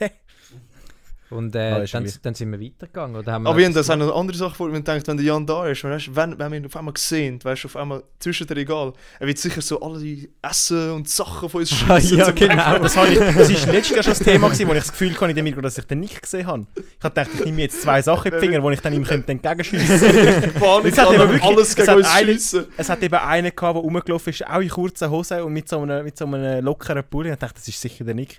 Und 1.28 1.56
äh, 1.56 1.82
ist 1.82 1.92
dann, 1.92 2.08
dann 2.22 2.34
sind 2.34 2.52
wir 2.52 2.60
weitergegangen. 2.60 3.16
Oder 3.16 3.32
haben 3.32 3.42
wir 3.42 3.50
Aber 3.50 3.58
wir 3.58 3.66
haben 3.66 3.74
das 3.74 3.90
eine 3.90 4.12
andere 4.12 4.36
Sache 4.36 4.54
vor, 4.54 4.66
wenn 4.66 4.74
man 4.74 4.84
denkt, 4.84 5.08
wenn 5.08 5.16
der 5.16 5.26
Jan 5.26 5.44
da 5.44 5.66
ist, 5.66 5.82
weißt, 5.82 6.14
wenn, 6.14 6.38
wenn 6.38 6.52
wir 6.52 6.58
ihn 6.58 6.66
auf 6.66 6.76
einmal 6.76 6.94
sehen, 6.96 7.42
weißt 7.42 7.64
du, 7.64 7.68
auf 7.68 7.76
einmal 7.76 8.04
zwischen 8.20 8.46
den 8.46 8.56
Regal, 8.56 8.92
er 9.18 9.26
wird 9.26 9.38
sicher 9.38 9.60
so 9.60 9.80
alle 9.80 9.98
die 9.98 10.30
Essen 10.40 10.92
und 10.92 11.08
Sachen 11.08 11.48
von 11.48 11.60
uns 11.62 11.70
schießen. 11.70 12.18
ja, 12.18 12.30
genau. 12.30 12.78
Das, 12.78 12.94
ich, 12.94 13.18
das 13.18 13.50
ist 13.50 13.66
letztes 13.66 13.96
Jahr 13.96 14.02
schon 14.04 14.12
das 14.12 14.18
Thema, 14.20 14.46
gewesen, 14.48 14.68
wo 14.68 14.72
ich 14.72 14.78
das 14.78 14.92
Gefühl 14.92 15.14
hatte 15.14 15.30
in 15.30 15.36
dem 15.36 15.44
Mikro, 15.44 15.60
dass 15.60 15.76
ich 15.78 15.84
den 15.84 15.98
nicht 16.00 16.22
gesehen 16.22 16.46
habe. 16.46 16.66
Ich 16.76 16.82
habe 17.02 17.14
gedacht, 17.14 17.30
ich 17.34 17.44
nehme 17.44 17.56
mir 17.56 17.62
jetzt 17.62 17.82
zwei 17.82 18.00
Sachen 18.02 18.32
in 18.32 18.38
die 18.40 18.46
Finger, 18.46 18.62
wo 18.62 18.70
ich 18.70 18.80
dann 18.80 18.92
ihm 18.92 19.02
könnte 19.04 19.32
entgegenschiessen 19.32 19.98
könnte. 19.98 20.52
Es 20.88 20.98
hat 20.98 21.12
eben 21.12 21.18
wirklich- 21.18 21.42
alles 21.42 21.68
es 21.70 21.76
gegen 21.76 21.88
hat 21.88 21.96
uns 21.96 22.06
eine- 22.08 22.32
schiessen. 22.32 22.66
Es 22.76 22.88
hat 22.88 23.02
eben 23.02 23.14
einen 23.16 23.50
gehabt, 23.54 23.74
der 23.76 23.82
rumgelaufen 23.82 24.30
ist, 24.30 24.46
auch 24.46 24.60
in 24.60 24.68
kurzen 24.68 25.10
Hosen 25.10 25.40
und 25.42 25.52
mit 25.52 25.68
so 25.68 25.80
einem, 25.80 26.04
mit 26.04 26.16
so 26.16 26.24
einem 26.24 26.64
lockeren 26.64 27.02
Pulli. 27.02 27.32
Ich 27.32 27.36
dachte, 27.38 27.54
das 27.56 27.66
ist 27.66 27.80
sicher 27.80 28.04
der 28.04 28.14
Nick. 28.14 28.38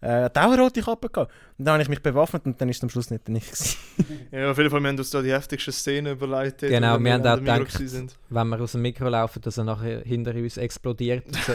Äh, 0.00 0.24
hat 0.24 0.38
auch 0.38 0.52
eine 0.52 0.62
rote 0.62 0.80
Kappe 0.80 1.08
gehabt. 1.08 1.32
Und 1.58 1.64
dann 1.64 1.74
habe 1.74 1.82
ich 1.82 1.88
mich 1.88 2.02
bewaffnet 2.02 2.46
und 2.46 2.60
dann 2.60 2.68
ist 2.68 2.76
es 2.76 2.82
am 2.84 2.88
Schluss 2.88 3.10
nicht 3.10 3.24
gewesen. 3.24 3.76
Ja, 4.30 4.50
auf 4.50 4.58
jeden 4.58 4.70
Fall, 4.70 4.80
wir 4.80 4.88
haben 4.90 4.98
uns 4.98 5.10
da 5.10 5.22
die 5.22 5.32
heftigsten 5.32 5.72
Szenen 5.72 6.12
überlegt. 6.12 6.60
Genau, 6.60 6.94
wenn 6.94 7.04
wir 7.04 7.12
haben 7.14 7.26
auch 7.26 7.38
gedacht, 7.38 7.80
wenn 8.28 8.48
wir 8.48 8.60
aus 8.60 8.72
dem 8.72 8.82
Mikro 8.82 9.08
laufen, 9.08 9.40
dass 9.42 9.56
er 9.56 9.64
nachher 9.64 10.02
hinter 10.02 10.34
uns 10.34 10.56
explodiert. 10.58 11.24
So. 11.34 11.52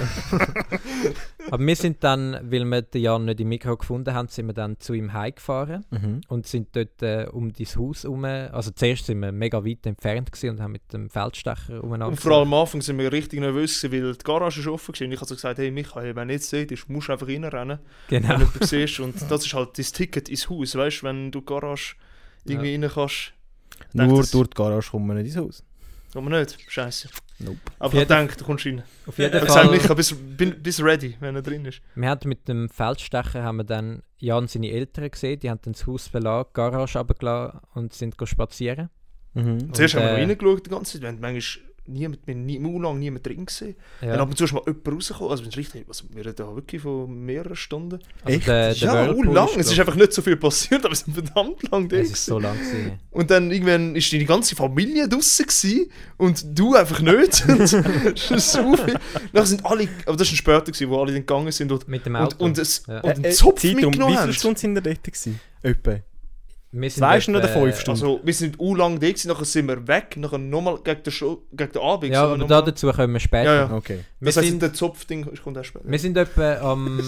aber 1.51 1.65
wir 1.65 1.75
sind 1.75 2.03
dann, 2.03 2.39
weil 2.43 2.65
wir 2.65 2.81
den 2.81 3.01
Jan 3.01 3.25
nicht 3.25 3.39
im 3.39 3.49
Mikro 3.49 3.77
gefunden 3.77 4.13
haben, 4.13 4.27
sind 4.27 4.47
wir 4.47 4.53
dann 4.53 4.79
zu 4.79 4.93
ihm 4.93 5.13
heimgefahren 5.13 5.85
und 6.27 6.47
sind 6.47 6.75
dort 6.75 7.01
äh, 7.01 7.27
um 7.31 7.53
dein 7.53 7.65
Haus 7.67 8.03
herum. 8.03 8.25
Also 8.25 8.71
zuerst 8.71 9.05
sind 9.05 9.19
wir 9.19 9.31
mega 9.31 9.63
weit 9.63 9.85
entfernt 9.85 10.31
und 10.43 10.59
haben 10.59 10.71
mit 10.71 10.91
dem 10.91 11.09
Feldstecher 11.09 11.83
umeinander 11.83 12.07
Und 12.07 12.19
vor 12.19 12.33
allem 12.33 12.53
am 12.53 12.61
Anfang 12.61 12.81
sind 12.81 12.97
wir 12.97 13.11
richtig 13.11 13.39
nervös, 13.39 13.83
weil 13.83 14.13
die 14.13 14.23
Garage 14.23 14.59
ist 14.59 14.67
offen 14.67 14.93
war. 14.93 15.05
Und 15.05 15.11
ich 15.13 15.19
habe 15.19 15.27
so 15.29 15.35
gesagt, 15.35 15.59
hey 15.59 15.71
Michael, 15.71 16.15
wenn 16.15 16.27
du 16.27 16.33
nicht 16.33 16.43
seht, 16.43 16.89
musst 16.89 17.07
du 17.07 17.13
einfach 17.13 17.27
reinrennen, 17.27 17.79
Genau. 18.09 18.29
wenn 18.29 18.39
du 18.39 18.65
siehst. 18.65 18.99
Und 18.99 19.15
das 19.29 19.45
ist 19.45 19.53
halt 19.53 19.77
das 19.77 19.92
Ticket 19.93 20.29
ins 20.29 20.49
Haus, 20.49 20.75
weißt 20.75 21.01
du, 21.01 21.05
wenn 21.07 21.31
du 21.31 21.39
die 21.39 21.45
Garage 21.45 21.95
irgendwie 22.45 22.75
rein 22.75 22.91
kannst. 22.93 23.33
Nur 23.93 24.17
das- 24.19 24.31
durch 24.31 24.49
die 24.49 24.55
Garage 24.55 24.91
kommen 24.91 25.07
wir 25.07 25.13
nicht 25.15 25.27
ins 25.27 25.37
Haus. 25.37 25.63
Kann 26.13 26.23
man 26.25 26.39
nicht, 26.39 26.57
scheiße. 26.67 27.09
Nope. 27.39 27.57
Aber 27.79 27.93
ich 27.93 27.99
jeden- 27.99 28.07
denke, 28.09 28.35
du 28.37 28.45
kommst 28.45 28.65
rein. 28.67 28.83
Auf 29.07 29.13
Ich 29.17 29.17
jeden 29.17 29.33
habe 29.33 29.45
gesagt, 29.47 29.65
Fall. 29.65 29.75
Michael, 29.75 29.95
bist, 29.95 30.37
bin, 30.37 30.61
bist 30.61 30.81
ready, 30.83 31.17
wenn 31.19 31.35
er 31.35 31.41
drin 31.41 31.65
ist. 31.65 31.81
Wir 31.95 32.07
haben 32.09 32.29
mit 32.29 32.47
dem 32.47 32.69
Feldstecher 32.69 33.43
haben 33.43 33.57
wir 33.57 33.63
dann 33.63 34.03
Jan 34.19 34.47
seine 34.47 34.69
Eltern 34.69 35.09
gesehen, 35.09 35.39
die 35.39 35.49
haben 35.49 35.59
dann 35.63 35.73
das 35.73 35.87
Haus 35.87 36.07
verlassen, 36.07 36.49
die 36.51 36.53
Garage 36.53 36.99
runtergelassen 36.99 37.59
und 37.73 37.93
sind 37.93 38.17
go 38.17 38.25
spazieren. 38.27 38.89
Mhm. 39.33 39.73
Zuerst 39.73 39.95
Und, 39.95 40.01
haben 40.01 40.07
wir 40.09 40.17
äh, 40.19 40.25
reingeschaut 40.25 40.65
die 40.65 40.69
ganze 40.69 40.93
Zeit, 40.93 41.01
wir 41.01 41.07
haben 41.09 41.19
manchmal 41.19 41.65
niemand, 41.85 42.19
wir 42.25 42.35
nie, 42.35 42.59
nie 42.59 42.79
lang 42.79 42.99
niemand 42.99 43.25
drin 43.25 43.45
gesehen. 43.45 43.75
Dann 44.01 44.09
Ja. 44.09 44.15
ab 44.19 44.29
und 44.29 44.37
zu 44.37 44.45
ist 44.45 44.53
mal 44.53 44.61
jemand 44.65 44.87
rausgekommen, 44.87 45.31
also 45.31 45.43
richtig, 45.43 45.83
was, 45.87 46.03
wir 46.09 46.25
reden 46.25 46.35
da 46.37 46.55
wirklich 46.55 46.81
von 46.81 47.13
mehreren 47.25 47.55
Stunden. 47.55 47.99
Also 48.23 48.37
Echt? 48.37 48.47
der, 48.47 48.73
der 48.73 48.75
ja, 48.75 49.11
oh, 49.11 49.23
lang, 49.23 49.47
ist, 49.49 49.57
es 49.57 49.71
ist 49.73 49.79
einfach 49.79 49.95
nicht 49.95 50.13
so 50.13 50.21
viel 50.21 50.37
passiert, 50.37 50.83
aber 50.85 50.93
es 50.93 50.99
sind 51.01 51.13
verdammt 51.13 51.61
lang 51.71 51.89
da. 51.89 51.97
es 51.97 52.11
ist 52.11 52.25
so 52.25 52.39
lang 52.39 52.57
gewesen. 52.57 52.99
Und 53.11 53.29
dann 53.31 53.51
irgendwann 53.51 53.95
ist 53.95 54.11
deine 54.13 54.25
ganze 54.25 54.55
Familie 54.55 55.07
draußen 55.09 55.45
gewesen 55.45 55.89
und 56.17 56.45
du 56.57 56.75
einfach 56.75 57.01
nicht. 57.01 57.43
Und 57.47 57.59
das 57.59 57.73
ist 58.31 58.51
so 58.51 58.75
viel. 58.77 58.97
Dann 59.33 59.45
sind 59.45 59.65
alle, 59.65 59.87
aber 60.05 60.17
das 60.17 60.29
war 60.29 60.35
später, 60.37 60.61
gewesen, 60.71 60.89
wo 60.89 60.99
alle 61.01 61.11
dann 61.11 61.21
gegangen 61.21 61.51
sind 61.51 61.71
und, 61.71 61.87
Mit 61.87 62.05
dem 62.05 62.15
und, 62.15 62.21
Auto. 62.21 62.43
und, 62.45 62.57
es, 62.57 62.83
Ja. 62.87 62.99
und 63.01 63.09
einen 63.15 63.23
Äh, 63.25 63.29
äh, 63.29 63.31
Zopf 63.31 63.61
Zeitraum, 63.61 63.75
mitgenommen 63.81 64.13
Wie 64.13 64.17
haben. 64.17 64.23
viele 64.23 64.33
Stunden 64.33 64.57
sind 64.57 64.73
wir 64.75 64.81
dort? 64.81 65.03
Gewesen? 65.03 65.39
Etwa. 65.61 65.99
Wir 66.75 66.89
sind 66.89 66.99
Zwei 67.01 67.21
Stunden 67.21 67.39
oder 67.39 67.49
fünf 67.49 67.79
Stunden? 67.79 68.01
Also, 68.01 68.19
wir 68.23 68.33
sind 68.33 68.59
u 68.59 68.73
lang 68.73 68.99
da 68.99 69.07
gewesen, 69.07 69.27
nachher 69.27 69.45
sind 69.45 69.67
wir 69.67 69.87
weg, 69.87 70.17
nachher 70.17 70.39
nochmal 70.39 70.79
gegen 70.83 71.03
gegen 71.03 71.71
den 71.71 71.81
Abend. 71.81 72.11
Ja, 72.11 72.23
aber 72.23 72.45
da 72.45 72.63
dazu 72.63 72.91
kommen 72.91 73.13
wir 73.13 73.19
später. 73.19 73.53
Ja, 73.53 73.67
ja. 73.67 73.75
Okay. 73.75 73.99
Wir, 74.19 74.31
Das 74.31 74.43
sind, 74.43 74.59
der 74.59 74.73
Zopfding 74.73 75.23
kommt 75.43 75.55
erst 75.55 75.69
später. 75.69 75.87
wir 75.87 75.99
sind 75.99 76.17
etwa 76.17 76.71
am, 76.71 76.99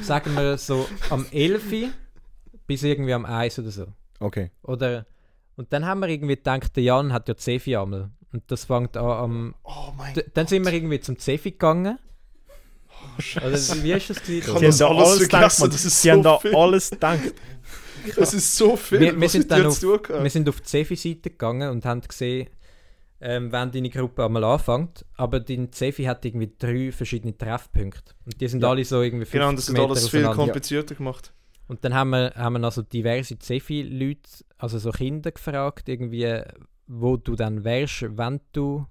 sagen 0.00 0.34
wir 0.34 0.56
so, 0.56 0.88
am 1.10 1.26
11 1.30 1.72
Uhr 1.72 1.88
bis 2.66 2.82
irgendwie 2.82 3.12
am 3.12 3.26
1 3.26 3.58
oder 3.58 3.70
so. 3.70 3.86
Okay. 4.20 4.50
Oder, 4.62 5.04
und 5.56 5.70
dann 5.70 5.84
haben 5.84 6.00
wir 6.00 6.08
irgendwie 6.08 6.36
gedacht, 6.36 6.74
der 6.74 6.84
Jan 6.84 7.12
hat 7.12 7.28
ja 7.28 7.36
Zefi 7.36 7.76
einmal. 7.76 8.10
Und 8.32 8.42
das 8.46 8.64
fängt 8.64 8.96
an 8.96 9.04
am... 9.04 9.54
Oh 9.64 9.92
mein 9.98 10.14
D 10.14 10.24
dann 10.32 10.46
sind 10.46 10.64
wir 10.64 10.72
irgendwie 10.72 11.00
zum 11.00 11.18
Zefi 11.18 11.50
gegangen. 11.50 11.98
Oder 13.36 13.52
wie 13.52 13.92
ist 13.92 14.10
das 14.10 14.22
gewesen? 14.22 14.54
das 14.54 14.80
haben 14.80 14.96
da 14.96 15.02
alles 15.04 15.18
gedacht, 15.20 15.60
das 15.60 15.84
ist 15.84 16.02
Sie 16.02 16.08
so 16.08 16.12
haben 16.12 16.22
da 16.22 16.38
viel. 16.38 16.56
alles 16.56 16.90
gedacht. 16.90 17.34
Das 18.16 18.34
ist 18.34 18.56
so 18.56 18.76
viel. 18.76 19.00
Wir- 19.00 19.20
wir 19.20 19.28
sind 19.28 19.50
dann 19.50 19.62
gehabt? 19.62 20.08
Wir 20.22 20.30
sind 20.30 20.48
auf 20.48 20.60
die 20.60 20.68
Cefi-Seite 20.68 21.30
gegangen 21.30 21.70
und 21.70 21.84
haben 21.84 22.00
gesehen, 22.00 22.48
ähm, 23.20 23.50
wenn 23.52 23.70
deine 23.70 23.88
Gruppe 23.90 24.24
einmal 24.24 24.44
anfängt. 24.44 25.04
Aber 25.16 25.40
dein 25.40 25.72
Cefi 25.72 26.04
hat 26.04 26.24
irgendwie 26.24 26.52
drei 26.58 26.92
verschiedene 26.92 27.36
Treffpunkte. 27.36 28.12
Und 28.26 28.40
die 28.40 28.48
sind 28.48 28.62
Ja. 28.62 28.70
alle 28.70 28.84
so 28.84 29.00
irgendwie 29.02 29.24
50 29.24 29.40
Genau, 29.40 29.52
das 29.54 29.66
hat 29.68 29.72
Meter 29.72 29.84
alles 29.86 30.08
viel 30.08 30.24
komplizierter 30.24 30.94
gemacht. 30.94 31.32
Und 31.66 31.82
dann 31.84 31.94
haben 31.94 32.10
wir, 32.10 32.32
haben 32.36 32.54
wir 32.60 32.64
also 32.64 32.82
diverse 32.82 33.38
Cefi-Leute, 33.38 34.20
also 34.58 34.78
so 34.78 34.90
Kinder 34.90 35.32
gefragt, 35.32 35.88
irgendwie, 35.88 36.42
wo 36.86 37.16
du 37.16 37.34
dann 37.36 37.64
wärst, 37.64 38.02
wenn 38.18 38.40
du 38.52 38.86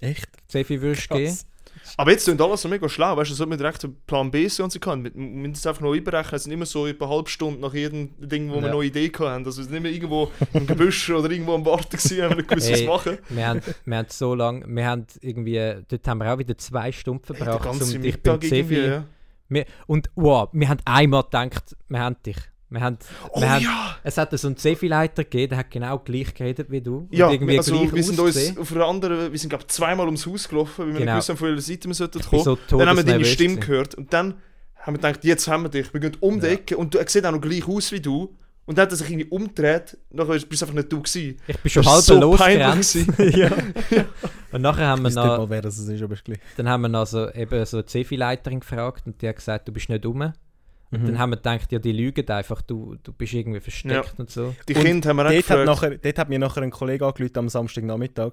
Echt? 0.00 0.28
Cefi 0.50 0.80
würdest 0.80 1.08
gehen. 1.10 1.36
Aber 1.96 2.10
jetzt 2.10 2.24
tun 2.24 2.40
alles 2.40 2.62
so 2.62 2.68
mega 2.68 2.88
schlau, 2.88 3.16
weißt 3.16 3.30
du, 3.30 3.34
so 3.34 3.46
mit 3.46 3.60
direkt 3.60 3.80
so 3.80 3.88
Plan 4.06 4.30
B 4.30 4.44
und 4.60 4.72
so 4.72 4.78
kann. 4.78 5.04
Wir 5.04 5.10
müssen 5.14 5.52
es 5.52 5.66
einfach 5.66 5.82
noch 5.82 5.92
einberechnen, 5.94 6.34
es 6.34 6.44
sind 6.44 6.52
immer 6.52 6.66
so 6.66 6.86
etwa 6.86 7.06
eine 7.06 7.14
halbe 7.14 7.30
Stunde 7.30 7.60
nach 7.60 7.74
jedem 7.74 8.10
Ding, 8.18 8.50
wo 8.50 8.56
wir 8.56 8.62
Ja. 8.62 8.68
noch 8.72 8.78
eine 8.80 8.86
Idee 8.88 9.08
hatten. 9.18 9.44
Also 9.44 9.58
wir 9.58 9.64
sind 9.64 9.72
nicht 9.72 9.82
mehr 9.82 9.92
irgendwo 9.92 10.30
im 10.52 10.66
Gebüsch 10.66 11.10
oder 11.10 11.30
irgendwo 11.30 11.54
am 11.54 11.64
Warten 11.64 11.96
gewesen, 11.96 12.22
haben 12.22 12.36
wir 12.36 12.44
gewusst, 12.44 12.70
was 12.70 12.78
Hey, 12.80 12.86
machen. 12.86 13.18
Wir 13.28 13.46
haben, 13.46 13.60
wir 13.84 13.96
haben 13.96 14.06
so 14.10 14.34
lange, 14.34 14.64
wir 14.66 14.86
haben 14.86 15.06
irgendwie, 15.20 15.74
dort 15.88 16.08
haben 16.08 16.18
wir 16.18 16.32
auch 16.34 16.38
wieder 16.38 16.56
zwei 16.58 16.92
Stunden 16.92 17.22
Der 17.28 17.36
verbraucht, 17.36 17.64
ganze 17.64 17.84
um 17.96 18.02
dich 18.02 18.14
Mittag 18.14 18.44
irgendwie, 18.44 18.76
ja. 18.86 19.04
Wir, 19.48 19.64
und 19.86 20.10
wow, 20.16 20.48
wir 20.52 20.68
haben 20.68 20.80
einmal 20.84 21.22
gedacht, 21.22 21.76
wir 21.88 22.00
haben 22.00 22.16
dich. 22.24 22.36
Wir 22.68 22.80
haben, 22.80 22.98
Oh 23.32 23.40
wir 23.40 23.48
haben, 23.50 23.62
ja! 23.62 23.96
Es 24.02 24.18
hat 24.18 24.36
so 24.36 24.48
einen 24.48 24.56
Cefi-Leiter 24.56 25.22
gegeben, 25.24 25.50
der 25.50 25.58
hat 25.58 25.70
genau 25.70 25.98
gleich 26.00 26.34
geredet 26.34 26.68
wie 26.70 26.80
du. 26.80 27.06
Ja, 27.12 27.30
irgendwie 27.30 27.58
also 27.58 27.72
gleich 27.78 27.92
wir 27.94 28.02
sind 28.02 28.18
uns 28.18 28.28
ausgesehen. 28.36 28.58
auf 28.58 28.72
einer 28.74 28.86
anderen, 28.86 29.30
wir 29.32 29.38
sind 29.38 29.50
glaube 29.50 29.66
zweimal 29.68 30.06
ums 30.06 30.26
Haus 30.26 30.48
gelaufen, 30.48 30.78
weil 30.78 30.86
wir 30.88 30.92
Genau. 31.00 31.04
nicht 31.04 31.12
gewusst 31.14 31.28
haben, 31.28 31.36
von 31.36 31.48
welcher 31.48 31.62
Seite 31.62 31.88
wir 31.88 31.94
sollten 31.94 32.18
Ich 32.18 32.26
kommen. 32.26 32.42
so 32.42 32.58
dann 32.76 32.88
haben 32.88 32.96
wir 32.96 33.04
deine 33.04 33.24
Stimme 33.24 33.54
gewesen. 33.54 33.66
gehört 33.70 33.94
und 33.94 34.12
dann 34.12 34.34
haben 34.80 34.94
wir 34.94 34.98
gedacht, 34.98 35.24
jetzt 35.24 35.46
haben 35.48 35.62
wir 35.62 35.68
dich. 35.68 35.92
Wir 35.92 36.00
gehen 36.00 36.16
um 36.20 36.40
die 36.40 36.46
Ja. 36.46 36.52
Ecke 36.54 36.76
und 36.76 36.94
du 36.94 36.98
er 36.98 37.08
sieht 37.08 37.24
auch 37.24 37.32
noch 37.32 37.40
gleich 37.40 37.66
aus 37.68 37.92
wie 37.92 38.00
du. 38.00 38.36
Und 38.68 38.76
dann 38.78 38.86
hat 38.86 38.90
er 38.92 38.96
sich 38.96 39.08
irgendwie 39.10 39.28
umgedreht, 39.28 39.96
nachher 40.10 40.32
bist 40.32 40.50
du 40.60 40.64
einfach 40.64 40.74
nicht 40.74 40.90
du 40.92 41.00
gewesen. 41.00 41.36
Ich 41.46 41.56
bin 41.58 41.70
schon 41.70 41.86
halb 41.86 42.02
so 42.02 42.18
losgerannt. 42.18 42.84
peinlich 43.16 43.36
ja. 43.36 43.50
Und 44.50 44.62
nachher 44.62 44.88
haben 44.88 45.06
Ich 45.06 45.14
wir 45.14 45.22
noch, 45.24 45.38
mal, 45.38 45.50
wer 45.50 45.62
das 45.62 45.78
ist, 45.78 46.02
aber 46.02 46.14
ist 46.14 46.24
gleich. 46.24 46.40
dann 46.56 46.68
haben 46.68 46.80
wir 46.82 46.88
noch 46.88 47.06
so, 47.06 47.30
eben 47.30 47.64
so 47.64 47.76
eine 47.76 47.86
Cefi-Leiterin 47.86 48.58
gefragt 48.58 49.06
und 49.06 49.22
die 49.22 49.28
hat 49.28 49.36
gesagt, 49.36 49.68
du 49.68 49.72
bist 49.72 49.88
nicht 49.88 50.04
rum. 50.04 50.32
Und 50.92 51.02
Mhm. 51.02 51.06
dann 51.06 51.18
haben 51.18 51.30
wir 51.30 51.36
gedacht, 51.36 51.72
ja, 51.72 51.78
die 51.80 51.92
lügen 51.92 52.28
einfach, 52.30 52.62
du, 52.62 52.96
du 53.02 53.12
bist 53.12 53.32
irgendwie 53.34 53.60
versteckt 53.60 54.14
und 54.18 54.30
so. 54.30 54.54
Die 54.68 54.74
Und 54.74 54.82
Kinder 54.84 55.08
haben 55.10 55.16
wir 55.16 55.26
auch 55.26 55.30
Dort 55.30 55.36
hat, 55.36 55.46
gefragt. 55.58 55.66
nachher, 55.66 55.98
dort 55.98 56.18
hat 56.18 56.28
mir 56.28 56.38
nachher 56.38 56.62
ein 56.62 56.70
Kollege 56.70 57.04
angerufen 57.06 57.38
am 57.38 57.48
Samstagnachmittag. 57.48 58.32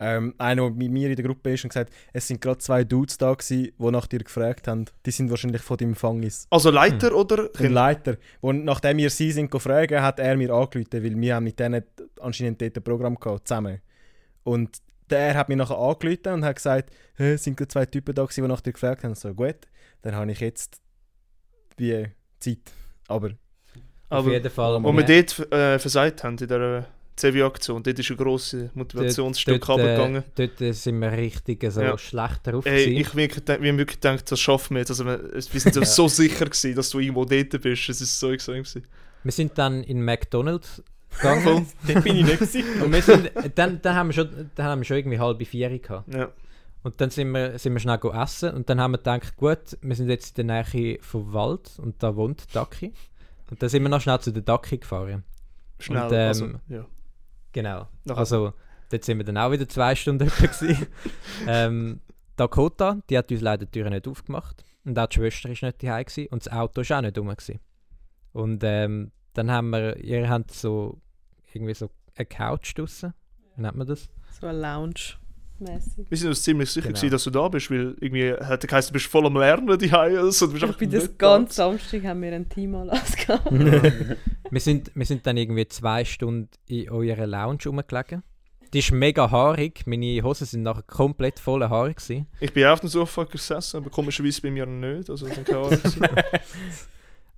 Ähm, 0.00 0.32
einer, 0.38 0.62
der 0.62 0.70
mit 0.70 0.92
mir 0.92 1.10
in 1.10 1.16
der 1.16 1.24
Gruppe 1.24 1.52
ist 1.54 1.64
und 1.64 1.70
gesagt, 1.70 1.92
es 2.12 2.28
sind 2.28 2.40
gerade 2.40 2.58
zwei 2.58 2.84
Dudes 2.84 3.18
da 3.18 3.34
gewesen, 3.34 3.72
die 3.76 3.90
nach 3.90 4.06
dir 4.06 4.20
gefragt 4.20 4.68
haben. 4.68 4.84
Die 5.04 5.10
sind 5.10 5.28
wahrscheinlich 5.28 5.60
von 5.60 5.76
deinem 5.76 5.96
Fangis. 5.96 6.46
Also 6.50 6.70
Leiter 6.70 7.12
oder 7.16 7.50
Ein? 7.58 7.72
Leiter. 7.72 8.16
Und 8.40 8.64
nachdem 8.64 8.98
wir 8.98 9.10
sie 9.10 9.32
sind 9.32 9.50
gefragt, 9.50 9.90
hat 9.90 10.20
er 10.20 10.36
mir 10.36 10.52
angerufen, 10.52 10.86
weil 10.92 11.20
wir 11.20 11.34
haben 11.34 11.42
mit 11.44 11.58
denen 11.58 11.82
anscheinend 12.20 12.62
dort 12.62 12.76
ein 12.76 12.82
Programm 12.84 13.16
gehabt, 13.16 13.48
zusammen. 13.48 13.80
Und 14.44 14.78
der 15.10 15.34
hat 15.34 15.48
mir 15.48 15.56
nachher 15.56 15.76
angerufen 15.78 16.32
und 16.32 16.44
hat 16.44 16.54
gesagt, 16.56 16.90
«Hä, 17.16 17.32
es 17.32 17.42
sind 17.42 17.56
gerade 17.56 17.68
zwei 17.68 17.86
Typen 17.86 18.14
da 18.14 18.22
gewesen, 18.22 18.42
die 18.42 18.48
nach 18.48 18.60
dir 18.60 18.72
gefragt 18.74 19.02
haben. 19.02 19.16
So, 19.16 19.34
gut, 19.34 19.56
dann 20.02 20.14
habe 20.14 20.30
ich 20.30 20.38
jetzt 20.38 20.80
wie 21.78 22.06
Zeit. 22.38 22.58
Aber 23.08 23.28
Auf 24.10 24.24
Aber 24.24 24.32
jeden 24.32 24.50
Fall. 24.50 24.82
wo 24.82 24.92
wir 24.92 25.04
dort 25.04 25.52
äh, 25.52 25.78
versagt 25.78 26.24
haben 26.24 26.32
in 26.38 26.46
dieser 26.48 26.86
Zevi-Aktion. 27.16 27.82
Dort 27.82 27.98
ist 27.98 28.10
ein 28.10 28.16
grosses 28.16 28.70
Motivationsstück 28.74 29.60
dort, 29.66 29.80
äh, 29.80 29.82
runtergegangen. 29.96 30.24
dort 30.36 30.60
äh, 30.60 30.72
sind 30.72 31.00
wir 31.00 31.10
richtig 31.12 31.64
so 31.70 31.80
Ja. 31.82 31.98
schlecht 31.98 32.46
drauf. 32.46 32.64
Ey, 32.64 32.84
gewesen. 32.86 33.00
ich 33.00 33.14
wirklich, 33.16 33.44
denk- 33.44 33.60
wir 33.62 33.70
haben 33.70 33.78
wirklich 33.78 34.00
gedacht, 34.00 34.30
das 34.30 34.38
schaffen 34.38 34.74
wir 34.74 34.80
jetzt. 34.80 34.90
Also, 34.90 35.04
wir, 35.04 35.32
wir 35.32 35.40
sind 35.60 35.74
so, 35.74 35.82
so 35.84 36.08
sicher 36.08 36.44
gewesen, 36.44 36.74
dass 36.76 36.90
du 36.90 37.00
irgendwo 37.00 37.24
dort 37.24 37.60
bist. 37.60 37.88
Es 37.88 38.00
ist 38.00 38.18
so 38.20 38.30
extrem 38.30 38.62
gewesen. 38.62 38.84
wir 39.24 39.32
sind 39.32 39.58
dann 39.58 39.82
in 39.82 40.04
McDonald's 40.04 40.80
gegangen. 41.16 41.66
Dort 41.86 42.04
bin 42.04 42.16
ich 42.18 42.24
nicht 42.24 42.38
gewesen. 42.38 42.82
und 42.82 42.92
wir 42.92 43.02
sind, 43.02 43.30
dann, 43.56 43.80
dann, 43.82 43.94
haben 43.96 44.08
wir 44.10 44.12
schon, 44.14 44.50
dann 44.54 44.66
haben 44.66 44.80
wir 44.80 44.84
schon 44.84 44.98
irgendwie 44.98 45.18
halbe 45.18 45.44
vier 45.44 45.76
gehabt. 45.78 46.14
Ja. 46.14 46.30
Und 46.82 47.00
dann 47.00 47.10
sind 47.10 47.32
wir, 47.32 47.58
sind 47.58 47.72
wir 47.74 47.80
schnell 47.80 47.98
go 47.98 48.10
essen 48.12 48.54
und 48.54 48.70
dann 48.70 48.80
haben 48.80 48.92
wir 48.92 48.98
gedacht, 48.98 49.36
gut, 49.36 49.76
wir 49.80 49.96
sind 49.96 50.08
jetzt 50.08 50.38
in 50.38 50.46
der 50.48 50.64
Nähe 50.72 50.98
vom 51.02 51.32
Wald 51.32 51.78
und 51.78 52.02
da 52.02 52.14
wohnt 52.16 52.54
Daki. 52.54 52.92
Und 53.50 53.62
dann 53.62 53.68
sind 53.68 53.82
wir 53.82 53.88
noch 53.88 54.00
schnell 54.00 54.20
zu 54.20 54.32
der 54.32 54.42
Daki 54.42 54.78
gefahren. 54.78 55.24
Schnell. 55.80 56.04
Und, 56.06 56.12
ähm, 56.12 56.28
also, 56.28 56.46
ja. 56.68 56.86
Genau. 57.52 57.88
Nachher- 58.04 58.18
Also, 58.18 58.52
dort 58.90 59.04
sind 59.04 59.18
wir 59.18 59.24
dann 59.24 59.38
auch 59.38 59.50
wieder 59.50 59.68
zwei 59.68 59.94
Stunden 59.94 60.28
gewesen. 60.38 60.86
ähm, 61.46 62.00
Dakota, 62.36 62.98
die 63.10 63.18
hat 63.18 63.30
uns 63.32 63.40
leider 63.40 63.66
die 63.66 63.72
Tür 63.80 63.90
nicht 63.90 64.06
aufgemacht. 64.06 64.64
Und 64.84 64.98
auch 64.98 65.06
die 65.08 65.16
Schwester 65.16 65.48
war 65.48 65.68
nicht 65.68 65.82
daheim 65.82 66.04
gewesen 66.04 66.26
und 66.30 66.46
das 66.46 66.52
Auto 66.52 66.82
war 66.82 66.98
auch 66.98 67.02
nicht 67.02 67.18
rum. 67.18 67.28
Gewesen. 67.28 67.60
Und 68.32 68.62
ähm, 68.64 69.10
dann 69.34 69.50
haben 69.50 69.70
wir, 69.70 69.96
ihr 69.96 70.28
habt 70.30 70.52
so 70.52 71.00
irgendwie 71.52 71.74
so 71.74 71.90
eine 72.16 72.26
Couch 72.26 72.76
draussen. 72.78 73.12
Wie 73.56 73.62
nennt 73.62 73.76
man 73.76 73.86
das? 73.86 74.08
So 74.40 74.46
ein 74.46 74.56
Lounge-mäßig. 75.58 76.06
Wir 76.10 76.18
sind 76.18 76.28
uns 76.28 76.42
ziemlich 76.42 76.70
sicher, 76.70 76.88
Genau. 76.88 76.98
gewesen, 76.98 77.12
dass 77.12 77.24
du 77.24 77.30
da 77.30 77.48
bist, 77.48 77.70
weil 77.70 77.96
irgendwie 78.00 78.32
hat 78.32 78.66
geheißen, 78.66 78.88
du 78.88 78.92
bist 78.94 79.06
voll 79.06 79.26
am 79.26 79.36
Lernen 79.36 79.78
die 79.78 79.90
also, 79.92 80.46
du 80.46 80.52
bist 80.52 80.62
Ich 80.62 80.68
einfach 80.68 80.78
bin 80.78 80.90
das 80.90 81.10
da. 81.16 81.46
Samstag 81.48 82.04
haben 82.04 82.22
wir 82.22 82.32
einen 82.32 82.48
Teamanlass 82.48 83.16
gehabt. 83.16 83.50
Wir 84.50 84.60
sind, 84.60 84.90
wir 84.94 85.04
sind 85.04 85.26
dann 85.26 85.36
irgendwie 85.36 85.68
zwei 85.68 86.06
Stunden 86.06 86.48
in 86.68 86.88
eurer 86.88 87.26
Lounge 87.26 87.58
rumgelegen. 87.66 88.22
Die 88.72 88.78
ist 88.78 88.92
mega 88.92 89.30
haarig. 89.30 89.86
Meine 89.86 90.22
Hosen 90.22 90.46
sind 90.46 90.62
nachher 90.62 90.84
komplett 90.84 91.38
voller 91.38 91.68
Haare. 91.68 91.92
Gewesen. 91.92 92.26
Ich 92.40 92.54
bin 92.54 92.64
auch 92.64 92.72
auf 92.72 92.80
dem 92.80 92.88
Sofa 92.88 93.24
gesessen, 93.24 93.76
aber 93.76 93.90
komischerweise 93.90 94.40
bei 94.40 94.50
mir 94.50 94.64
nicht. 94.64 95.10
Also, 95.10 95.26
das 95.28 95.44
keine. 95.44 96.24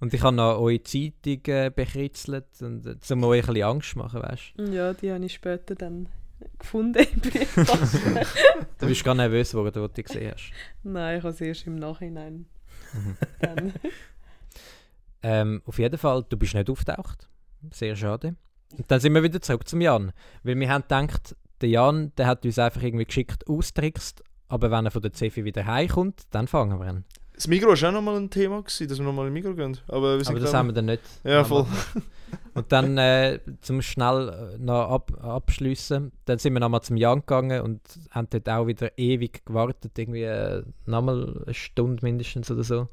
Und 0.01 0.15
ich 0.15 0.23
habe 0.23 0.37
noch 0.37 0.59
eure 0.61 0.83
Zeitung 0.83 1.41
äh, 1.47 1.71
bekritzelt, 1.75 2.47
und, 2.61 2.87
äh, 2.87 3.13
um 3.13 3.25
euch 3.25 3.43
ein 3.49 3.55
bisschen 3.55 3.69
Angst 3.69 3.91
zu 3.91 3.99
machen, 3.99 4.23
weißt 4.23 4.55
ja, 4.73 4.95
die 4.95 5.13
habe 5.13 5.25
ich 5.25 5.35
später 5.35 5.75
dann 5.75 6.09
gefunden 6.59 7.07
im 7.13 7.21
Briefkasten. 7.21 8.15
du? 8.79 8.87
bist 8.87 9.05
gar 9.05 9.15
nervös 9.15 9.51
geworden, 9.51 9.83
als 9.83 9.93
du 9.93 10.03
gesehen 10.03 10.33
hast. 10.33 10.53
Nein, 10.83 11.19
ich 11.19 11.23
habe 11.23 11.35
es 11.35 11.41
erst 11.41 11.67
im 11.67 11.77
Nachhinein. 11.77 12.47
Ähm, 15.23 15.63
auf 15.67 15.79
jeden 15.79 15.99
Fall, 15.99 16.25
du 16.29 16.37
bist 16.37 16.55
nicht 16.55 16.71
auftaucht. 16.71 17.29
Sehr 17.71 17.95
schade. 17.95 18.37
Und 18.77 18.91
dann 18.91 19.01
sind 19.01 19.15
wir 19.15 19.23
wieder 19.23 19.41
zurück 19.41 19.69
zum 19.69 19.81
Jan. 19.81 20.13
Weil 20.43 20.59
wir 20.59 20.71
haben 20.71 20.83
gedacht, 20.83 21.37
der 21.61 21.69
Jan 21.69 22.13
der 22.17 22.27
hat 22.27 22.45
uns 22.45 22.59
einfach 22.59 22.83
irgendwie 22.83 23.05
geschickt 23.05 23.47
austrickst, 23.47 24.23
aber 24.49 24.71
wenn 24.71 24.87
er 24.87 24.91
von 24.91 25.03
der 25.03 25.13
Cefi 25.13 25.45
wieder 25.45 25.67
heimkommt, 25.67 26.23
dann 26.31 26.49
fangen 26.49 26.79
wir 26.81 26.89
ihn. 26.89 27.05
Das 27.41 27.49
Migros 27.49 27.81
war 27.81 27.89
auch 27.89 27.95
nochmal 27.95 28.17
ein 28.17 28.29
Thema, 28.29 28.61
gewesen, 28.61 28.87
dass 28.87 28.99
wir 28.99 29.05
nochmal 29.07 29.29
in 29.29 29.33
Migros 29.33 29.57
gehen. 29.57 29.79
Aber, 29.89 30.19
wir 30.19 30.25
sind 30.27 30.35
Aber 30.37 30.45
das 30.45 30.53
haben 30.53 30.69
wir 30.69 30.75
dann 30.75 30.85
nicht. 30.85 31.01
Ja, 31.25 31.43
voll. 31.43 31.65
Und 32.53 32.71
dann, 32.71 32.99
äh, 32.99 33.39
zum 33.63 33.81
schnell 33.81 34.29
äh, 34.29 34.59
noch 34.63 34.91
ab, 34.91 35.13
abschliessen, 35.25 36.13
dann 36.27 36.39
sind 36.39 36.53
wir 36.53 36.61
nochmal 36.61 36.83
zum 36.83 36.99
Jan 36.99 37.21
gegangen 37.21 37.63
und 37.63 37.81
haben 38.11 38.27
dort 38.29 38.47
auch 38.51 38.67
wieder 38.67 38.91
ewig 38.99 39.43
gewartet, 39.47 39.93
irgendwie 39.99 40.25
äh, 40.25 40.63
nochmal 40.85 41.43
eine 41.47 41.55
Stunde 41.55 42.05
mindestens 42.05 42.51
oder 42.51 42.63
so. 42.63 42.89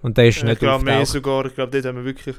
Und 0.00 0.16
der 0.16 0.28
ist 0.28 0.38
Ich 0.38 0.44
nicht 0.44 0.60
glaube 0.60 0.82
mehr 0.82 0.94
auftaucht. 0.94 1.12
sogar, 1.12 1.44
ich 1.44 1.54
glaube, 1.54 1.70
dort 1.72 1.84
haben 1.84 1.96
wir 1.98 2.04
wirklich. 2.06 2.36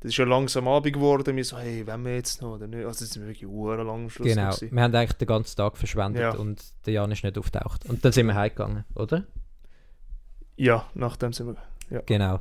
Das 0.00 0.10
ist 0.10 0.16
ja 0.16 0.24
langsam 0.24 0.66
Abend 0.66 0.92
geworden. 0.92 1.36
Wir 1.36 1.44
so, 1.44 1.56
hey, 1.56 1.86
wollen 1.86 2.04
wir 2.04 2.16
jetzt 2.16 2.42
noch 2.42 2.54
oder 2.56 2.66
nicht? 2.66 2.84
Also, 2.84 3.04
das 3.04 3.10
sind 3.10 3.22
wir 3.22 3.28
wirklich 3.28 3.46
uhr 3.46 3.76
lang 3.76 3.88
am 4.02 4.10
Schluss. 4.10 4.26
Genau, 4.26 4.50
gewesen. 4.50 4.74
wir 4.74 4.82
haben 4.82 4.92
eigentlich 4.96 5.18
den 5.18 5.28
ganzen 5.28 5.56
Tag 5.56 5.76
verschwendet 5.78 6.22
Ja. 6.22 6.30
und 6.34 6.64
der 6.84 6.94
Jan 6.94 7.12
ist 7.12 7.22
nicht 7.22 7.38
auftaucht. 7.38 7.88
Und 7.88 8.04
dann 8.04 8.10
sind 8.10 8.26
wir 8.26 8.34
heimgegangen, 8.34 8.84
oder? 8.96 9.22
Ja, 10.56 10.86
nachdem 10.94 11.32
sind 11.32 11.56
wir. 11.90 12.02
Genau. 12.06 12.40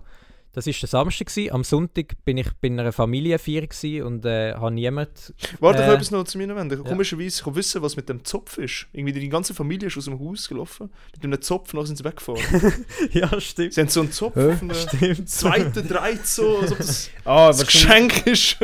Das 0.54 0.66
war 0.68 0.74
der 0.74 0.88
Samstag. 0.88 1.28
Gewesen. 1.28 1.52
Am 1.52 1.66
Sonntag 1.66 2.14
bin 2.24 2.38
ich 2.38 2.48
bei 2.62 2.70
einer 2.70 2.94
Familienfeier 2.94 3.68
und 4.06 4.24
äh, 4.26 4.54
habe 4.54 4.72
niemand. 4.74 5.34
Warte, 5.60 5.82
ich 5.84 5.90
Äh, 5.90 5.94
etwas 5.96 6.12
noch 6.12 6.24
zu 6.24 6.38
mir 6.38 6.56
wenden. 6.56 6.82
ja. 6.82 6.90
Komischerweise, 6.90 7.44
ich 7.46 7.56
wissen, 7.56 7.82
was 7.82 7.98
mit 7.98 8.08
dem 8.08 8.24
Zopf 8.24 8.58
ist. 8.58 8.88
Irgendwie 8.94 9.12
die 9.20 9.28
ganze 9.28 9.54
Familie 9.54 9.90
ist 9.90 9.98
aus 9.98 10.06
dem 10.06 10.18
Haus 10.18 10.48
gelaufen. 10.48 10.90
Mit 11.14 11.26
einem 11.26 11.42
Zopf 11.42 11.74
nachher 11.74 11.88
sind 11.88 11.98
sie 11.98 12.06
weggefahren. 12.06 12.42
ja, 13.12 13.38
stimmt. 13.42 13.74
sie 13.74 13.82
haben 13.82 13.90
so 13.90 14.00
einen 14.00 14.12
Zopf 14.14 14.38
auf 14.38 14.62
einem 14.62 14.74
Stimmt. 14.74 15.30
zweiten 15.30 15.88
Dreit 15.90 16.26
so, 16.26 16.60
als 16.60 16.72
ob 16.72 16.78
das 16.78 17.10
Ah, 17.26 17.48
das 17.48 17.66
Geschenk 17.68 18.26
ist. 18.26 18.58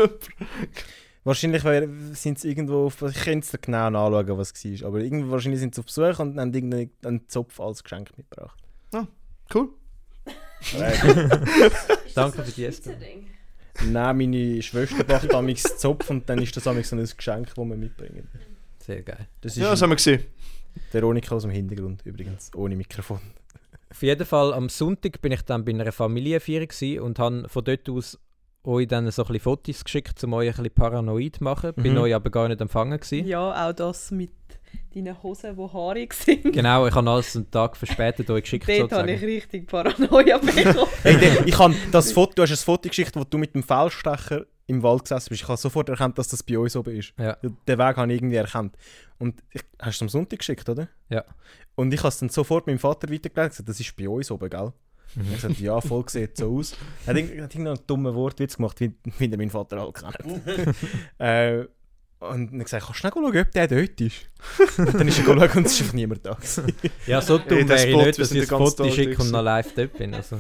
wahrscheinlich 1.25 1.61
sind 2.17 2.39
sie 2.39 2.47
irgendwo 2.49 2.85
auf. 2.85 3.01
Ich 3.01 3.15
könnte 3.23 3.45
es 3.53 3.61
genau 3.61 3.89
nachschauen, 3.89 4.37
was 4.37 4.53
es 4.55 4.81
war. 4.81 4.87
Aber 4.87 4.99
irgendwie, 5.01 5.29
wahrscheinlich 5.29 5.59
sind 5.59 5.75
sie 5.75 5.81
auf 5.81 5.85
Besuch 5.87 6.19
und 6.19 6.39
haben 6.39 6.53
irgendeinen 6.53 7.27
Zopf 7.27 7.59
als 7.59 7.83
Geschenk 7.83 8.17
mitgebracht. 8.17 8.57
Cool. 9.53 9.69
Danke 12.15 12.43
für 12.43 12.51
die 12.51 12.65
Espen. 12.65 12.95
Nein, 13.85 14.17
meine 14.17 14.61
Schwester 14.61 15.03
macht 15.07 15.31
damals 15.31 15.77
Zopf 15.77 16.09
und 16.09 16.29
dann 16.29 16.39
ist 16.39 16.55
das 16.55 16.63
damals 16.65 16.89
so 16.89 16.95
ein 16.95 17.03
Geschenk, 17.05 17.47
das 17.47 17.57
wir 17.57 17.65
mitbringen. 17.65 18.27
Sehr 18.79 19.01
geil. 19.01 19.27
Das 19.41 19.53
ist 19.53 19.61
Ja, 19.61 19.71
das 19.71 19.81
haben 19.81 19.89
wir 19.89 19.95
gesehen. 19.95 20.23
Veronika 20.91 21.35
aus 21.35 21.43
dem 21.43 21.51
Hintergrund 21.51 22.01
übrigens, 22.05 22.51
ohne 22.55 22.75
Mikrofon. 22.75 23.19
Auf 23.89 24.01
jeden 24.03 24.25
Fall 24.25 24.53
am 24.53 24.69
Sonntag 24.69 25.21
bin 25.21 25.31
ich 25.31 25.41
dann 25.41 25.65
bei 25.65 25.71
einer 25.71 25.91
Familienfeier 25.91 27.03
und 27.03 27.19
habe 27.19 27.47
von 27.49 27.63
dort 27.63 27.89
aus 27.89 28.17
euch 28.63 28.88
dann 28.88 29.10
so 29.12 29.24
ein 29.24 29.28
bisschen 29.28 29.41
Fotos 29.43 29.84
geschickt, 29.84 30.24
um 30.24 30.34
euch 30.34 30.50
ein 30.50 30.56
bisschen 30.56 30.74
paranoid 30.76 31.38
zu 31.38 31.43
machen. 31.43 31.74
Bin 31.76 31.93
Mhm. 31.93 32.00
euch 32.00 32.15
aber 32.15 32.30
gar 32.30 32.47
nicht 32.47 32.62
empfangen 32.62 33.00
gewesen. 33.00 33.26
Ja, 33.28 33.69
auch 33.69 33.74
das 33.74 34.12
mit 34.12 34.32
deinen 34.93 35.21
Hosen, 35.24 35.56
die 35.56 35.74
haarig 35.74 36.13
sind. 36.13 36.54
Genau, 36.54 36.86
ich 36.88 36.93
habe 36.93 37.10
alles 37.10 37.36
einen 37.36 37.50
Tag 37.50 37.76
verspätet 37.76 38.30
euch 38.30 38.43
geschickt 38.43 38.67
Dort 38.69 38.91
habe 38.91 39.12
ich 39.12 39.19
sozusagen. 39.19 39.26
richtig 39.26 39.67
Paranoia 39.67 40.38
bekommen. 40.38 40.88
Hey, 41.04 41.39
ich 41.45 41.58
habe 41.58 41.76
das 41.91 42.12
Foto, 42.12 42.34
du 42.36 42.41
hast 42.43 42.52
ein 42.52 42.58
Foto 42.58 42.88
geschickt, 42.89 43.15
wo 43.15 43.24
du 43.24 43.38
mit 43.38 43.54
dem 43.56 43.63
Feldstecher 43.63 44.45
im 44.67 44.84
Wald 44.84 45.02
gesessen 45.04 45.30
bist. 45.30 45.41
Ich 45.41 45.47
habe 45.47 45.58
sofort 45.58 45.89
erkannt, 45.89 46.17
dass 46.17 46.30
das 46.30 46.43
bei 46.43 46.58
uns 46.58 46.76
oben 46.78 46.95
ist. 46.95 47.13
Ja. 47.17 47.34
Den 47.41 47.78
Weg 47.80 47.97
habe 47.97 48.13
ich 48.13 48.19
irgendwie 48.19 48.36
erkannt. 48.38 48.78
Und 49.17 49.43
ich, 49.52 49.62
hast 49.80 50.00
du 50.00 50.06
es 50.06 50.10
am 50.10 50.10
Sonntag 50.10 50.39
geschickt, 50.39 50.69
oder? 50.69 50.88
Ja. 51.10 51.26
Und 51.76 51.93
ich 51.93 52.00
habe 52.00 52.10
es 52.10 52.19
dann 52.19 52.30
sofort 52.30 52.67
meinem 52.67 52.80
Vater 52.80 53.10
weitergeleitet 53.12 53.60
und 53.60 53.65
gesagt, 53.65 53.69
das 53.69 53.80
ist 53.80 53.95
bei 53.97 54.08
uns 54.08 54.32
oben, 54.32 54.50
gell? 54.50 54.71
Mhm. 55.15 55.26
Hat 55.28 55.36
gesagt, 55.36 55.60
ja, 55.60 55.82
voll 55.82 56.04
sieht 56.08 56.38
so 56.38 56.58
aus. 56.58 56.74
Er 57.06 57.12
hat 57.12 57.17
irgend- 57.17 57.41
hat 57.41 57.54
irgendeinen 57.54 57.80
dummen 57.88 58.13
Wortwitz 58.15 58.56
gemacht, 58.56 58.80
wie, 58.80 58.93
wie 59.19 59.28
mein 59.38 59.50
Vater 59.50 59.80
halt 59.80 59.95
kennt. 59.95 60.41
äh, 61.19 61.65
und 62.19 62.52
dann 62.52 62.60
gesagt, 62.60 62.86
kannst 62.86 62.89
du 62.89 63.00
schnell 63.00 63.12
schauen, 63.13 63.38
ob 63.38 63.52
der 63.52 63.67
dort 63.67 64.00
ist? 64.02 64.30
und 64.78 64.93
dann 64.93 65.08
ist 65.08 65.17
er 65.19 65.24
geschaut 65.26 65.56
und 65.56 65.65
es 65.65 65.74
ist 65.74 65.82
einfach 65.82 65.93
niemand 65.93 66.26
da. 66.26 66.38
Ja, 67.08 67.19
so 67.21 67.38
dumm 67.39 67.67
wäre 67.67 67.88
ich 67.89 67.95
nicht, 67.95 68.19
dass 68.19 68.32
ich 68.32 68.41
ein 68.43 68.47
Foto 68.58 68.89
schicke 68.91 69.21
und 69.21 69.32
noch 69.32 69.41
live 69.41 69.74
dort 69.74 69.97
bin. 69.97 70.13
Also. 70.13 70.39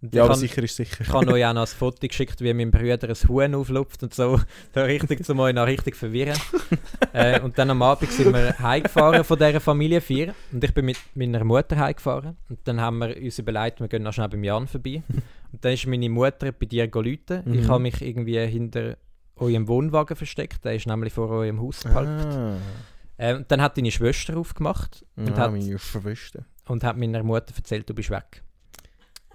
Ja, 0.00 0.08
ich 0.12 0.20
aber 0.20 0.28
han- 0.30 0.38
sicher 0.38 0.62
ist 0.62 0.76
sicher. 0.76 1.00
Ich 1.02 1.08
habe 1.12 1.32
euch 1.32 1.44
auch 1.44 1.52
noch 1.54 1.62
ein 1.62 1.66
Foto 1.66 2.06
geschickt, 2.06 2.40
wie 2.40 2.54
mein 2.54 2.70
Bruder 2.70 3.08
ein 3.08 3.28
Huhn 3.28 3.54
auflupft 3.54 4.02
und 4.02 4.14
so. 4.14 4.40
Da 4.72 4.82
richtig 4.84 5.24
zum 5.24 5.40
euch 5.40 5.54
noch 5.54 5.66
richtig 5.66 5.96
verwirren. 5.96 6.38
äh, 7.12 7.40
und 7.40 7.58
dann 7.58 7.70
am 7.70 7.82
Abend 7.82 8.10
sind 8.12 8.32
wir 8.32 8.56
heimgefahren 8.58 9.24
von 9.24 9.38
dieser 9.38 9.60
Familienfeier. 9.60 10.34
Und 10.52 10.62
ich 10.62 10.72
bin 10.72 10.84
mit 10.86 10.98
meiner 11.14 11.42
Mutter 11.44 11.76
heimgefahren. 11.76 12.36
Und 12.48 12.58
dann 12.64 12.80
haben 12.80 12.98
wir 12.98 13.16
uns 13.16 13.38
überlegt, 13.38 13.80
wir 13.80 13.88
gehen 13.88 14.02
noch 14.04 14.12
schnell 14.12 14.28
beim 14.28 14.44
Jan 14.44 14.66
vorbei. 14.68 15.02
Und 15.52 15.64
dann 15.64 15.72
ist 15.72 15.86
meine 15.86 16.08
Mutter 16.08 16.52
bei 16.52 16.66
dir. 16.66 16.84
Ich 16.84 16.92
Mhm. 16.92 17.68
habe 17.68 17.80
mich 17.82 18.00
irgendwie 18.00 18.38
hinter 18.46 18.96
eurem 19.36 19.66
Wohnwagen 19.66 20.16
versteckt. 20.16 20.64
Der 20.64 20.74
ist 20.74 20.86
nämlich 20.86 21.12
vor 21.12 21.28
eurem 21.30 21.60
Haus 21.60 21.82
geparkt. 21.82 22.08
Ah, 22.26 22.56
Äh, 23.20 23.34
und 23.34 23.50
dann 23.50 23.60
hat 23.60 23.76
deine 23.76 23.90
Schwester 23.90 24.36
aufgemacht 24.36 25.04
und 25.16 25.30
ja, 25.30 25.36
hat 25.38 25.50
meine 25.50 25.76
Schwester. 25.76 26.44
und 26.68 26.84
hat 26.84 26.96
meiner 26.96 27.24
Mutter 27.24 27.52
erzählt, 27.56 27.88
du 27.90 27.94
bist 27.94 28.10
weg. 28.10 28.44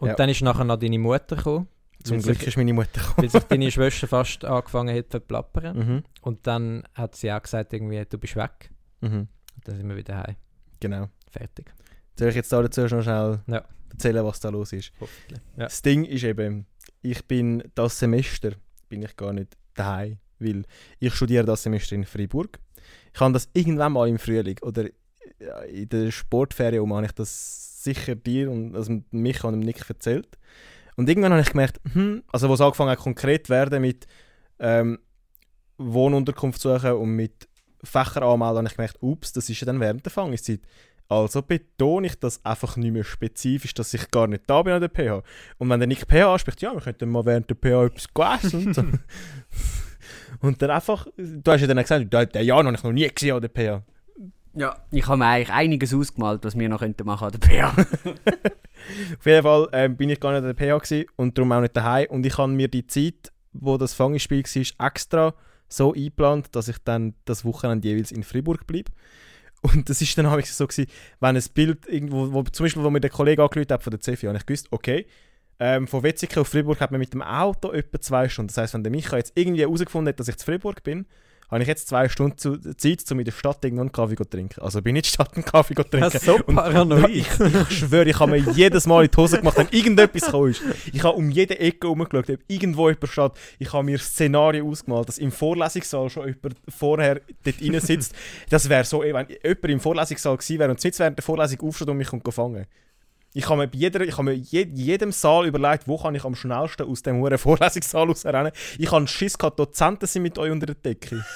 Und 0.03 0.09
Ja. 0.09 0.15
dann 0.15 0.29
ist 0.29 0.41
nachher 0.41 0.63
noch 0.65 0.77
deine 0.77 0.99
Mutter 0.99 1.35
gekommen, 1.37 1.67
Zum 2.03 2.21
Glück 2.21 2.37
sich, 2.37 2.47
ist 2.49 2.57
meine 2.57 2.73
Mutter 2.73 2.99
gekommen. 2.99 3.15
weil 3.17 3.29
sich 3.29 3.43
deine 3.43 3.71
Schwester 3.71 4.07
fast 4.07 4.43
angefangen 4.45 4.95
hat 4.97 5.11
zu 5.11 5.19
plappern. 5.19 5.77
Mhm. 5.77 6.03
Und 6.21 6.45
dann 6.47 6.83
hat 6.93 7.15
sie 7.15 7.31
auch 7.31 7.41
gesagt, 7.41 7.73
irgendwie, 7.73 8.03
du 8.05 8.17
bist 8.17 8.35
weg. 8.35 8.69
Mhm. 9.01 9.27
Und 9.55 9.67
dann 9.67 9.75
sind 9.77 9.87
wir 9.87 9.95
wieder 9.95 10.17
heim. 10.17 10.35
Genau. 10.79 11.09
Fertig. 11.31 11.71
Soll 12.19 12.29
ich 12.29 12.35
jetzt 12.35 12.51
da 12.51 12.61
dazu 12.61 12.87
schon 12.87 13.01
schnell 13.03 13.39
Ja. 13.47 13.63
erzählen, 13.91 14.23
was 14.25 14.39
da 14.39 14.49
los 14.49 14.73
ist? 14.73 14.91
Hoffentlich. 14.99 15.39
Ja. 15.57 15.63
Das 15.65 15.81
Ding 15.81 16.03
ist 16.05 16.23
eben, 16.23 16.65
ich 17.01 17.25
bin 17.25 17.63
das 17.75 17.97
Semester 17.99 18.51
bin 18.89 19.01
ich 19.01 19.15
gar 19.15 19.33
nicht 19.33 19.55
daheim, 19.73 20.17
weil 20.39 20.63
ich 20.99 21.13
studiere 21.15 21.45
das 21.45 21.63
Semester 21.63 21.95
in 21.95 22.05
Freiburg. 22.05 22.59
Ich 23.13 23.19
habe 23.21 23.33
das 23.33 23.49
irgendwann 23.53 23.93
mal 23.93 24.07
im 24.09 24.19
Frühling 24.19 24.57
oder 24.61 24.85
in 25.71 25.89
der 25.89 26.11
Sportferien 26.11 26.81
um 26.83 26.93
habe 26.93 27.05
ich 27.05 27.11
das 27.13 27.72
sicher 27.83 28.15
dir 28.15 28.49
und 28.49 28.75
also 28.75 29.01
mich 29.11 29.43
und 29.43 29.53
dem 29.53 29.59
Nick 29.61 29.89
erzählt. 29.89 30.37
Und 30.95 31.09
irgendwann 31.09 31.31
habe 31.31 31.41
ich 31.41 31.51
gemerkt, 31.51 31.79
hm, 31.93 32.23
also 32.31 32.49
wo 32.49 32.53
es 32.53 32.61
angefangen 32.61 32.91
hat 32.91 32.99
konkret 32.99 33.47
zu 33.47 33.53
werden 33.53 33.81
mit 33.81 34.07
ähm, 34.59 34.99
Wohnunterkunft 35.77 36.61
suchen 36.61 36.93
und 36.93 37.09
mit 37.09 37.47
Fächer 37.83 38.21
anmelden, 38.21 38.57
habe 38.57 38.67
ich 38.67 38.75
gemerkt, 38.75 38.97
ups, 39.01 39.33
das 39.33 39.49
ist 39.49 39.59
ja 39.59 39.65
dann 39.65 39.79
während 39.79 40.05
der 40.05 40.11
Fangeszeit. 40.11 40.61
Also 41.09 41.41
betone 41.41 42.07
ich 42.07 42.19
das 42.19 42.43
einfach 42.45 42.77
nicht 42.77 42.91
mehr 42.91 43.03
spezifisch, 43.03 43.73
dass 43.73 43.93
ich 43.93 44.09
gar 44.09 44.27
nicht 44.27 44.43
da 44.47 44.61
bin 44.61 44.73
an 44.73 44.81
der 44.81 44.89
PH. 44.89 45.23
Und 45.57 45.69
wenn 45.69 45.79
der 45.79 45.87
Nick 45.87 46.07
PH 46.07 46.33
anspricht, 46.33 46.61
ja, 46.61 46.73
wir 46.73 46.81
könnten 46.81 47.09
mal 47.09 47.25
während 47.25 47.49
der 47.49 47.55
PH 47.55 47.85
etwas 47.85 48.43
essen 48.43 48.67
und 48.67 48.73
so. 48.73 48.83
Und 50.39 50.61
dann 50.61 50.71
einfach, 50.71 51.07
du 51.15 51.51
hast 51.51 51.61
ja 51.61 51.67
dann 51.67 51.77
gesagt, 51.77 52.11
den 52.11 52.45
Jan 52.45 52.65
habe 52.65 52.75
ich 52.75 52.83
noch 52.83 52.91
nie 52.91 53.07
gesehen 53.07 53.35
an 53.35 53.41
der 53.41 53.49
PA. 53.49 53.83
Ja, 54.55 54.77
ich 54.91 55.07
habe 55.07 55.17
mir 55.17 55.25
eigentlich 55.25 55.51
einiges 55.51 55.93
ausgemalt, 55.93 56.43
was 56.45 56.57
wir 56.57 56.69
noch 56.69 56.79
könnten 56.79 57.05
machen 57.05 57.25
an 57.25 57.39
der 57.39 57.39
PA. 57.39 57.69
Auf 59.19 59.25
jeden 59.25 59.43
Fall 59.43 59.67
ähm, 59.71 59.97
bin 59.97 60.09
ich 60.09 60.19
gar 60.19 60.31
nicht 60.31 60.43
an 60.43 60.55
der 60.55 60.71
PA 60.71 60.77
gewesen 60.77 61.05
und 61.15 61.37
darum 61.37 61.51
auch 61.51 61.61
nicht 61.61 61.75
daheim. 61.75 62.07
Und 62.09 62.25
ich 62.25 62.37
habe 62.37 62.51
mir 62.51 62.67
die 62.67 62.85
Zeit, 62.85 63.31
wo 63.53 63.77
das 63.77 63.93
Fangespiel 63.93 64.43
war, 64.43 64.87
extra 64.87 65.33
so 65.69 65.93
eingeplant, 65.93 66.55
dass 66.55 66.67
ich 66.67 66.77
dann 66.83 67.15
das 67.25 67.45
Wochenende 67.45 67.87
jeweils 67.87 68.11
in 68.11 68.23
Fribourg 68.23 68.67
bleibe. 68.67 68.91
Und 69.61 69.89
das 69.89 70.01
ist 70.01 70.17
dann 70.17 70.27
habe 70.27 70.41
ich 70.41 70.51
so 70.51 70.67
gewesen, 70.67 70.91
wenn 71.19 71.37
ein 71.37 71.43
Bild 71.53 71.87
irgendwo, 71.87 72.33
wo, 72.33 72.43
zum 72.43 72.65
Beispiel, 72.65 72.83
wo 72.83 72.89
mir 72.89 72.99
der 72.99 73.09
Kollege 73.09 73.41
angerufen 73.41 73.71
hat 73.71 73.81
von 73.81 73.91
der 73.91 74.01
CFI, 74.01 74.27
habe 74.27 74.37
ich 74.37 74.45
gewusst, 74.45 74.67
okay, 74.71 75.07
ähm, 75.59 75.87
von 75.87 76.03
Wetzikon 76.03 76.41
auf 76.41 76.49
Fribourg 76.49 76.79
hat 76.81 76.91
man 76.91 76.99
mit 76.99 77.13
dem 77.13 77.21
Auto 77.21 77.71
etwa 77.71 77.99
zwei 78.01 78.27
Stunden. 78.27 78.47
Das 78.47 78.57
heißt, 78.57 78.73
wenn 78.73 78.83
der 78.83 78.91
Micha 78.91 79.17
jetzt 79.17 79.31
irgendwie 79.35 79.61
herausgefunden 79.61 80.09
hat, 80.09 80.19
dass 80.19 80.27
ich 80.27 80.37
zu 80.37 80.45
Fribourg 80.45 80.83
bin, 80.83 81.05
habe 81.53 81.63
ich 81.63 81.67
jetzt 81.67 81.87
zwei 81.87 82.09
Stunden 82.09 82.37
zu, 82.37 82.57
Zeit, 82.57 83.03
um 83.11 83.19
in 83.19 83.25
der 83.25 83.31
Stadt 83.31 83.63
einen 83.63 83.91
Kaffee 83.91 84.15
zu 84.15 84.25
trinken. 84.25 84.61
Also 84.61 84.81
bin 84.81 84.95
ich 84.95 84.99
in 84.99 85.03
der 85.03 85.09
Stadt 85.09 85.35
einen 85.35 85.45
Kaffee 85.45 85.75
zu 85.75 85.83
trinken. 85.83 86.09
Das 86.11 86.15
ist 86.15 86.25
so 86.25 86.35
Und 86.45 86.55
paranoid. 86.55 87.09
ich, 87.09 87.27
ich 87.39 87.77
schwöre, 87.77 88.09
ich 88.09 88.19
habe 88.19 88.31
mir 88.31 88.51
jedes 88.53 88.87
Mal 88.87 89.05
in 89.05 89.11
die 89.11 89.17
Hose 89.17 89.37
gemacht, 89.37 89.57
wenn 89.57 89.67
irgendetwas 89.69 90.25
gekommen 90.25 90.51
ist. 90.51 90.61
Ich 90.91 91.03
habe 91.03 91.15
um 91.15 91.29
jede 91.29 91.59
Ecke 91.59 91.87
herumgeschaut, 91.87 92.29
ob 92.29 92.39
irgendwo 92.47 92.89
jemand 92.89 93.07
steht. 93.07 93.31
Ich 93.59 93.71
habe 93.71 93.83
mir 93.83 93.99
Szenarien 93.99 94.65
ausgemalt, 94.67 95.07
dass 95.07 95.17
im 95.17 95.31
Vorlesungssaal 95.31 96.09
schon 96.09 96.27
jemand 96.27 96.55
vorher 96.67 97.21
dort 97.43 97.61
rein 97.61 97.79
sitzt. 97.79 98.15
Das 98.49 98.67
wäre 98.67 98.83
so, 98.83 99.01
wenn 99.01 99.27
jemand 99.27 99.65
im 99.65 99.79
Vorlesungssaal 99.79 100.37
gewesen 100.37 100.59
wäre 100.59 100.71
und 100.71 100.81
sitzt 100.81 100.99
während 100.99 101.17
der 101.17 101.23
Vorlesung 101.23 101.61
aufsteht 101.61 101.87
und 101.87 101.97
mich 101.97 102.07
kommt 102.07 102.33
fangen. 102.33 102.65
Ich 103.33 103.49
habe 103.49 103.57
mir 103.57 103.67
bei 103.67 103.77
jeder, 103.77 104.01
ich 104.01 104.13
habe 104.13 104.23
mir 104.23 104.33
je, 104.33 104.67
jedem 104.73 105.11
Saal 105.11 105.47
überlegt, 105.47 105.87
wo 105.87 105.97
kann 105.97 106.15
ich 106.15 106.23
am 106.23 106.35
schnellsten 106.35 106.87
aus 106.87 107.01
dem 107.01 107.17
hohen 107.17 107.37
Vorlesungssaal 107.39 108.07
rausrennen. 108.07 108.51
Ich 108.77 108.91
habe 108.91 109.07
Schiss 109.07 109.37
gehabt, 109.37 109.59
Dozenten 109.59 110.05
sind 110.07 110.23
mit 110.23 110.37
euch 110.37 110.51
unter 110.51 110.67
der 110.67 110.75
Decke. 110.75 111.23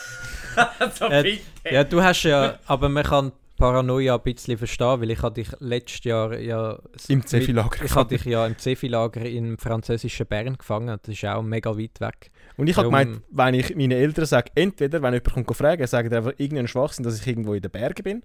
Äh, 1.11 1.37
ja, 1.69 1.83
du 1.83 2.01
hast 2.01 2.23
ja, 2.23 2.57
aber 2.65 2.89
man 2.89 3.03
kann 3.03 3.31
Paranoia 3.57 4.15
ein 4.15 4.21
bisschen 4.21 4.57
verstehen, 4.57 5.01
weil 5.01 5.11
ich 5.11 5.21
habe 5.21 5.35
dich 5.35 5.49
letztes 5.59 6.03
Jahr 6.03 6.37
ja... 6.37 6.79
Im 7.07 7.25
Cefi-Lager 7.25 7.85
Ich 7.85 7.95
habe 7.95 8.09
dich 8.09 8.25
ja 8.25 8.45
im 8.45 8.57
Cefi-Lager 8.57 9.21
im 9.25 9.57
französischen 9.57 10.25
Bern 10.25 10.57
gefangen. 10.57 10.97
Das 11.01 11.13
ist 11.13 11.25
auch 11.25 11.41
mega 11.41 11.77
weit 11.77 11.99
weg. 11.99 12.31
Und 12.55 12.67
ich 12.67 12.77
habe 12.77 12.87
gemeint, 12.87 13.21
wenn 13.29 13.53
ich 13.53 13.75
meinen 13.75 13.91
Eltern 13.91 14.25
sage, 14.25 14.51
entweder, 14.55 15.01
wenn 15.01 15.13
jemand 15.13 15.33
kommt 15.33 15.55
fragen, 15.55 15.85
sagen 15.85 16.09
die 16.09 16.15
einfach 16.15 16.33
irgendeinen 16.37 16.67
Schwachsinn, 16.67 17.03
dass 17.03 17.19
ich 17.19 17.27
irgendwo 17.27 17.53
in 17.53 17.61
den 17.61 17.71
Bergen 17.71 18.03
bin, 18.03 18.23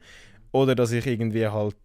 oder 0.52 0.74
dass 0.74 0.92
ich 0.92 1.06
irgendwie 1.06 1.46
halt, 1.48 1.76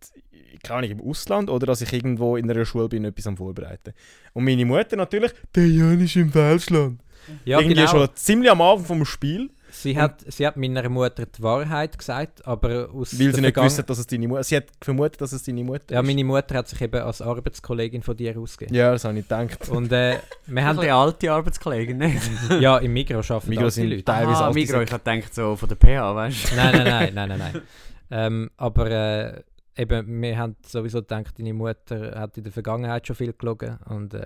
keine 0.63 0.79
Ahnung, 0.79 0.91
im 0.91 1.01
Ausland, 1.01 1.49
oder 1.49 1.65
dass 1.65 1.81
ich 1.81 1.91
irgendwo 1.93 2.37
in 2.37 2.49
einer 2.49 2.65
Schule 2.65 2.89
bin, 2.89 3.05
etwas 3.05 3.27
am 3.27 3.37
Vorbereiten. 3.37 3.93
Und 4.33 4.45
meine 4.45 4.65
Mutter 4.65 4.95
natürlich, 4.95 5.31
der 5.55 5.67
Jan 5.67 5.99
ist 5.99 6.15
im 6.15 6.33
Welschland. 6.33 7.01
Ja, 7.45 7.59
irgendwie 7.59 7.75
genau. 7.75 7.91
schon 7.91 8.09
ziemlich 8.15 8.49
am 8.51 8.61
Anfang 8.61 8.85
vom 8.85 9.05
Spiel, 9.05 9.49
Sie 9.69 9.97
hat, 9.97 10.23
sie 10.27 10.47
hat 10.47 10.57
meiner 10.57 10.87
Mutter 10.89 11.25
die 11.25 11.43
Wahrheit 11.43 11.97
gesagt, 11.97 12.45
aber 12.47 12.89
aus 12.93 13.19
weil 13.19 13.33
sie 13.35 13.41
nicht 13.41 13.53
gewusst 13.53 13.77
hat, 13.77 13.89
dass 13.89 13.99
es 13.99 14.07
deine 14.07 14.27
Mutter 14.27 14.43
Sie 14.43 14.55
hat 14.55 14.65
vermutet, 14.81 15.21
dass 15.21 15.33
es 15.33 15.43
deine 15.43 15.63
Mutter 15.63 15.93
Ja, 15.93 15.99
ist. 15.99 16.07
meine 16.07 16.23
Mutter 16.23 16.55
hat 16.55 16.67
sich 16.67 16.81
eben 16.81 17.01
als 17.01 17.21
Arbeitskollegin 17.21 18.01
von 18.01 18.15
dir 18.15 18.37
ausgegeben. 18.37 18.75
Ja, 18.75 18.91
das 18.93 19.03
habe 19.03 19.19
ich 19.19 19.27
gedacht. 19.27 19.69
Und 19.69 19.91
äh, 19.91 20.19
wir 20.47 20.61
Ein 20.61 20.65
haben 20.65 20.77
bisschen 20.77 20.93
alte 20.93 21.31
Arbeitskollegen, 21.31 21.97
nicht? 21.97 22.21
ja 22.59 22.77
im 22.77 22.93
Migros 22.93 23.29
arbeiten 23.29 23.49
Migros 23.49 23.75
sind 23.75 23.89
Leute. 23.89 24.03
teilweise 24.05 24.45
ah, 24.45 24.51
Migros, 24.53 24.71
Säcke. 24.71 24.83
ich 24.83 24.91
habe 24.93 25.03
gedacht, 25.03 25.35
so 25.35 25.55
von 25.55 25.69
der 25.69 25.75
PA, 25.75 26.15
weißt 26.15 26.51
du? 26.51 26.55
Nein, 26.55 26.71
nein, 26.71 26.83
nein, 26.85 27.13
nein, 27.13 27.29
nein, 27.29 27.39
nein. 27.53 27.61
Ähm, 28.09 28.49
aber 28.55 28.89
äh, 28.89 29.43
eben, 29.77 30.21
wir 30.21 30.37
haben 30.37 30.55
sowieso 30.65 30.99
gedacht, 31.01 31.37
deine 31.37 31.53
Mutter 31.53 32.19
hat 32.19 32.37
in 32.37 32.43
der 32.43 32.51
Vergangenheit 32.53 33.05
schon 33.07 33.15
viel 33.15 33.33
gelogen 33.33 33.77
und 33.89 34.13
äh, 34.13 34.25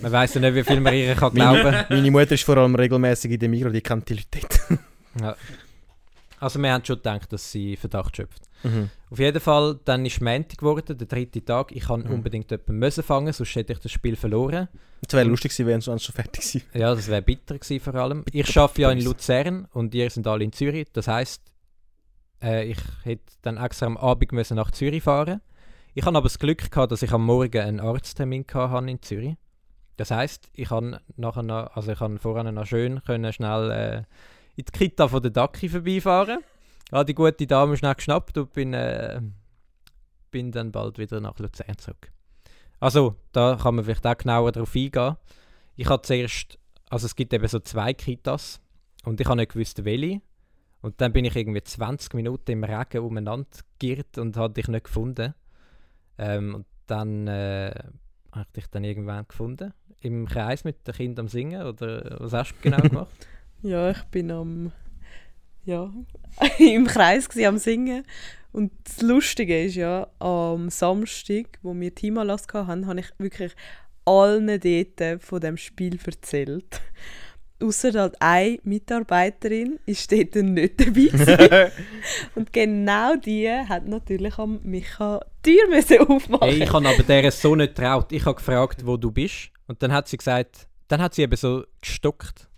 man 0.00 0.12
weiß 0.12 0.34
ja 0.34 0.40
nicht, 0.40 0.54
wie 0.54 0.64
viel 0.64 0.80
man 0.80 0.94
ihr 0.94 1.14
kann 1.14 1.32
glauben. 1.34 1.62
Meine, 1.62 1.86
meine 1.90 2.10
Mutter 2.10 2.32
ist 2.32 2.44
vor 2.44 2.56
allem 2.56 2.74
regelmäßig 2.74 3.32
in 3.32 3.38
dem 3.38 3.50
Migros, 3.50 3.72
die 3.72 3.80
kennt 3.80 4.08
die 4.08 4.14
Leute. 4.14 4.78
Ja. 5.20 5.36
Also 6.40 6.58
wir 6.58 6.72
haben 6.72 6.84
schon 6.84 6.96
gedacht, 6.96 7.32
dass 7.32 7.52
sie 7.52 7.76
Verdacht 7.76 8.16
schöpft. 8.16 8.42
Mhm. 8.64 8.90
Auf 9.10 9.18
jeden 9.18 9.40
Fall, 9.40 9.78
dann 9.84 10.04
ist 10.06 10.20
Montag 10.20 10.58
geworden, 10.58 10.96
der 10.98 11.06
dritte 11.06 11.44
Tag. 11.44 11.70
Ich 11.72 11.84
kann 11.84 12.00
Mhm. 12.02 12.10
unbedingt 12.10 12.50
jemanden 12.50 12.78
müssen 12.78 13.04
fangen, 13.04 13.32
sonst 13.32 13.54
hätte 13.54 13.72
ich 13.74 13.78
das 13.78 13.92
Spiel 13.92 14.16
verloren. 14.16 14.68
Es 15.06 15.12
wäre 15.14 15.24
lustig 15.24 15.52
gewesen, 15.52 15.66
wenn 15.68 15.78
es 15.78 16.02
schon 16.02 16.14
fertig 16.14 16.40
gewesen 16.42 16.62
Ja, 16.74 16.94
das 16.94 17.06
wäre 17.08 17.22
bitter 17.22 17.58
gewesen 17.58 17.80
vor 17.80 17.94
allem. 17.94 18.24
Ich 18.32 18.56
arbeite 18.58 18.82
ja 18.82 18.90
in 18.90 19.02
Luzern 19.04 19.68
und 19.72 19.94
ihr 19.94 20.10
sind 20.10 20.26
alle 20.26 20.42
in 20.44 20.52
Zürich. 20.52 20.88
Das 20.92 21.06
heisst, 21.06 21.42
äh, 22.42 22.64
ich 22.64 22.78
hätte 23.04 23.32
dann 23.42 23.56
extra 23.56 23.86
am 23.86 23.96
Abend 23.96 24.32
müssen 24.32 24.56
nach 24.56 24.70
Zürich 24.70 25.02
fahren. 25.02 25.40
Ich 25.94 26.04
habe 26.04 26.16
aber 26.16 26.26
das 26.26 26.38
Glück 26.38 26.70
gehabt, 26.70 26.90
dass 26.90 27.02
ich 27.02 27.12
am 27.12 27.24
Morgen 27.24 27.60
einen 27.60 27.80
Arzttermin 27.80 28.46
hatte 28.52 28.90
in 28.90 29.02
Zürich. 29.02 29.36
Das 29.96 30.10
heisst, 30.10 30.50
ich 30.54 30.70
noch, 30.70 31.36
also 31.36 31.92
ich 31.92 31.98
vorher 32.20 32.50
noch 32.50 32.66
schön 32.66 33.02
können 33.04 33.32
schnell 33.32 33.70
äh, 33.70 33.96
in 34.56 34.64
die 34.64 34.72
Kita 34.72 35.08
von 35.08 35.22
der 35.22 35.30
Dacki 35.30 35.68
vorbeifahren. 35.68 36.40
Habe 36.90 37.04
die 37.04 37.14
gute 37.14 37.46
Dame 37.46 37.76
schnell 37.76 37.94
geschnappt 37.94 38.36
und 38.38 38.52
bin, 38.52 38.74
äh, 38.74 39.20
bin 40.30 40.50
dann 40.50 40.72
bald 40.72 40.98
wieder 40.98 41.20
nach 41.20 41.38
Luzern 41.38 41.76
zurück. 41.78 42.10
Also, 42.80 43.16
da 43.32 43.58
kann 43.62 43.76
man 43.76 43.84
vielleicht 43.84 44.06
auch 44.06 44.16
genauer 44.16 44.52
darauf 44.52 44.74
eingehen. 44.74 45.16
Ich 45.76 45.88
habe 45.88 46.02
zuerst, 46.02 46.58
also 46.90 47.06
es 47.06 47.14
gibt 47.14 47.32
eben 47.32 47.46
so 47.46 47.60
zwei 47.60 47.94
Kitas 47.94 48.60
und 49.04 49.20
ich 49.20 49.26
habe 49.26 49.36
nicht 49.36 49.52
gewusst, 49.52 49.84
welche. 49.84 50.20
Und 50.82 51.00
dann 51.00 51.12
bin 51.12 51.24
ich 51.24 51.36
irgendwie 51.36 51.62
20 51.62 52.14
Minuten 52.14 52.50
im 52.50 52.64
Regen 52.64 53.02
umeinander 53.02 53.46
geirrt 53.78 54.18
und 54.18 54.36
habe 54.36 54.54
dich 54.54 54.68
nicht 54.68 54.84
gefunden. 54.84 55.34
Ähm, 56.18 56.56
und 56.56 56.66
dann 56.86 57.26
äh, 57.28 57.72
habe 58.32 58.46
ich 58.48 58.52
dich 58.52 58.66
dann 58.66 58.84
irgendwann 58.84 59.26
gefunden. 59.26 59.72
Im 60.00 60.26
Kreis 60.26 60.64
mit 60.64 60.86
den 60.86 60.94
Kindern 60.94 61.24
am 61.24 61.28
Singen 61.28 61.62
oder 61.62 62.16
was 62.18 62.32
hast 62.32 62.52
du 62.52 62.62
genau 62.62 62.82
gemacht? 62.82 63.28
Ja, 63.62 63.90
ich 63.90 64.02
bin 64.04 64.30
am 64.32 64.72
ja, 65.64 65.92
im 66.58 66.86
Kreis 66.86 67.28
gsi 67.28 67.46
am 67.46 67.58
Singen. 67.58 68.04
Und 68.52 68.72
das 68.84 69.00
Lustige 69.00 69.64
ist 69.64 69.76
ja, 69.76 70.08
am 70.18 70.68
Samstag, 70.68 71.58
wo 71.62 71.74
wir 71.74 71.94
Teamanlass 71.94 72.46
hatten, 72.52 72.86
habe 72.86 73.00
ich 73.00 73.10
wirklich 73.18 73.54
allen 74.04 74.46
dort 74.46 75.22
von 75.22 75.40
dem 75.40 75.56
Spiel 75.56 75.98
erzählt. 76.04 76.80
Außer 77.62 77.92
halt 77.92 78.16
eine 78.20 78.58
Mitarbeiterin 78.64 79.78
ist 79.86 80.10
dort 80.10 80.34
nicht 80.34 80.80
dabei. 80.80 81.70
Und 82.34 82.52
genau 82.52 83.16
die 83.16 83.48
hat 83.48 83.86
natürlich 83.86 84.38
am 84.38 84.60
Micha 84.62 85.20
die 85.44 85.56
Tür 85.56 85.68
müssen 85.68 85.98
aufmachen. 85.98 86.48
Hey, 86.48 86.62
ich 86.62 86.72
habe 86.72 86.88
aber 86.88 87.02
der 87.02 87.30
so 87.30 87.54
nicht 87.54 87.74
getraut. 87.74 88.12
Ich 88.12 88.24
habe 88.24 88.36
gefragt, 88.36 88.84
wo 88.86 88.96
du 88.96 89.10
bist. 89.10 89.50
Und 89.66 89.82
dann 89.82 89.92
hat 89.92 90.08
sie 90.08 90.16
gesagt, 90.16 90.66
dann 90.88 91.00
hat 91.00 91.14
sie 91.14 91.22
eben 91.22 91.36
so 91.36 91.64
gestockt 91.80 92.48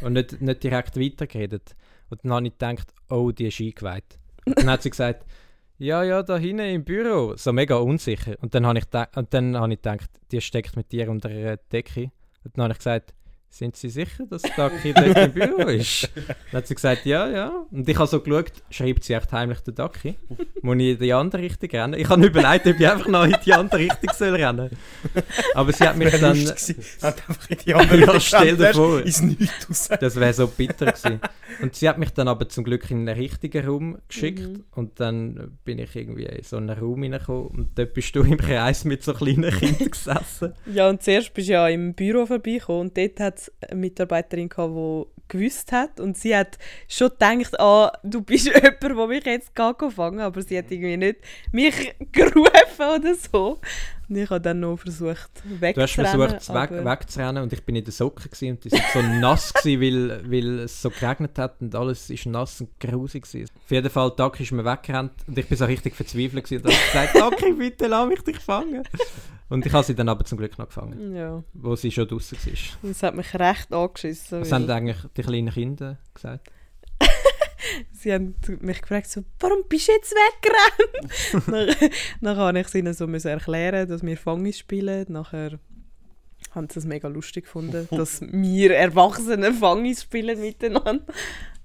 und 0.00 0.14
nicht, 0.14 0.40
nicht 0.40 0.62
direkt 0.62 0.98
weitergeredet. 0.98 1.74
Und 2.08 2.24
dann 2.24 2.32
habe 2.32 2.46
ich 2.46 2.52
gedacht, 2.52 2.92
oh, 3.10 3.30
die 3.30 3.48
ist 3.48 3.60
eingeweiht. 3.60 4.18
Und 4.46 4.58
dann 4.58 4.70
hat 4.70 4.82
sie 4.82 4.90
gesagt, 4.90 5.24
ja, 5.78 6.02
ja, 6.02 6.22
da 6.22 6.36
hinten 6.36 6.66
im 6.66 6.84
Büro. 6.84 7.34
So 7.36 7.52
mega 7.52 7.76
unsicher. 7.76 8.36
Und 8.40 8.54
dann 8.54 8.66
habe 8.66 8.78
ich, 8.78 8.84
und 9.16 9.34
dann 9.34 9.56
habe 9.56 9.72
ich 9.72 9.82
gedacht, 9.82 10.10
die 10.30 10.40
steckt 10.40 10.76
mit 10.76 10.92
dir 10.92 11.10
unter 11.10 11.28
einer 11.28 11.56
Decke. 11.56 12.12
Und 12.44 12.56
dann 12.56 12.64
habe 12.64 12.72
ich 12.72 12.78
gesagt, 12.78 13.14
sind 13.52 13.76
Sie 13.76 13.90
sicher, 13.90 14.24
dass 14.24 14.40
da 14.40 14.70
Daki 14.70 14.94
dort 14.94 15.18
im 15.18 15.32
Büro 15.32 15.68
ist? 15.68 16.08
Dann 16.14 16.58
hat 16.58 16.66
sie 16.66 16.74
gesagt, 16.74 17.04
ja, 17.04 17.28
ja. 17.28 17.52
Und 17.70 17.86
ich 17.86 17.98
habe 17.98 18.06
so 18.06 18.20
geschaut, 18.20 18.50
schreibt 18.70 19.04
sie 19.04 19.12
echt 19.12 19.30
heimlich 19.30 19.60
den 19.60 19.74
Daki? 19.74 20.14
Muss 20.62 20.76
ich 20.78 20.92
in 20.92 20.98
die 20.98 21.12
andere 21.12 21.42
Richtung 21.42 21.68
rennen? 21.68 22.00
Ich 22.00 22.08
habe 22.08 22.24
überlegt, 22.26 22.66
ob 22.66 22.80
ich 22.80 22.88
einfach 22.88 23.08
noch 23.08 23.24
in 23.24 23.36
die 23.44 23.52
andere 23.52 23.80
Richtung 23.80 24.10
soll 24.14 24.36
rennen 24.36 24.70
Aber 25.54 25.70
sie 25.70 25.86
hat 25.86 25.98
mich 25.98 26.18
dann... 26.18 26.38
Hat 26.38 27.28
einfach 27.28 27.50
in 27.50 27.58
die 27.58 27.74
andere 27.74 28.00
Ja, 28.00 28.20
stell 28.20 28.56
dir 28.56 28.72
vor. 28.72 29.02
Das 29.02 30.16
wäre 30.16 30.32
so 30.32 30.46
bitter 30.46 30.86
gewesen. 30.86 31.20
Und 31.60 31.74
sie 31.74 31.88
hat 31.90 31.98
mich 31.98 32.10
dann 32.10 32.28
aber 32.28 32.48
zum 32.48 32.64
Glück 32.64 32.90
in 32.90 33.06
einen 33.06 33.18
richtigen 33.18 33.66
Raum 33.66 33.98
geschickt. 34.08 34.48
Mhm. 34.48 34.64
Und 34.70 34.98
dann 34.98 35.58
bin 35.64 35.78
ich 35.78 35.94
irgendwie 35.94 36.24
in 36.24 36.42
so 36.42 36.56
einen 36.56 36.70
Raum 36.70 37.02
reingekommen. 37.02 37.48
Und 37.48 37.78
dort 37.78 37.92
bist 37.92 38.16
du 38.16 38.22
im 38.22 38.38
Kreis 38.38 38.86
mit 38.86 39.02
so 39.02 39.12
kleinen 39.12 39.50
Kindern 39.50 39.90
gesessen. 39.90 40.54
Ja, 40.72 40.88
und 40.88 41.02
zuerst 41.02 41.34
bist 41.34 41.48
du 41.48 41.52
ja 41.52 41.68
im 41.68 41.92
Büro 41.92 42.24
vorbeigekommen 42.24 42.80
und 42.80 42.96
dort 42.96 43.20
hat 43.20 43.41
es 43.41 43.41
eine 43.68 43.80
Mitarbeiterin 43.80 44.48
gehabt, 44.48 44.74
die 44.74 45.04
gewusst 45.28 45.72
hat 45.72 45.98
und 45.98 46.16
sie 46.16 46.36
hat 46.36 46.58
schon 46.88 47.08
gedacht, 47.08 47.58
ah, 47.58 47.92
du 48.02 48.20
bist 48.20 48.46
jemand, 48.54 48.82
der 48.82 49.06
mich 49.06 49.24
jetzt 49.24 49.52
fangen 49.56 50.20
aber 50.20 50.42
sie 50.42 50.58
hat 50.58 50.70
irgendwie 50.70 50.96
nicht 50.96 51.20
mich 51.52 51.94
gerufen 52.12 52.46
oder 52.78 53.14
so. 53.14 53.58
Und 54.08 54.16
ich 54.16 54.28
habe 54.28 54.40
dann 54.42 54.60
noch 54.60 54.76
versucht 54.76 55.30
wegzurennen. 55.44 55.74
Du 55.74 55.82
hast 55.82 55.94
versucht, 55.94 56.54
weg, 56.54 56.84
wegzurennen 56.84 57.42
und 57.42 57.52
ich 57.52 57.64
bin 57.64 57.76
in 57.76 57.84
den 57.84 57.92
Socken 57.92 58.24
gewesen, 58.24 58.50
und 58.50 58.64
die 58.64 58.68
sind 58.68 58.82
so 58.92 59.00
nass 59.20 59.54
gewesen, 59.54 59.80
weil, 59.80 60.30
weil 60.30 60.58
es 60.60 60.82
so 60.82 60.90
geregnet 60.90 61.38
hat 61.38 61.60
und 61.60 61.74
alles 61.74 62.10
ist 62.10 62.26
nass 62.26 62.60
und 62.60 62.78
grusig 62.78 63.22
gewesen. 63.22 63.48
Auf 63.64 63.70
jeden 63.70 63.88
Fall, 63.88 64.12
Duck 64.14 64.38
ist 64.38 64.52
mir 64.52 64.64
weggerannt 64.64 65.12
und 65.26 65.38
ich 65.38 65.48
bin 65.48 65.56
so 65.56 65.64
richtig 65.64 65.94
verzweifelt 65.94 66.44
gewesen 66.44 66.66
und 66.66 66.74
habe 66.74 67.08
gesagt, 67.08 67.40
Ducky, 67.40 67.52
bitte 67.54 67.86
lass 67.86 68.06
mich 68.06 68.22
dich 68.22 68.38
fangen. 68.38 68.82
Und 69.52 69.66
ich 69.66 69.72
habe 69.74 69.84
sie 69.84 69.94
dann 69.94 70.08
aber 70.08 70.24
zum 70.24 70.38
Glück 70.38 70.58
noch 70.58 70.68
gefangen, 70.68 71.14
Ja, 71.14 71.44
wo 71.52 71.76
sie 71.76 71.90
schon 71.90 72.08
draußen 72.08 72.38
war. 72.38 72.88
das 72.88 73.02
hat 73.02 73.14
mich 73.14 73.34
recht 73.34 73.70
angeschissen. 73.70 74.40
Was 74.40 74.50
haben 74.50 74.70
eigentlich 74.70 74.96
die 75.14 75.22
kleinen 75.22 75.52
Kinder 75.52 75.98
gesagt? 76.14 76.50
Sie 77.92 78.12
haben 78.12 78.34
mich 78.60 78.80
gefragt, 78.80 79.08
so, 79.10 79.22
warum 79.40 79.64
bist 79.68 79.88
du 79.88 79.92
jetzt 79.92 80.14
weggerannt? 80.14 81.94
dann, 82.22 82.36
habe 82.36 82.60
ich 82.60 82.74
ihnen 82.74 82.94
so 82.94 83.06
müssen 83.06 83.28
erklären, 83.28 83.86
dass 83.86 84.02
wir 84.02 84.16
Fangen 84.16 84.52
spielen. 84.54 85.04
Nachher 85.10 85.58
haben 86.52 86.68
sie 86.70 86.78
es 86.78 86.86
mega 86.86 87.08
lustig 87.08 87.44
gefunden, 87.44 87.86
dass 87.96 88.22
wir 88.22 88.74
Erwachsene 88.74 89.52
Fangis 89.52 90.02
spielen 90.02 90.40
miteinander. 90.40 91.04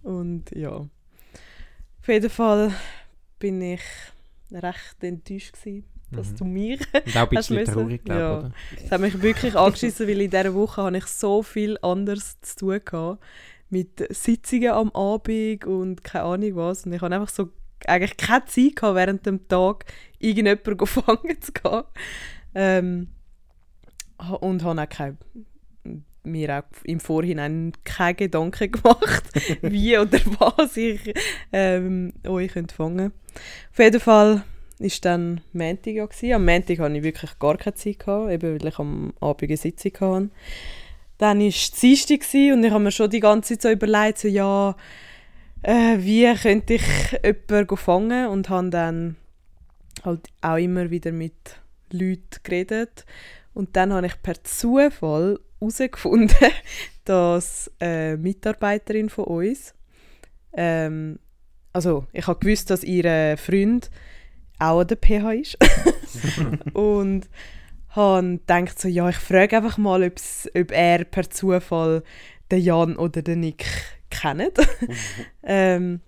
Und 0.03 0.51
ja, 0.51 0.71
auf 0.71 2.07
jeden 2.07 2.29
Fall 2.29 2.73
bin 3.39 3.61
ich 3.61 3.81
recht 4.51 5.01
enttäuscht 5.01 5.53
gewesen, 5.53 5.85
dass 6.11 6.31
Mhm. 6.31 6.35
du 6.37 6.45
mich 6.45 6.79
Und 6.93 7.17
auch 7.17 7.21
ein 7.23 7.29
bisschen 7.29 7.55
müssen? 7.57 7.73
traurig, 7.73 8.03
glaube 8.05 8.19
Ja. 8.21 8.37
oder? 8.39 8.51
Es 8.83 8.91
hat 8.91 9.01
mich 9.01 9.21
wirklich 9.21 9.55
angeschissen, 9.55 10.07
weil 10.07 10.21
in 10.21 10.29
dieser 10.29 10.53
Woche 10.53 10.81
habe 10.83 10.97
ich 10.97 11.05
so 11.05 11.43
viel 11.43 11.77
anderes 11.81 12.39
zu 12.41 12.55
tun 12.55 12.79
gehabt. 12.83 13.23
Mit 13.69 14.05
Sitzungen 14.15 14.71
am 14.71 14.91
Abend 14.91 15.65
und 15.65 16.03
keine 16.03 16.23
Ahnung 16.25 16.55
was. 16.55 16.85
Und 16.85 16.93
ich 16.93 17.01
habe 17.01 17.13
einfach 17.13 17.29
so 17.29 17.49
eigentlich 17.85 18.15
keine 18.17 18.45
Zeit 18.45 18.75
gehabt, 18.77 18.95
während 18.95 19.25
dem 19.25 19.47
Tag 19.49 19.85
irgendjemanden 20.19 20.87
fangen 20.87 21.41
zu 21.41 21.51
gehen. 21.51 21.83
Ähm, 22.55 23.07
und 24.39 24.63
habe 24.63 24.81
auch 24.81 24.89
kein, 24.89 25.17
mir 26.23 26.57
auch 26.59 26.83
im 26.85 26.99
Vorhinein 26.99 27.73
keine 27.83 28.15
Gedanken 28.15 28.71
gemacht, 28.71 29.23
wie 29.61 29.97
oder 29.97 30.19
was 30.39 30.75
ich 30.77 31.13
ähm, 31.51 32.13
euch 32.25 32.51
könnte 32.51 32.73
fangen 32.75 33.11
Auf 33.71 33.79
jeden 33.79 33.99
Fall 34.01 34.43
ist 34.79 35.05
dann 35.05 35.41
Montag 35.53 36.21
ja. 36.21 36.35
Am 36.35 36.45
Montag 36.45 36.79
hatte 36.79 36.97
ich 36.97 37.03
wirklich 37.03 37.39
gar 37.39 37.57
keine 37.57 37.75
Zeit, 37.75 38.07
eben 38.07 38.59
weil 38.59 38.67
ich 38.67 38.79
am 38.79 39.13
Abend 39.19 39.43
eine 39.43 39.57
Sitzung 39.57 39.93
hatte. 39.93 40.29
Dann 41.17 41.39
war 41.39 41.47
es 41.47 41.71
Dienstag 41.71 42.21
und 42.53 42.63
ich 42.63 42.71
habe 42.71 42.83
mir 42.83 42.91
schon 42.91 43.09
die 43.09 43.19
ganze 43.19 43.57
Zeit 43.57 43.61
so 43.61 43.69
überlegt, 43.69 44.19
so, 44.19 44.27
ja, 44.27 44.75
äh, 45.63 45.97
wie 45.99 46.31
könnte 46.35 46.75
ich 46.75 46.83
jemanden 47.23 47.77
fangen 47.77 48.27
und 48.27 48.49
habe 48.49 48.69
dann 48.69 49.15
halt 50.03 50.27
auch 50.41 50.57
immer 50.57 50.91
wieder 50.91 51.11
mit 51.11 51.59
Leuten 51.91 52.39
geredet. 52.43 53.05
Und 53.53 53.75
dann 53.75 53.93
habe 53.93 54.05
ich 54.05 54.21
per 54.21 54.43
Zufall 54.43 55.39
herausgefunden, 55.59 56.51
dass 57.05 57.71
eine 57.79 58.17
Mitarbeiterin 58.17 59.09
von 59.09 59.25
uns, 59.25 59.73
ähm, 60.53 61.17
also 61.73 62.05
ich 62.13 62.27
habe 62.27 62.39
gewusst, 62.39 62.69
dass 62.69 62.83
ihr 62.83 63.37
Freund 63.37 63.89
auch 64.59 64.81
an 64.81 64.87
der 64.87 64.97
PH 64.97 65.31
ist. 65.33 65.57
und 66.73 67.27
habe 67.89 68.39
gedacht, 68.45 68.79
so, 68.79 68.87
ja, 68.87 69.09
ich 69.09 69.17
frage 69.17 69.57
einfach 69.57 69.77
mal, 69.77 70.03
ob 70.03 70.71
er 70.71 71.03
per 71.03 71.29
Zufall 71.29 72.03
den 72.51 72.61
Jan 72.61 72.95
oder 72.95 73.21
den 73.21 73.41
Nick 73.41 73.65
kennt. 74.09 74.57
ähm, 75.43 76.01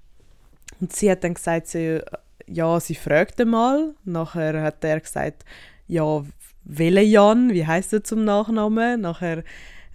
und 0.80 0.94
sie 0.94 1.12
hat 1.12 1.24
dann 1.24 1.34
gesagt, 1.34 1.68
so, 1.68 2.00
ja, 2.48 2.80
sie 2.80 2.96
fragt 2.96 3.40
ihn 3.40 3.50
mal. 3.50 3.96
Nachher 4.06 4.62
hat 4.62 4.84
er 4.84 5.00
gesagt, 5.00 5.44
ja, 5.88 6.24
welcher 6.64 7.02
Jan, 7.02 7.54
wie 7.54 7.66
heißt 7.66 7.94
er 7.94 8.04
zum 8.04 8.24
Nachnamen? 8.24 9.02
Nachher 9.02 9.44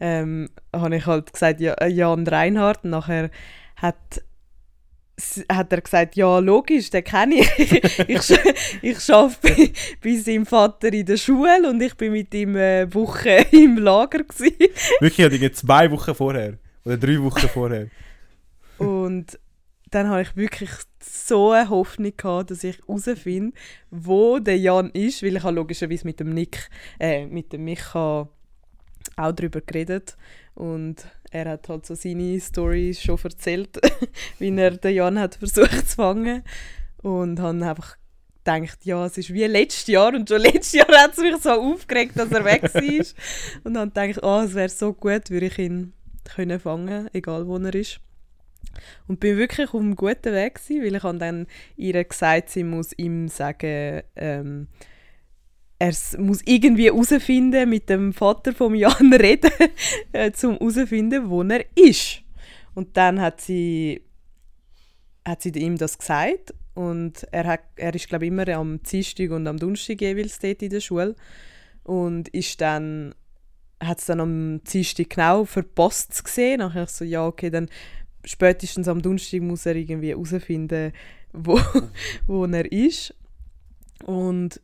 ähm, 0.01 0.49
habe 0.75 0.97
ich 0.97 1.07
halt 1.07 1.33
gesagt, 1.33 1.61
ja, 1.61 1.87
Jan 1.87 2.27
Reinhardt. 2.27 2.85
Nachher 2.85 3.31
hat 3.77 4.23
hat 5.49 5.73
er 5.73 5.81
gesagt, 5.81 6.17
ja, 6.17 6.39
logisch, 6.39 6.91
den 6.91 7.05
kenne 7.05 7.37
ich. 7.37 7.73
ich, 8.09 8.39
ich 8.83 9.11
arbeite 9.13 9.39
bei, 9.43 9.73
bei 10.03 10.17
seinem 10.17 10.47
Vater 10.47 10.93
in 10.93 11.07
der 11.07 11.17
Schule 11.17 11.69
und 11.69 11.81
ich 11.81 11.95
bin 11.97 12.13
mit 12.13 12.35
ihm 12.35 12.57
eine 12.57 12.93
Woche 12.93 13.47
im 13.53 13.79
Lager. 13.79 14.25
Gewesen. 14.25 14.57
Wirklich, 15.01 15.43
ich 15.43 15.55
zwei 15.55 15.91
Wochen 15.91 16.15
vorher. 16.15 16.59
Oder 16.85 16.97
drei 16.97 17.23
Wochen 17.23 17.49
vorher. 17.49 17.89
Und 18.79 19.39
dann 19.91 20.09
habe 20.09 20.23
ich 20.23 20.37
wirklich 20.37 20.71
so 21.01 21.53
eine 21.53 21.69
Hoffnung 21.71 22.13
gehabt, 22.17 22.51
dass 22.51 22.65
ich 22.65 22.79
herausfinde, 22.79 23.57
wo 23.91 24.41
der 24.41 24.59
Jan 24.59 24.91
ist, 24.91 25.23
weil 25.23 25.37
ich 25.37 25.43
habe 25.43 25.55
logischerweise 25.55 26.05
mit 26.05 26.19
dem 26.19 26.31
Nick, 26.31 26.69
äh, 26.99 27.27
mit 27.27 27.53
dem 27.53 27.65
Micha 27.65 28.29
auch 29.17 29.33
darüber 29.33 29.61
geredet. 29.61 30.17
Und 30.55 31.07
er 31.31 31.51
hat 31.51 31.69
halt 31.69 31.87
so 31.87 31.95
seine 31.95 32.39
Story 32.41 32.95
schon 32.95 33.19
erzählt, 33.23 33.79
wie 34.39 34.57
er 34.57 34.73
den 34.73 34.95
Jan 34.95 35.19
hat 35.19 35.37
versucht 35.37 35.89
zu 35.89 35.97
fangen. 35.97 36.43
Und 37.03 37.41
habe 37.41 37.65
einfach 37.65 37.97
gedacht, 38.45 38.79
ja, 38.85 39.05
es 39.07 39.19
ist 39.19 39.33
wie 39.33 39.45
letztes 39.45 39.87
Jahr. 39.89 40.15
Und 40.15 40.29
schon 40.29 40.41
letztes 40.41 40.73
Jahr 40.73 40.89
hat 40.89 41.13
es 41.13 41.19
mich 41.19 41.37
so 41.37 41.51
aufgeregt, 41.51 42.17
dass 42.17 42.31
er 42.31 42.45
weg 42.45 42.63
war 42.75 43.07
und 43.65 43.75
dann 43.75 43.91
gedacht, 43.91 44.21
oh, 44.23 44.43
es 44.45 44.55
wäre 44.55 44.69
so 44.69 44.93
gut, 44.93 45.31
würde 45.31 45.47
ich 45.47 45.59
ihn 45.59 45.93
können 46.25 46.61
fangen, 46.61 47.09
egal 47.13 47.47
wo 47.47 47.59
er 47.59 47.75
ist. 47.75 48.01
Und 49.07 49.21
bin 49.21 49.37
wirklich 49.37 49.69
auf 49.69 49.81
einem 49.81 49.95
guten 49.95 50.33
Weg 50.33 50.55
gewesen, 50.55 50.83
weil 50.83 50.95
ich 50.97 51.19
dann 51.19 51.47
ihr 51.77 52.03
gesagt, 52.03 52.51
sie 52.51 52.65
muss 52.65 52.93
ihm 52.97 53.29
sagen, 53.29 54.03
ähm, 54.17 54.69
er 55.85 56.21
muss 56.21 56.41
irgendwie 56.47 56.87
herausfinden, 56.87 57.69
mit 57.69 57.91
dem 57.91 58.13
Vater 58.13 58.55
von 58.55 58.75
Jan 58.85 59.13
reden, 59.13 59.51
äh, 60.13 60.33
um 60.43 60.53
herauszufinden, 60.53 61.29
wo 61.29 61.43
er 61.43 61.65
ist. 61.75 62.23
Und 62.75 62.97
dann 62.97 63.21
hat 63.21 63.41
sie, 63.41 64.03
hat 65.27 65.43
sie 65.43 65.51
ihm 65.51 65.77
das 65.77 65.99
gesagt 65.99 66.55
und 66.75 67.27
er, 67.31 67.45
hat, 67.45 67.61
er 67.77 67.95
ist 67.95 68.09
glaube 68.09 68.25
ich 68.25 68.31
immer 68.31 68.49
am 68.49 68.83
Dienstag 68.83 69.31
und 69.31 69.47
am 69.47 69.59
Donnerstag 69.59 70.01
jeweils 70.01 70.39
dort 70.41 70.61
in 70.63 70.71
der 70.71 70.81
Schule 70.81 71.15
und 71.85 72.29
ist 72.31 72.61
dann 72.61 73.15
hat 73.81 74.01
es 74.01 74.07
dann 74.07 74.21
am 74.21 74.65
Dienstag 74.65 75.11
genau 75.11 75.45
verpasst 75.45 76.15
zu 76.15 76.23
sehen. 76.27 76.61
Nachher 76.61 76.87
so, 76.87 77.05
ja 77.05 77.27
okay, 77.27 77.51
dann 77.51 77.69
spätestens 78.25 78.89
am 78.89 79.03
Donnerstag 79.03 79.43
muss 79.43 79.67
er 79.67 79.77
irgendwie 79.77 80.11
herausfinden, 80.11 80.93
wo, 81.33 81.61
wo 82.27 82.47
er 82.47 82.73
ist. 82.73 83.15
Und 84.05 84.61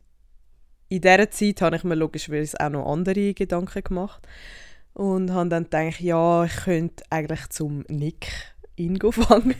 in 0.91 0.99
dieser 0.99 1.31
Zeit 1.31 1.61
habe 1.61 1.77
ich 1.77 1.85
mir 1.85 1.95
logischerweise 1.95 2.59
auch 2.59 2.69
noch 2.69 2.91
andere 2.91 3.33
Gedanken 3.33 3.81
gemacht 3.81 4.27
und 4.93 5.31
habe 5.31 5.47
dann 5.47 5.63
gedacht, 5.63 6.01
ja, 6.01 6.43
ich 6.43 6.55
könnte 6.57 7.05
eigentlich 7.09 7.47
zum 7.47 7.85
Nick 7.87 8.27
ihn 8.75 8.99
fangen. 8.99 9.55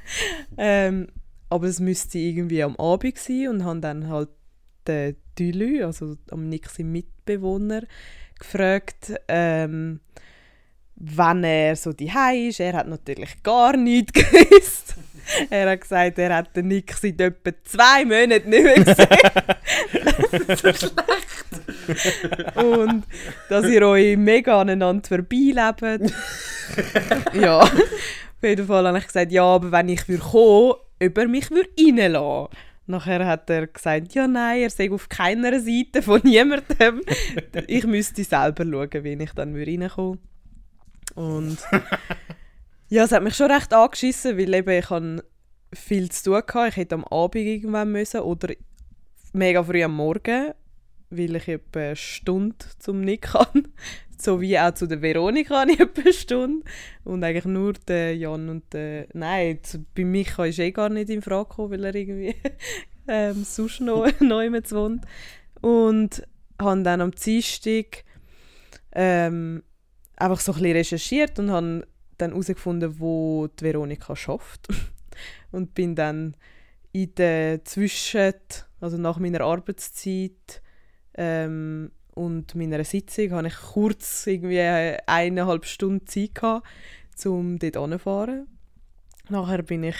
ähm, 0.56 1.08
aber 1.50 1.66
es 1.66 1.80
müsste 1.80 2.18
irgendwie 2.18 2.62
am 2.62 2.76
Abend 2.76 3.18
sein 3.18 3.48
und 3.48 3.64
habe 3.64 3.80
dann 3.80 4.08
halt 4.08 4.30
den 4.86 5.16
Dülü, 5.38 5.84
also 5.84 6.16
am 6.30 6.48
Nick 6.48 6.70
seinen 6.70 6.92
Mitbewohner, 6.92 7.82
gefragt, 8.38 9.12
ähm, 9.28 10.00
wann 11.00 11.42
er 11.42 11.74
so 11.76 11.92
die 11.92 12.12
ist. 12.48 12.60
Er 12.60 12.74
hat 12.74 12.86
natürlich 12.86 13.42
gar 13.42 13.76
nichts 13.76 14.12
gewusst. 14.30 14.94
Er 15.48 15.70
hat 15.70 15.80
gesagt, 15.80 16.18
er 16.18 16.36
hat 16.36 16.56
den 16.56 16.68
Nick 16.68 16.92
seit 16.92 17.20
etwa 17.20 17.50
zwei 17.64 18.04
Monaten 18.04 18.50
nicht 18.50 18.64
mehr 18.64 18.74
gesehen. 18.74 19.06
das 20.04 20.40
ist 20.48 20.62
so 20.62 20.72
schlecht. 20.72 22.56
Und 22.56 23.04
dass 23.48 23.66
ihr 23.66 23.86
euch 23.86 24.16
mega 24.16 24.60
aneinander 24.60 25.06
vorbeilebt. 25.06 26.12
ja, 27.34 27.60
auf 27.60 28.42
jeden 28.42 28.66
Fall 28.66 28.86
habe 28.86 28.98
ich 28.98 29.06
gesagt, 29.06 29.32
ja, 29.32 29.44
aber 29.44 29.70
wenn 29.72 29.88
ich 29.88 30.08
würde 30.08 30.22
kommen, 30.22 30.74
ob 31.02 31.18
er 31.18 31.28
mich 31.28 31.50
würde 31.50 31.70
reinlassen 31.78 32.48
Nachher 32.86 33.24
hat 33.24 33.48
er 33.48 33.68
gesagt, 33.68 34.14
ja 34.14 34.26
nein, 34.26 34.62
er 34.62 34.70
sei 34.70 34.90
auf 34.90 35.08
keiner 35.08 35.60
Seite 35.60 36.02
von 36.02 36.20
niemandem. 36.24 37.02
ich 37.68 37.86
müsste 37.86 38.24
selber 38.24 38.64
schauen, 38.64 39.04
wie 39.04 39.22
ich 39.22 39.32
dann 39.32 39.54
würde 39.54 39.70
reinkommen 39.70 40.18
Und 41.20 41.58
ja, 42.88 43.04
es 43.04 43.12
hat 43.12 43.22
mich 43.22 43.36
schon 43.36 43.50
recht 43.50 43.74
angeschissen, 43.74 44.38
weil 44.38 44.54
eben 44.54 44.70
ich 44.70 45.78
viel 45.78 46.10
zu 46.10 46.24
tun 46.24 46.36
hatte. 46.36 46.68
Ich 46.68 46.76
hätte 46.76 46.94
am 46.94 47.04
Abend 47.04 47.44
irgendwann 47.44 47.92
müssen 47.92 48.20
oder 48.20 48.54
mega 49.34 49.62
früh 49.62 49.82
am 49.84 49.94
Morgen, 49.94 50.52
weil 51.10 51.36
ich 51.36 51.48
etwa 51.48 51.80
eine 51.80 51.96
Stunde 51.96 52.56
zum 52.78 53.02
Nick 53.02 53.22
kann. 53.22 53.68
So 54.22 54.38
wie 54.42 54.58
auch 54.58 54.74
zu 54.74 54.86
der 54.86 55.00
Veronika 55.00 55.60
habe 55.60 55.72
ich 55.72 55.80
etwa 55.80 56.02
eine 56.02 56.12
Stunde. 56.12 56.66
Und 57.04 57.24
eigentlich 57.24 57.46
nur 57.46 57.72
der 57.72 58.14
Jan 58.14 58.50
und 58.50 58.70
der... 58.74 59.06
Nein, 59.14 59.60
bei 59.94 60.04
Micha 60.04 60.44
ist 60.44 60.58
eh 60.58 60.72
gar 60.72 60.90
nicht 60.90 61.08
in 61.08 61.22
Frage 61.22 61.48
gekommen, 61.48 61.70
weil 61.70 61.84
er 61.86 61.94
irgendwie 61.94 62.34
ähm, 63.08 63.44
sonst 63.44 63.80
noch 63.80 64.06
neu 64.20 64.52
wohnt. 64.52 65.06
Und 65.62 66.22
habe 66.60 66.82
dann 66.82 67.00
am 67.00 67.12
Dienstag 67.12 68.04
ähm, 68.92 69.62
einfach 70.20 70.40
so 70.40 70.52
ein 70.52 70.58
bisschen 70.58 70.76
recherchiert 70.76 71.38
und 71.38 71.50
habe 71.50 71.86
dann 72.18 72.30
herausgefunden, 72.30 73.00
wo 73.00 73.48
die 73.48 73.64
Veronika 73.64 74.14
schafft 74.14 74.68
und 75.52 75.74
bin 75.74 75.94
dann 75.94 76.36
in 76.92 77.14
der 77.14 77.64
Zwischen, 77.64 78.34
also 78.80 78.96
nach 78.98 79.18
meiner 79.18 79.42
Arbeitszeit 79.42 80.62
ähm, 81.14 81.90
und 82.14 82.54
meiner 82.54 82.84
Sitzung, 82.84 83.32
habe 83.32 83.48
ich 83.48 83.56
kurz 83.56 84.26
irgendwie 84.26 84.60
eineinhalb 84.60 85.64
Stunden 85.64 86.06
Zeit 86.06 86.34
gehabt, 86.34 86.66
um 87.24 87.58
dort 87.58 87.76
hinzufahren. 87.76 88.46
Nachher 89.28 89.62
bin 89.62 89.84
ich 89.84 89.96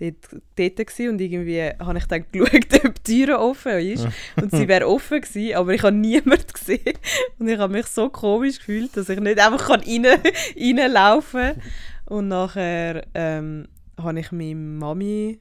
dort, 0.00 0.42
dort 0.56 0.76
gewesen 0.76 1.10
und 1.10 1.20
irgendwie 1.20 1.62
habe 1.78 1.98
ich 1.98 2.06
dann 2.06 2.24
geschaut, 2.32 2.84
ob 2.84 3.04
die 3.04 3.24
Tür 3.24 3.40
offen 3.40 3.78
ist. 3.78 4.06
Und 4.36 4.50
sie 4.50 4.66
wäre 4.66 4.88
offen 4.88 5.20
gewesen, 5.20 5.56
aber 5.56 5.74
ich 5.74 5.82
habe 5.82 5.96
niemanden 5.96 6.52
gesehen. 6.52 6.94
Und 7.38 7.48
ich 7.48 7.58
habe 7.58 7.72
mich 7.72 7.86
so 7.86 8.08
komisch 8.08 8.58
gefühlt, 8.58 8.96
dass 8.96 9.08
ich 9.08 9.20
nicht 9.20 9.38
einfach 9.38 9.68
kann 9.68 9.80
rein, 9.80 10.06
reinlaufen 10.78 11.54
kann. 11.54 11.62
Und 12.06 12.28
nachher 12.28 13.06
ähm, 13.14 13.68
habe 13.96 14.20
ich 14.20 14.32
meiner 14.32 14.54
Mami, 14.54 15.38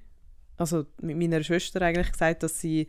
also 0.57 0.85
mit 1.01 1.17
meiner 1.17 1.43
Schwester 1.43 1.81
eigentlich 1.81 2.11
gesagt, 2.11 2.43
dass 2.43 2.59
sie 2.59 2.87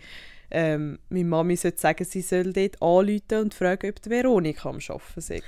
ähm, 0.51 0.99
meine 1.09 1.25
Mami 1.25 1.57
sollte 1.57 1.79
sagen, 1.79 2.05
sie 2.05 2.23
soll 2.23 2.53
dort 2.53 2.83
anrufen 2.83 3.41
und 3.41 3.55
fragen, 3.55 3.91
ob 3.91 4.03
die 4.03 4.11
Veronika 4.11 4.69
am 4.69 4.79
Arbeiten 4.89 5.21
sei. 5.21 5.43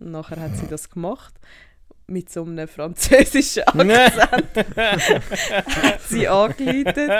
Und 0.00 0.10
nachher 0.10 0.40
hat 0.40 0.56
sie 0.56 0.66
das 0.66 0.88
gemacht. 0.88 1.34
Mit 2.08 2.30
so 2.30 2.42
einem 2.44 2.66
französischen 2.66 3.62
Akzent 3.66 4.56
hat 4.76 6.00
sie 6.08 6.26
angerufen 6.26 7.10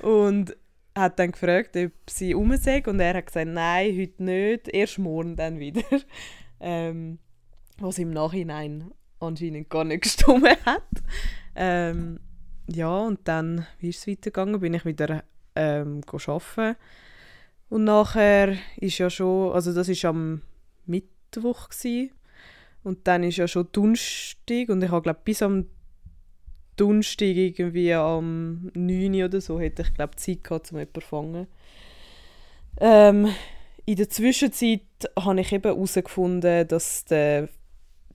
und 0.00 0.56
hat 0.96 1.18
dann 1.18 1.32
gefragt, 1.32 1.76
ob 1.76 1.92
sie 2.08 2.32
rum 2.32 2.56
sei. 2.56 2.82
Und 2.84 3.00
er 3.00 3.14
hat 3.14 3.26
gesagt, 3.26 3.48
nein, 3.48 3.96
heute 3.96 4.22
nicht, 4.22 4.68
erst 4.68 4.98
morgen 4.98 5.36
dann 5.36 5.58
wieder. 5.58 5.82
Ähm, 6.58 7.18
was 7.78 7.98
im 7.98 8.10
Nachhinein 8.10 8.90
anscheinend 9.20 9.68
gar 9.68 9.84
nicht 9.84 10.02
gestimmt 10.02 10.46
hat. 10.64 10.82
Ähm, 11.54 12.20
ja, 12.68 12.98
und 12.98 13.20
dann, 13.24 13.66
wie 13.78 13.90
ist 13.90 14.00
es 14.00 14.06
weitergegangen, 14.06 14.60
bin 14.60 14.74
ich 14.74 14.84
wieder 14.84 15.22
ähm, 15.54 16.00
arbeiten. 16.10 16.76
Und 17.68 17.84
nachher 17.84 18.56
ist 18.76 18.98
ja 18.98 19.10
schon, 19.10 19.52
also 19.52 19.72
das 19.72 19.88
war 19.88 20.10
am 20.10 20.42
Mittwoch 20.86 21.68
gewesen. 21.68 22.10
Und 22.86 23.08
dann 23.08 23.24
ist 23.24 23.38
ja 23.38 23.48
schon 23.48 23.66
Donnerstag 23.72 24.68
und 24.68 24.80
ich 24.80 24.90
habe 24.90 25.02
glaube 25.02 25.18
bis 25.24 25.42
am 25.42 25.66
Donnerstag 26.76 27.34
irgendwie 27.34 27.92
am 27.92 28.70
9 28.74 29.12
Uhr 29.12 29.24
oder 29.24 29.40
so 29.40 29.58
hätte 29.58 29.82
ich 29.82 29.92
glaube 29.92 30.14
Zeit 30.14 30.44
gehabt, 30.44 30.70
um 30.70 30.78
jemanden 30.78 31.00
zu 31.00 31.06
fangen. 31.06 31.46
Ähm, 32.78 33.28
in 33.86 33.96
der 33.96 34.08
Zwischenzeit 34.08 34.82
habe 35.18 35.40
ich 35.40 35.52
eben 35.52 35.64
herausgefunden, 35.64 36.68
dass 36.68 37.04
der 37.06 37.48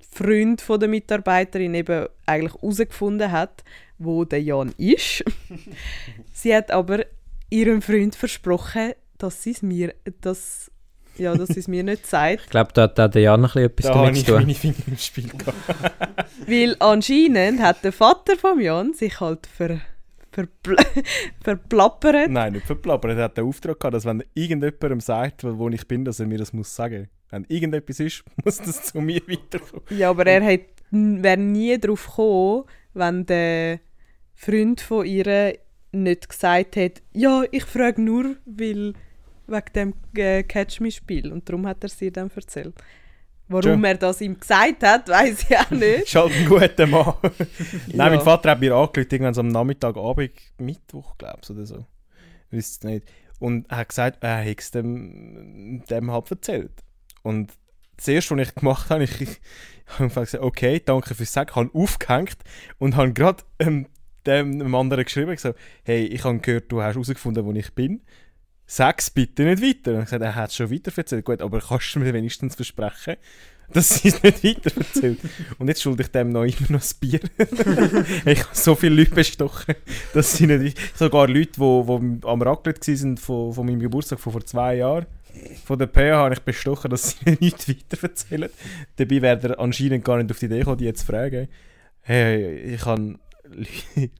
Freund 0.10 0.62
von 0.62 0.80
der 0.80 0.88
Mitarbeiterin 0.88 1.74
eben 1.74 2.08
eigentlich 2.26 2.54
herausgefunden 2.54 3.30
hat, 3.30 3.66
wo 3.98 4.24
der 4.24 4.42
Jan 4.42 4.74
ist. 4.78 5.26
sie 6.34 6.56
hat 6.56 6.72
aber 6.72 7.06
ihrem 7.50 7.82
Freund 7.82 8.16
versprochen, 8.16 8.94
dass 9.18 9.44
sie 9.44 9.52
es 9.52 9.62
mir, 9.62 9.94
dass, 10.22 10.71
ja, 11.18 11.36
dass 11.36 11.50
sie 11.50 11.60
es 11.60 11.68
mir 11.68 11.84
nicht 11.84 12.08
sagt. 12.08 12.42
Ich 12.46 12.50
glaube, 12.50 12.72
da 12.74 12.84
hat 12.84 13.00
auch 13.00 13.10
der 13.10 13.22
Jan 13.22 13.42
ein 13.42 13.44
bisschen 13.44 13.66
etwas 13.66 13.86
Da 13.86 13.94
habe 13.96 14.06
damit 14.06 14.18
ich 14.18 14.26
zu 14.26 14.32
tun. 14.32 14.42
meine 14.42 14.56
Finger 14.56 14.76
im 14.88 14.98
Spiel 14.98 15.30
gehabt. 15.30 15.58
Weil 16.48 16.76
anscheinend 16.80 17.62
hat 17.62 17.84
der 17.84 17.92
Vater 17.92 18.36
von 18.38 18.60
Jan 18.60 18.94
sich 18.94 19.20
halt 19.20 19.48
ver, 19.48 19.80
verpl 20.32 20.76
verplappert. 21.44 22.30
Nein, 22.30 22.54
nicht 22.54 22.66
verplappert. 22.66 23.18
Er 23.18 23.26
hat 23.26 23.38
den 23.38 23.46
Auftrag 23.46 23.80
gehabt, 23.80 23.94
dass 23.96 24.06
wenn 24.06 24.24
irgendjemandem 24.34 25.00
sagt, 25.00 25.44
wo 25.44 25.58
wo 25.58 25.70
ich 25.70 25.88
bin, 25.88 26.06
dass 26.06 26.20
er 26.20 26.28
mir 26.28 26.38
das 26.38 26.54
muss 26.54 26.76
sagen. 26.76 27.10
Wenn 27.30 27.46
irgendetwas 27.48 28.00
ist, 28.00 28.24
muss 28.44 28.58
das 28.58 28.84
zu 28.84 29.00
mir 29.00 29.22
weiterkommen. 29.28 29.84
Ja, 29.90 30.10
aber 30.10 30.26
er 30.28 30.44
hat, 30.44 30.62
wäre 30.92 31.38
nie 31.38 31.78
darauf 31.78 32.08
gekommen, 32.08 32.64
wenn 32.94 33.26
der 33.26 33.80
Freund 34.36 34.82
von 34.82 35.06
ihr 35.06 35.56
nicht 35.94 36.30
gesagt 36.30 36.78
hat, 36.78 37.02
ja, 37.14 37.44
ich 37.52 37.66
frage 37.66 38.02
nur, 38.02 38.38
weil 38.46 38.94
wegen 39.52 39.74
dem 39.76 39.94
äh, 40.16 40.44
Catch 40.44 40.80
Me 40.80 40.92
Spiel 40.92 41.32
und 41.32 41.48
darum 41.48 41.68
hat 41.68 41.84
er 41.84 41.90
sie 41.90 42.12
dann 42.12 42.32
erzählt. 42.36 42.74
Warum 43.48 43.84
er 43.84 43.96
das 43.96 44.22
ihm 44.22 44.40
gesagt 44.40 44.82
hat, 44.82 45.10
weiß 45.10 45.46
ich 45.50 45.58
auch 45.58 45.72
nicht. 45.72 46.04
Ist 46.06 46.16
halt 46.16 46.32
ein 46.34 46.46
guter 46.48 46.88
Mann. 46.88 47.14
Nein, 47.88 47.98
Ja. 47.98 48.10
mein 48.10 48.22
Vater 48.22 48.52
hat 48.52 48.62
mir 48.62 48.74
angerufen, 48.74 49.10
irgendwann 49.12 49.34
so 49.34 49.42
am 49.42 49.50
Nachmittag, 49.50 49.98
Abend, 49.98 50.32
Mittwoch, 50.58 51.18
glaube 51.18 51.40
ich, 51.44 51.50
oder 51.50 51.66
so. 51.66 51.86
Es 52.50 52.82
nicht. 52.84 53.06
Und 53.40 53.70
er 53.70 53.78
hat 53.78 53.90
gesagt, 53.90 54.24
er 54.24 54.38
hätte 54.38 54.62
es 54.62 54.72
dem, 54.72 55.84
dem 55.90 56.12
halt 56.12 56.32
erzählt. 56.32 56.72
Und 57.24 57.52
das 57.98 58.08
erste, 58.08 58.38
was 58.38 58.48
ich 58.48 58.56
gemacht 58.56 58.90
habe, 58.90 59.04
ich, 59.06 59.20
ich 59.22 59.40
habe 60.00 60.08
gesagt, 60.08 60.36
okay, 60.44 60.82
danke 60.84 61.14
fürs 61.14 61.34
Sagen, 61.34 61.54
habe 61.56 61.70
aufgehängt 61.74 62.38
und 62.80 62.96
habe 62.96 63.12
gerade 63.12 63.44
ähm, 63.60 63.88
dem, 64.26 64.60
dem 64.60 64.76
anderen 64.76 65.04
geschrieben, 65.04 65.32
gesagt, 65.32 65.60
hey, 65.84 66.06
ich 66.06 66.24
habe 66.24 66.40
gehört, 66.40 66.72
du 66.72 66.82
hast 66.82 66.94
herausgefunden, 66.94 67.44
wo 67.46 67.52
ich 67.52 67.74
bin. 67.74 68.02
Sag's 68.74 69.10
bitte 69.10 69.44
nicht 69.44 69.62
weiter. 69.62 69.96
Und 69.96 70.00
ich 70.00 70.06
gesagt, 70.06 70.24
er 70.24 70.34
hat 70.34 70.50
es 70.50 70.56
schon 70.56 70.72
weiter 70.72 70.94
erzählt. 70.96 71.26
Gut, 71.26 71.42
aber 71.42 71.60
kannst 71.60 71.94
du 71.94 72.00
mir 72.00 72.14
wenigstens 72.14 72.56
versprechen, 72.56 73.18
dass 73.74 73.96
sie 73.96 74.08
es 74.08 74.24
nicht 74.24 74.46
weiter 74.46 74.72
erzählt? 74.78 75.20
Und 75.60 75.68
jetzt 75.68 75.82
schulde 75.82 76.04
ich 76.04 76.08
dem 76.08 76.30
noch 76.30 76.46
immer 76.46 76.72
noch 76.72 76.80
das 76.80 76.94
Bier. 76.94 77.20
ich 78.26 78.40
habe 78.40 78.50
so 78.54 78.74
viele 78.76 78.96
Leute 78.96 79.14
bestochen, 79.14 79.76
dass 80.14 80.38
sie 80.38 80.48
nicht... 80.48 80.78
Sogar 80.96 81.28
Leute, 81.28 81.52
die, 81.60 82.20
die 82.22 82.26
am 82.26 82.42
Raclette 82.42 82.88
waren 82.88 83.18
von, 83.18 83.52
von 83.52 83.66
meinem 83.66 83.82
Geburtstag 83.82 84.22
von 84.22 84.32
vor 84.32 84.46
zwei 84.46 84.76
Jahren, 84.76 85.06
von 85.66 85.78
der 85.78 85.88
PH 85.88 86.16
habe 86.16 86.36
ich 86.36 86.42
bestochen, 86.42 86.92
dass 86.92 87.10
sie 87.10 87.38
nicht 87.42 87.68
weiter 87.68 88.04
erzählen. 88.04 88.50
Dabei 88.96 89.22
wäre 89.22 89.50
er 89.50 89.60
anscheinend 89.60 90.06
gar 90.06 90.16
nicht 90.16 90.32
auf 90.32 90.40
die 90.40 90.46
Idee 90.46 90.60
gekommen, 90.60 90.78
die 90.78 90.86
jetzt 90.86 91.02
zu 91.02 91.08
fragen. 91.08 91.50
Hey, 92.04 92.74
ich 92.74 92.86
habe 92.86 93.20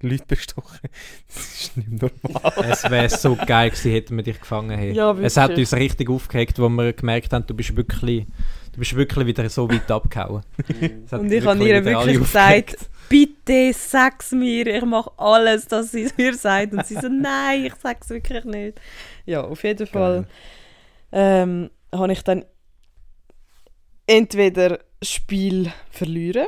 Leute 0.02 0.26
bestochen. 0.28 0.90
Das 1.28 1.62
ist 1.62 1.78
nicht 1.78 2.02
normal. 2.02 2.54
Es 2.70 2.90
wäre 2.90 3.10
so 3.10 3.36
geil 3.36 3.70
gewesen, 3.70 3.92
hätten 3.92 4.18
wir 4.18 4.24
dich 4.24 4.40
gefangen. 4.40 4.78
Hey. 4.78 4.94
Ja, 4.94 5.12
es 5.14 5.38
hat 5.38 5.58
uns 5.58 5.74
richtig 5.74 6.10
aufgehängt, 6.10 6.58
wo 6.60 6.70
wir 6.70 6.94
gemerkt 6.94 7.34
haben, 7.34 7.46
du 7.48 7.54
bist 7.54 7.76
wirklich, 7.76 8.26
du 8.74 8.80
bist 8.80 8.96
wirklich 8.96 9.28
wieder 9.28 9.50
so 9.50 9.70
weit 9.70 9.90
abgehauen. 9.90 10.44
Hat 11.12 11.20
Und 11.20 11.32
ich 11.32 11.46
habe 11.46 11.68
ihr 11.68 11.84
wirklich 11.84 12.20
gesagt, 12.20 12.90
bitte 13.10 13.72
sag's 13.74 14.32
mir, 14.32 14.68
ich 14.68 14.86
mache 14.86 15.12
alles, 15.18 15.68
dass 15.68 15.92
sie 15.92 16.04
es 16.04 16.18
mir 16.18 16.34
sagt. 16.34 16.74
Und 16.74 16.86
sie 16.86 16.96
so, 16.96 17.08
nein, 17.08 17.66
ich 17.66 17.76
sag's 17.76 18.10
wirklich 18.10 18.46
nicht. 18.46 18.80
Ja, 19.26 19.42
auf 19.42 19.64
jeden 19.64 19.88
Fall 19.88 20.28
ähm, 21.12 21.70
habe 21.94 22.14
ich 22.14 22.24
dann 22.24 22.46
entweder 24.08 24.80
das 25.00 25.10
Spiel 25.10 25.72
verlieren 25.90 26.48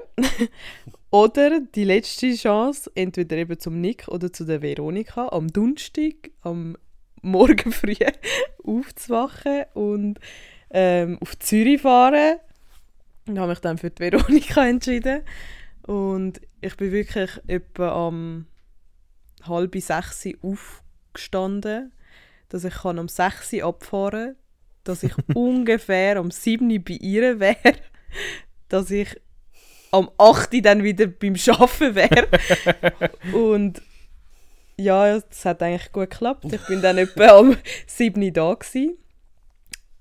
oder 1.14 1.60
die 1.60 1.84
letzte 1.84 2.34
Chance, 2.34 2.92
entweder 2.96 3.38
eben 3.38 3.60
zum 3.60 3.80
Nick 3.80 4.08
oder 4.08 4.34
zu 4.34 4.46
der 4.46 4.64
Veronika 4.64 5.28
am 5.28 5.48
Donnerstag, 5.48 6.32
am 6.42 6.76
Morgen 7.22 7.72
früh 7.72 7.94
aufzuwachen 8.64 9.66
und 9.76 10.20
ähm, 10.72 11.20
auf 11.22 11.38
Zürich 11.38 11.82
fahren. 11.82 12.40
Und 13.28 13.38
habe 13.38 13.52
mich 13.52 13.60
dann 13.60 13.78
für 13.78 13.92
die 13.92 14.00
Veronika 14.02 14.66
entschieden. 14.68 15.22
Und 15.84 16.42
ich 16.62 16.76
bin 16.78 16.92
wirklich 16.92 17.30
etwa 17.46 18.08
am 18.08 18.48
halb 19.44 19.76
sechs 19.80 20.28
aufgestanden, 20.42 21.92
dass 22.50 22.64
ich 22.64 22.74
kann 22.74 22.98
am 22.98 23.08
6 23.08 23.54
Uhr 23.54 23.66
abfahren 23.66 24.30
kann, 24.30 24.36
dass 24.84 25.04
ich 25.04 25.14
ungefähr 25.36 26.18
am 26.18 26.32
7 26.32 26.72
Uhr 26.72 26.80
bei 26.80 26.96
ihr 26.96 27.40
wäre, 27.40 27.76
dass 28.68 28.90
ich 28.90 29.16
am 29.94 30.10
8 30.18 30.54
Uhr 30.54 30.62
dann 30.62 30.84
wieder 30.84 31.08
beim 31.08 31.36
Arbeiten 31.48 31.96
wäre. 31.96 32.28
Und 33.34 33.82
ja, 34.76 35.20
das 35.20 35.46
hat 35.46 35.62
eigentlich 35.62 35.92
gut 35.92 36.10
geklappt. 36.10 36.52
Ich 36.52 36.66
bin 36.66 36.82
dann 36.82 36.98
etwa 36.98 37.38
am 37.38 37.58
7 37.86 38.22
Uhr 38.22 38.32
da 38.32 38.54
gewesen. 38.54 38.98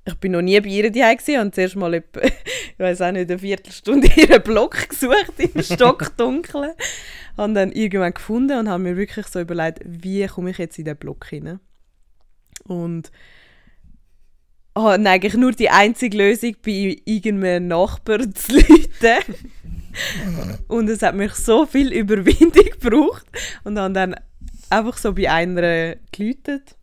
Ich 0.04 0.14
bin 0.14 0.32
noch 0.32 0.40
nie 0.40 0.58
bei 0.60 0.68
ihr 0.68 0.90
daheim 0.90 1.16
gewesen 1.16 1.40
und 1.40 1.54
zuerst 1.54 1.76
mal 1.76 1.94
etwa, 1.94 2.20
ich 2.24 2.78
weiß 2.78 3.02
auch 3.02 3.12
nicht, 3.12 3.30
eine 3.30 3.38
Viertelstunde 3.38 4.08
ihren 4.16 4.42
Block 4.42 4.88
gesucht 4.88 5.34
im 5.38 5.62
Stockdunklen. 5.62 6.72
habe 7.36 7.52
dann 7.52 7.70
irgendwann 7.70 8.14
gefunden 8.14 8.58
und 8.58 8.68
habe 8.68 8.82
mir 8.82 8.96
wirklich 8.96 9.26
so 9.28 9.40
überlegt, 9.40 9.80
wie 9.84 10.26
komme 10.26 10.50
ich 10.50 10.58
jetzt 10.58 10.78
in 10.78 10.86
den 10.86 10.96
Block 10.96 11.26
hinein. 11.26 11.60
Und 12.64 13.12
habe 14.74 15.08
eigentlich 15.08 15.34
nur 15.34 15.52
die 15.52 15.70
einzige 15.70 16.16
Lösung 16.16 16.56
bei 16.64 16.96
irgendeinem 17.04 17.68
Nachbar 17.68 18.18
zu 18.34 18.54
läuten. 18.54 19.36
und 20.68 20.88
es 20.88 21.02
hat 21.02 21.14
mich 21.14 21.34
so 21.34 21.66
viel 21.66 21.92
Überwindung 21.92 22.64
gebraucht 22.80 23.26
und 23.64 23.78
habe 23.78 23.92
dann 23.92 24.16
einfach 24.70 24.96
so 24.96 25.12
bei 25.12 25.30
einer 25.30 25.96
geläutet. 26.10 26.76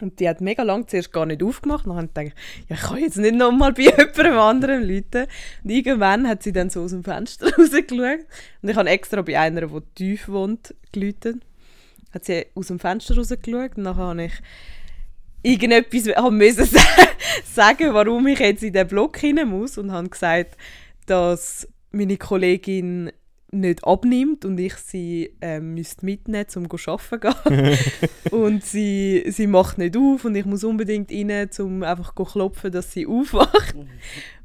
Und 0.00 0.18
die 0.18 0.28
hat 0.28 0.40
mega 0.40 0.62
lang 0.62 0.88
zuerst 0.88 1.12
gar 1.12 1.26
nicht 1.26 1.42
aufgemacht. 1.42 1.86
Dann 1.86 1.94
habe 1.94 2.06
ich 2.06 2.14
gedacht, 2.14 2.36
ja, 2.68 2.76
ich 2.76 2.82
kann 2.82 2.98
jetzt 2.98 3.18
nicht 3.18 3.34
nochmal 3.34 3.72
bei 3.72 3.82
jemandem 3.96 4.38
anderen 4.38 4.82
läuten. 4.82 5.26
Und 5.62 5.70
irgendwann 5.70 6.26
hat 6.26 6.42
sie 6.42 6.52
dann 6.52 6.70
so 6.70 6.82
aus 6.82 6.92
dem 6.92 7.04
Fenster 7.04 7.54
rausgeschaut. 7.58 8.20
Und 8.62 8.68
ich 8.68 8.76
habe 8.76 8.88
extra 8.88 9.22
bei 9.22 9.38
einer, 9.38 9.66
die 9.66 9.80
tief 9.94 10.28
wohnt, 10.28 10.74
geläutet. 10.92 11.42
Hat 12.12 12.24
sie 12.24 12.46
aus 12.54 12.68
dem 12.68 12.78
Fenster 12.78 13.16
rausgeschaut. 13.16 13.76
Und 13.76 13.84
dann 13.84 13.96
habe 13.96 14.24
ich 14.24 14.32
irgendetwas 15.42 16.14
haben 16.16 16.36
müssen 16.36 16.64
sa- 16.66 16.80
sagen, 17.44 17.92
warum 17.94 18.26
ich 18.26 18.38
jetzt 18.38 18.62
in 18.62 18.72
den 18.72 18.86
Block 18.86 19.18
hinein 19.18 19.48
muss. 19.48 19.78
Und 19.78 19.92
habe 19.92 20.08
gesagt, 20.08 20.56
dass 21.06 21.66
meine 21.92 22.16
Kollegin 22.16 23.10
nicht 23.52 23.82
abnimmt 23.84 24.44
und 24.44 24.58
ich 24.60 24.74
sie 24.76 25.34
ähm, 25.40 25.74
müsste 25.74 26.04
mitnehmen, 26.06 26.46
um 26.54 26.68
go 26.68 26.76
arbeiten 26.86 27.34
gehen. 27.48 27.78
und 28.30 28.64
sie, 28.64 29.24
sie 29.26 29.48
macht 29.48 29.76
nicht 29.76 29.96
auf 29.96 30.24
und 30.24 30.36
ich 30.36 30.44
muss 30.44 30.62
unbedingt 30.62 31.10
rein, 31.10 31.50
um 31.58 31.82
einfach 31.82 32.14
go 32.14 32.24
klopfen, 32.24 32.70
dass 32.70 32.92
sie 32.92 33.08
aufwacht. 33.08 33.74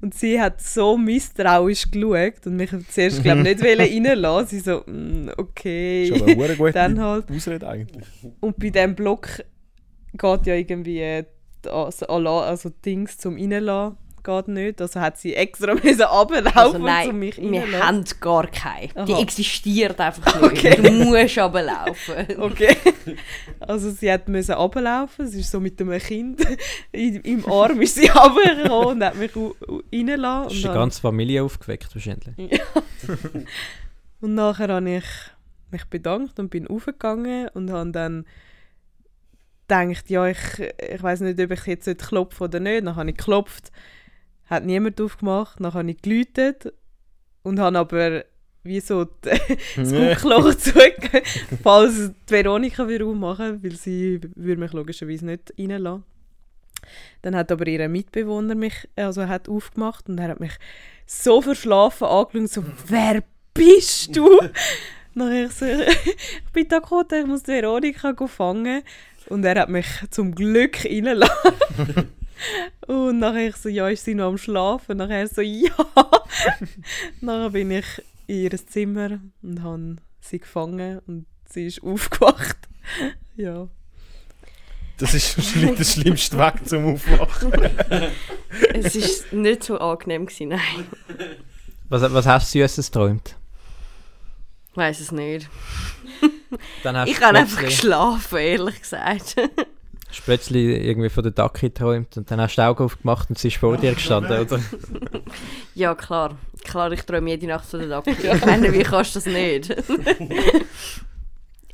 Und 0.01 0.15
sie 0.15 0.41
hat 0.41 0.59
so 0.59 0.97
misstrauisch 0.97 1.91
geschaut 1.91 2.47
und 2.47 2.55
mich 2.55 2.71
zuerst 2.89 3.21
glaub, 3.21 3.37
nicht 3.37 3.63
reinlassen. 3.63 4.47
Sie 4.47 4.59
so, 4.59 4.81
«Mm, 4.87 5.29
okay. 5.37 6.07
Schon 6.07 6.23
eine 6.27 6.55
gute 6.55 6.71
Dann 6.71 6.99
halt. 6.99 7.29
Ausrede 7.29 7.67
eigentlich. 7.67 8.07
Und 8.39 8.57
bei 8.57 8.71
diesem 8.71 8.95
Block 8.95 9.27
geht 10.17 10.45
ja 10.47 10.55
irgendwie 10.55 11.25
die 11.63 11.69
Ala- 11.69 12.41
also 12.43 12.69
Dings 12.85 13.17
zum 13.17 13.35
Reinlassen, 13.35 13.97
geht 14.23 14.47
nicht. 14.47 14.81
Also 14.81 14.99
hat 15.01 15.17
sie 15.19 15.35
extra 15.35 15.73
müssen 15.83 16.01
runterlaufen, 16.01 16.57
Also 16.57 16.77
nein, 16.79 17.09
um 17.11 17.19
mich 17.19 17.37
wir 17.37 17.61
reinzulassen. 17.61 17.87
haben 17.87 18.03
gar 18.19 18.47
keine. 18.47 19.05
Die 19.05 19.13
Aha. 19.13 19.21
existiert 19.21 19.99
einfach 19.99 20.41
nicht. 20.41 20.51
Okay. 20.65 20.81
Du 20.81 20.91
musst 20.91 21.37
aber 21.37 21.61
laufen. 21.61 22.13
Okay. 22.39 22.75
Also 23.59 23.91
sie 23.91 24.11
hat 24.11 24.27
müssen 24.27 24.53
runterlaufen. 24.55 25.27
Sie 25.27 25.41
ist 25.41 25.51
so 25.51 25.59
mit 25.59 25.79
einem 25.79 25.99
Kind 25.99 26.41
in, 26.91 27.17
im 27.21 27.45
Arm 27.51 27.81
ist 27.81 27.95
sie 27.95 28.07
runtergekommen 28.07 28.97
und 28.97 29.03
hat 29.03 29.15
mich 29.15 29.31
reingelassen. 29.91 30.55
Ist 30.55 30.63
die 30.63 30.69
ganze 30.69 31.01
Familie 31.01 31.43
aufgeweckt 31.43 31.93
wahrscheinlich. 31.93 32.35
Und 34.21 34.33
nachher 34.35 34.69
habe 34.69 34.89
ich 34.89 35.03
mich 35.71 35.85
bedankt 35.85 36.39
und 36.39 36.49
bin 36.49 36.67
aufgegangen 36.67 37.49
und 37.53 37.71
habe 37.71 37.91
dann 37.91 38.25
gedacht, 39.67 40.09
ja, 40.09 40.27
ich, 40.27 40.37
ich 40.59 41.01
weiß 41.03 41.21
nicht, 41.21 41.39
ob 41.39 41.51
ich 41.51 41.65
jetzt 41.65 41.97
klopfen 42.07 42.43
oder 42.45 42.59
nicht. 42.59 42.85
Dann 42.85 42.95
habe 42.95 43.09
ich 43.09 43.17
geklopft, 43.17 43.71
hat 44.45 44.65
niemand 44.65 44.99
aufgemacht. 45.01 45.59
Dann 45.59 45.73
habe 45.73 45.89
ich 45.91 46.01
geläutet 46.01 46.73
und 47.43 47.59
habe 47.59 47.77
aber 47.79 48.25
wie 48.63 48.79
so 48.79 49.05
die- 49.05 49.29
das 49.75 49.91
Guckloch 49.91 50.53
zugegeben, 50.57 51.21
falls 51.61 52.11
die 52.27 52.31
Veronika 52.33 52.87
wieder 52.87 53.05
aufmachen 53.05 53.63
weil 53.63 53.73
sie 53.73 54.19
würde 54.35 54.59
mich 54.59 54.73
logischerweise 54.73 55.25
nicht 55.27 55.53
reinlassen. 55.59 56.03
Dann 57.21 57.35
hat 57.35 57.51
aber 57.51 57.67
ihr 57.67 57.87
Mitbewohner 57.89 58.55
mich 58.55 58.87
also 58.95 59.27
hat 59.27 59.49
aufgemacht 59.49 60.09
und 60.09 60.17
er 60.19 60.29
hat 60.29 60.39
mich 60.39 60.53
so 61.05 61.41
verschlafen 61.41 62.07
angeschaut, 62.07 62.49
so 62.49 62.63
«Wer 62.87 63.23
bist 63.53 64.15
du?» 64.15 64.39
Dann 65.15 65.31
ich 65.31 65.51
so 65.51 65.65
«Ich 65.65 66.51
bin 66.51 66.67
Dakota, 66.67 67.17
ich 67.19 67.25
muss 67.27 67.43
die 67.43 67.51
Veronika 67.53 68.13
fangen.» 68.27 68.81
Und 69.27 69.43
er 69.43 69.59
hat 69.61 69.69
mich 69.69 69.87
zum 70.11 70.35
Glück 70.35 70.85
reingelassen. 70.85 71.53
und 72.87 73.19
nachher 73.19 73.49
ich 73.49 73.55
so 73.55 73.69
«Ja, 73.69 73.87
ist 73.89 74.05
sie 74.05 74.13
noch 74.13 74.27
am 74.27 74.37
Schlafen?» 74.37 74.97
Nachher 74.97 75.27
so 75.27 75.41
«Ja!» 75.41 75.71
Nachher 77.21 77.49
bin 77.49 77.71
ich 77.71 77.85
in 78.27 78.43
ihr 78.43 78.67
Zimmer 78.67 79.19
und 79.41 79.63
habe 79.63 79.95
sie 80.21 80.39
gefangen 80.39 80.99
und 81.07 81.25
sie 81.49 81.67
ist 81.67 81.83
aufgewacht. 81.83 82.57
ja. 83.35 83.67
Das 84.97 85.13
ist 85.13 85.37
wahrscheinlich 85.37 85.75
der 85.77 85.83
schlimmste 85.83 86.37
Weg 86.37 86.67
zum 86.67 86.93
Aufwachen. 86.93 87.51
Es 88.73 88.95
war 88.95 89.39
nicht 89.39 89.63
so 89.63 89.77
angenehm, 89.77 90.25
gewesen, 90.25 90.49
nein. 90.49 90.87
Was, 91.89 92.01
was 92.13 92.25
hast 92.25 92.55
du 92.55 92.59
Süßes 92.59 92.91
geträumt? 92.91 93.35
Ich 94.71 94.77
weiß 94.77 95.01
es 95.01 95.11
nicht. 95.11 95.49
Ich 97.05 97.21
habe 97.21 97.37
einfach 97.37 97.61
geschlafen, 97.61 98.37
ehrlich 98.37 98.81
gesagt. 98.81 99.35
hast 100.15 100.19
du 100.19 100.23
plötzlich 100.23 100.85
irgendwie 100.85 101.09
von 101.09 101.23
der 101.23 101.31
Ducky 101.31 101.69
geträumt 101.69 102.17
und 102.17 102.31
dann 102.31 102.39
hast 102.39 102.55
du 102.55 102.61
die 102.61 102.65
Augen 102.65 102.83
aufgemacht 102.83 103.29
und 103.29 103.37
sie 103.37 103.49
ist 103.49 103.57
vor 103.57 103.77
dir 103.77 103.93
gestanden, 103.93 104.39
oder? 104.39 104.59
ja, 105.75 105.95
klar. 105.95 106.37
Klar, 106.63 106.91
ich 106.91 107.03
träume 107.03 107.29
jede 107.29 107.47
Nacht 107.47 107.65
von 107.65 107.79
der 107.79 107.89
Dackel. 107.89 108.35
Ich 108.35 108.45
meine, 108.45 108.73
wie 108.73 108.83
kannst 108.83 109.15
du 109.15 109.19
das 109.19 109.27
nicht? 109.27 109.69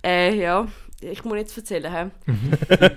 äh, 0.04 0.36
ja. 0.36 0.68
Ich 1.00 1.24
muss 1.24 1.38
jetzt 1.38 1.58
erzählen, 1.58 1.92
hä? 1.92 2.12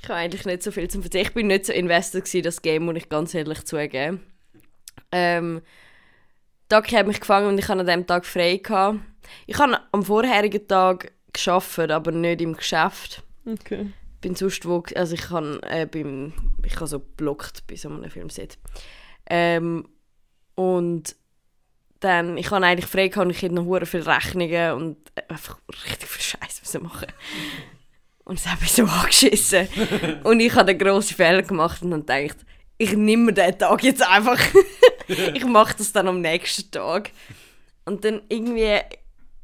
ich 0.00 0.08
habe 0.08 0.14
eigentlich 0.14 0.46
nicht 0.46 0.62
so 0.62 0.70
viel 0.70 0.88
zu 0.88 1.00
erzählen. 1.00 1.26
Ich 1.26 1.34
bin 1.34 1.48
nicht 1.48 1.66
so 1.66 1.72
invested 1.72 2.32
in 2.34 2.42
das 2.42 2.62
Game, 2.62 2.84
muss 2.84 2.96
ich 2.96 3.08
ganz 3.08 3.34
ehrlich 3.34 3.64
zugeben. 3.64 4.20
Ähm, 5.10 5.62
Ducky 6.72 6.94
hat 6.96 7.06
mich 7.06 7.20
gefangen 7.20 7.48
und 7.48 7.58
ich 7.58 7.68
hatte 7.68 7.80
an 7.80 7.86
diesem 7.86 8.06
Tag 8.06 8.24
frei. 8.24 8.56
Gehabt. 8.56 9.00
Ich 9.46 9.58
habe 9.58 9.78
am 9.92 10.02
vorherigen 10.02 10.66
Tag 10.66 11.12
geschafft, 11.32 11.78
aber 11.78 12.12
nicht 12.12 12.40
im 12.40 12.56
Geschäft. 12.56 13.22
Okay. 13.44 13.92
bin 14.20 14.34
sonst 14.36 14.64
wo, 14.66 14.82
also 14.94 15.14
ich 15.14 15.22
kann 15.22 15.60
äh, 15.64 15.86
beim, 15.86 16.32
ich 16.64 16.76
habe 16.76 16.86
so 16.86 17.00
geblockt 17.00 17.66
bei 17.66 17.76
so 17.76 17.88
einem 17.88 18.10
Filmset. 18.10 18.56
Ähm, 19.28 19.88
und 20.54 21.16
dann, 22.00 22.36
ich 22.38 22.50
habe 22.50 22.64
eigentlich 22.64 22.88
frei 22.88 23.08
gehabt 23.08 23.26
und 23.26 23.30
ich 23.30 23.42
hätte 23.42 23.54
noch 23.54 23.64
hure 23.64 23.86
viele 23.86 24.06
Rechnungen 24.06 24.72
und 24.72 24.96
äh, 25.14 25.22
einfach 25.28 25.58
richtig 25.84 26.08
viel 26.08 26.22
Scheiß 26.22 26.60
müssen 26.62 26.82
machen. 26.84 27.08
Und 28.24 28.38
es 28.38 28.46
hat 28.46 28.60
mich 28.60 28.70
so 28.70 28.84
angeschissen. 28.84 29.66
und 30.22 30.38
ich 30.38 30.54
habe 30.54 30.72
den 30.72 30.78
grossen 30.78 31.16
Fehler 31.16 31.42
gemacht 31.42 31.82
und 31.82 31.90
dann 31.90 32.06
gedacht, 32.06 32.36
ich 32.78 32.92
nehme 32.92 33.24
mir 33.24 33.32
den 33.32 33.58
Tag 33.58 33.82
jetzt 33.82 34.08
einfach. 34.08 34.38
ich 35.34 35.44
mache 35.44 35.74
das 35.78 35.92
dann 35.92 36.08
am 36.08 36.20
nächsten 36.20 36.70
Tag. 36.70 37.10
Und 37.84 38.04
dann 38.04 38.22
irgendwie 38.28 38.78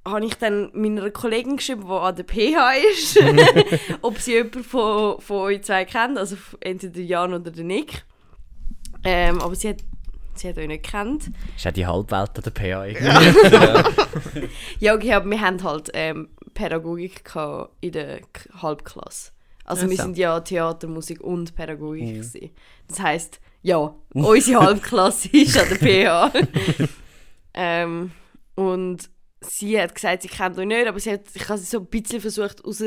habe 0.05 0.25
ich 0.25 0.35
dann 0.37 0.71
meiner 0.75 1.11
Kollegin 1.11 1.57
geschrieben, 1.57 1.85
die 1.87 1.93
an 1.93 2.17
der 2.17 2.25
PH 2.25 2.73
ist, 2.93 3.19
ob 4.03 4.19
sie 4.19 4.33
jemanden 4.33 4.65
von, 4.65 5.21
von 5.21 5.37
euch 5.39 5.63
zwei 5.63 5.85
kennt, 5.85 6.19
also 6.19 6.37
entweder 6.61 7.01
Jan 7.01 7.35
oder 7.35 7.51
der 7.51 7.65
Nick. 7.65 8.05
Ähm, 9.05 9.41
aber 9.41 9.55
sie 9.55 9.71
hat, 9.71 9.79
sie 10.35 10.49
hat 10.49 10.59
euch 10.59 10.67
nicht 10.67 10.85
gekannt. 10.85 11.31
Ist 11.57 11.67
auch 11.67 11.73
die 11.73 11.87
Halbwelt 11.87 12.31
an 12.37 12.43
der 12.43 12.51
PA 12.51 12.87
irgendwie. 12.87 14.49
Ja, 14.81 14.95
okay, 14.95 15.13
aber 15.13 15.31
wir 15.31 15.41
haben 15.41 15.63
halt 15.63 15.91
ähm, 15.95 16.29
Pädagogik 16.55 17.25
gehabt 17.25 17.73
in 17.81 17.93
der 17.93 18.21
Halbklasse. 18.61 19.33
Also 19.65 19.85
Ja, 19.85 19.91
wir 19.91 19.97
sind 19.97 20.19
ja 20.19 20.41
Theater, 20.41 20.89
Musik 20.89 21.21
und 21.21 21.55
Pädagogik 21.55 22.15
gewesen. 22.15 22.51
Das 22.89 23.01
heisst, 23.01 23.41
ja, 23.63 23.95
unsere 24.15 24.61
Halbklasse 24.65 25.29
ist 25.33 25.59
an 25.59 25.69
der 25.69 25.77
PH. 25.77 26.33
ähm, 27.55 28.11
und 28.55 29.11
sie 29.41 29.81
hat 29.81 29.95
gesagt, 29.95 30.23
sie 30.23 30.29
kennt 30.29 30.59
euch 30.59 30.67
nicht, 30.67 30.87
aber 30.87 30.99
sie 31.01 31.13
hat, 31.13 31.23
ich 31.35 31.49
habe 31.49 31.59
sie 31.59 31.67
so 31.67 31.79
ein 31.79 31.87
bisschen 31.87 32.21
versucht, 32.21 32.65
raus, 32.65 32.83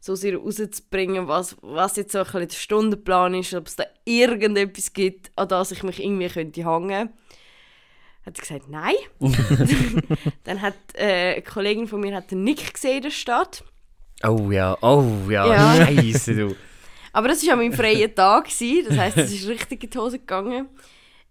so 0.00 0.14
ihr 0.26 0.38
rauszubringen, 0.38 1.28
was, 1.28 1.56
was 1.62 1.96
jetzt 1.96 2.12
so 2.12 2.18
ein 2.18 2.24
bisschen 2.24 2.48
der 2.48 2.56
Stundenplan 2.56 3.34
ist, 3.34 3.54
ob 3.54 3.66
es 3.66 3.76
da 3.76 3.84
irgendetwas 4.04 4.92
gibt, 4.92 5.30
an 5.36 5.48
das 5.48 5.72
ich 5.72 5.82
mich 5.82 6.02
irgendwie 6.02 6.28
könnte 6.28 6.64
hängen. 6.64 7.10
Hat 8.26 8.36
sie 8.36 8.42
gesagt, 8.42 8.68
nein. 8.68 8.94
Dann 10.44 10.62
hat 10.62 10.74
äh, 10.94 11.34
eine 11.34 11.42
Kollegin 11.42 11.88
von 11.88 12.00
mir 12.00 12.14
hat 12.14 12.30
den 12.30 12.44
Nick 12.44 12.74
gesehen 12.74 12.98
in 12.98 13.02
der 13.04 13.10
Stadt. 13.10 13.64
Oh 14.22 14.50
ja, 14.50 14.76
oh 14.82 15.06
ja, 15.28 15.46
Ja. 15.46 15.86
Scheiße, 15.86 16.34
du. 16.34 16.56
Aber 17.14 17.28
das 17.28 17.46
war 17.46 17.54
an 17.54 17.60
meinem 17.60 17.72
freien 17.72 18.14
Tag. 18.14 18.44
Gewesen. 18.46 18.86
Das 18.88 18.98
heisst, 18.98 19.16
es 19.16 19.32
ist 19.32 19.48
richtig 19.48 19.84
in 19.84 19.90
die 19.90 19.98
Hose 19.98 20.18
gegangen. 20.18 20.68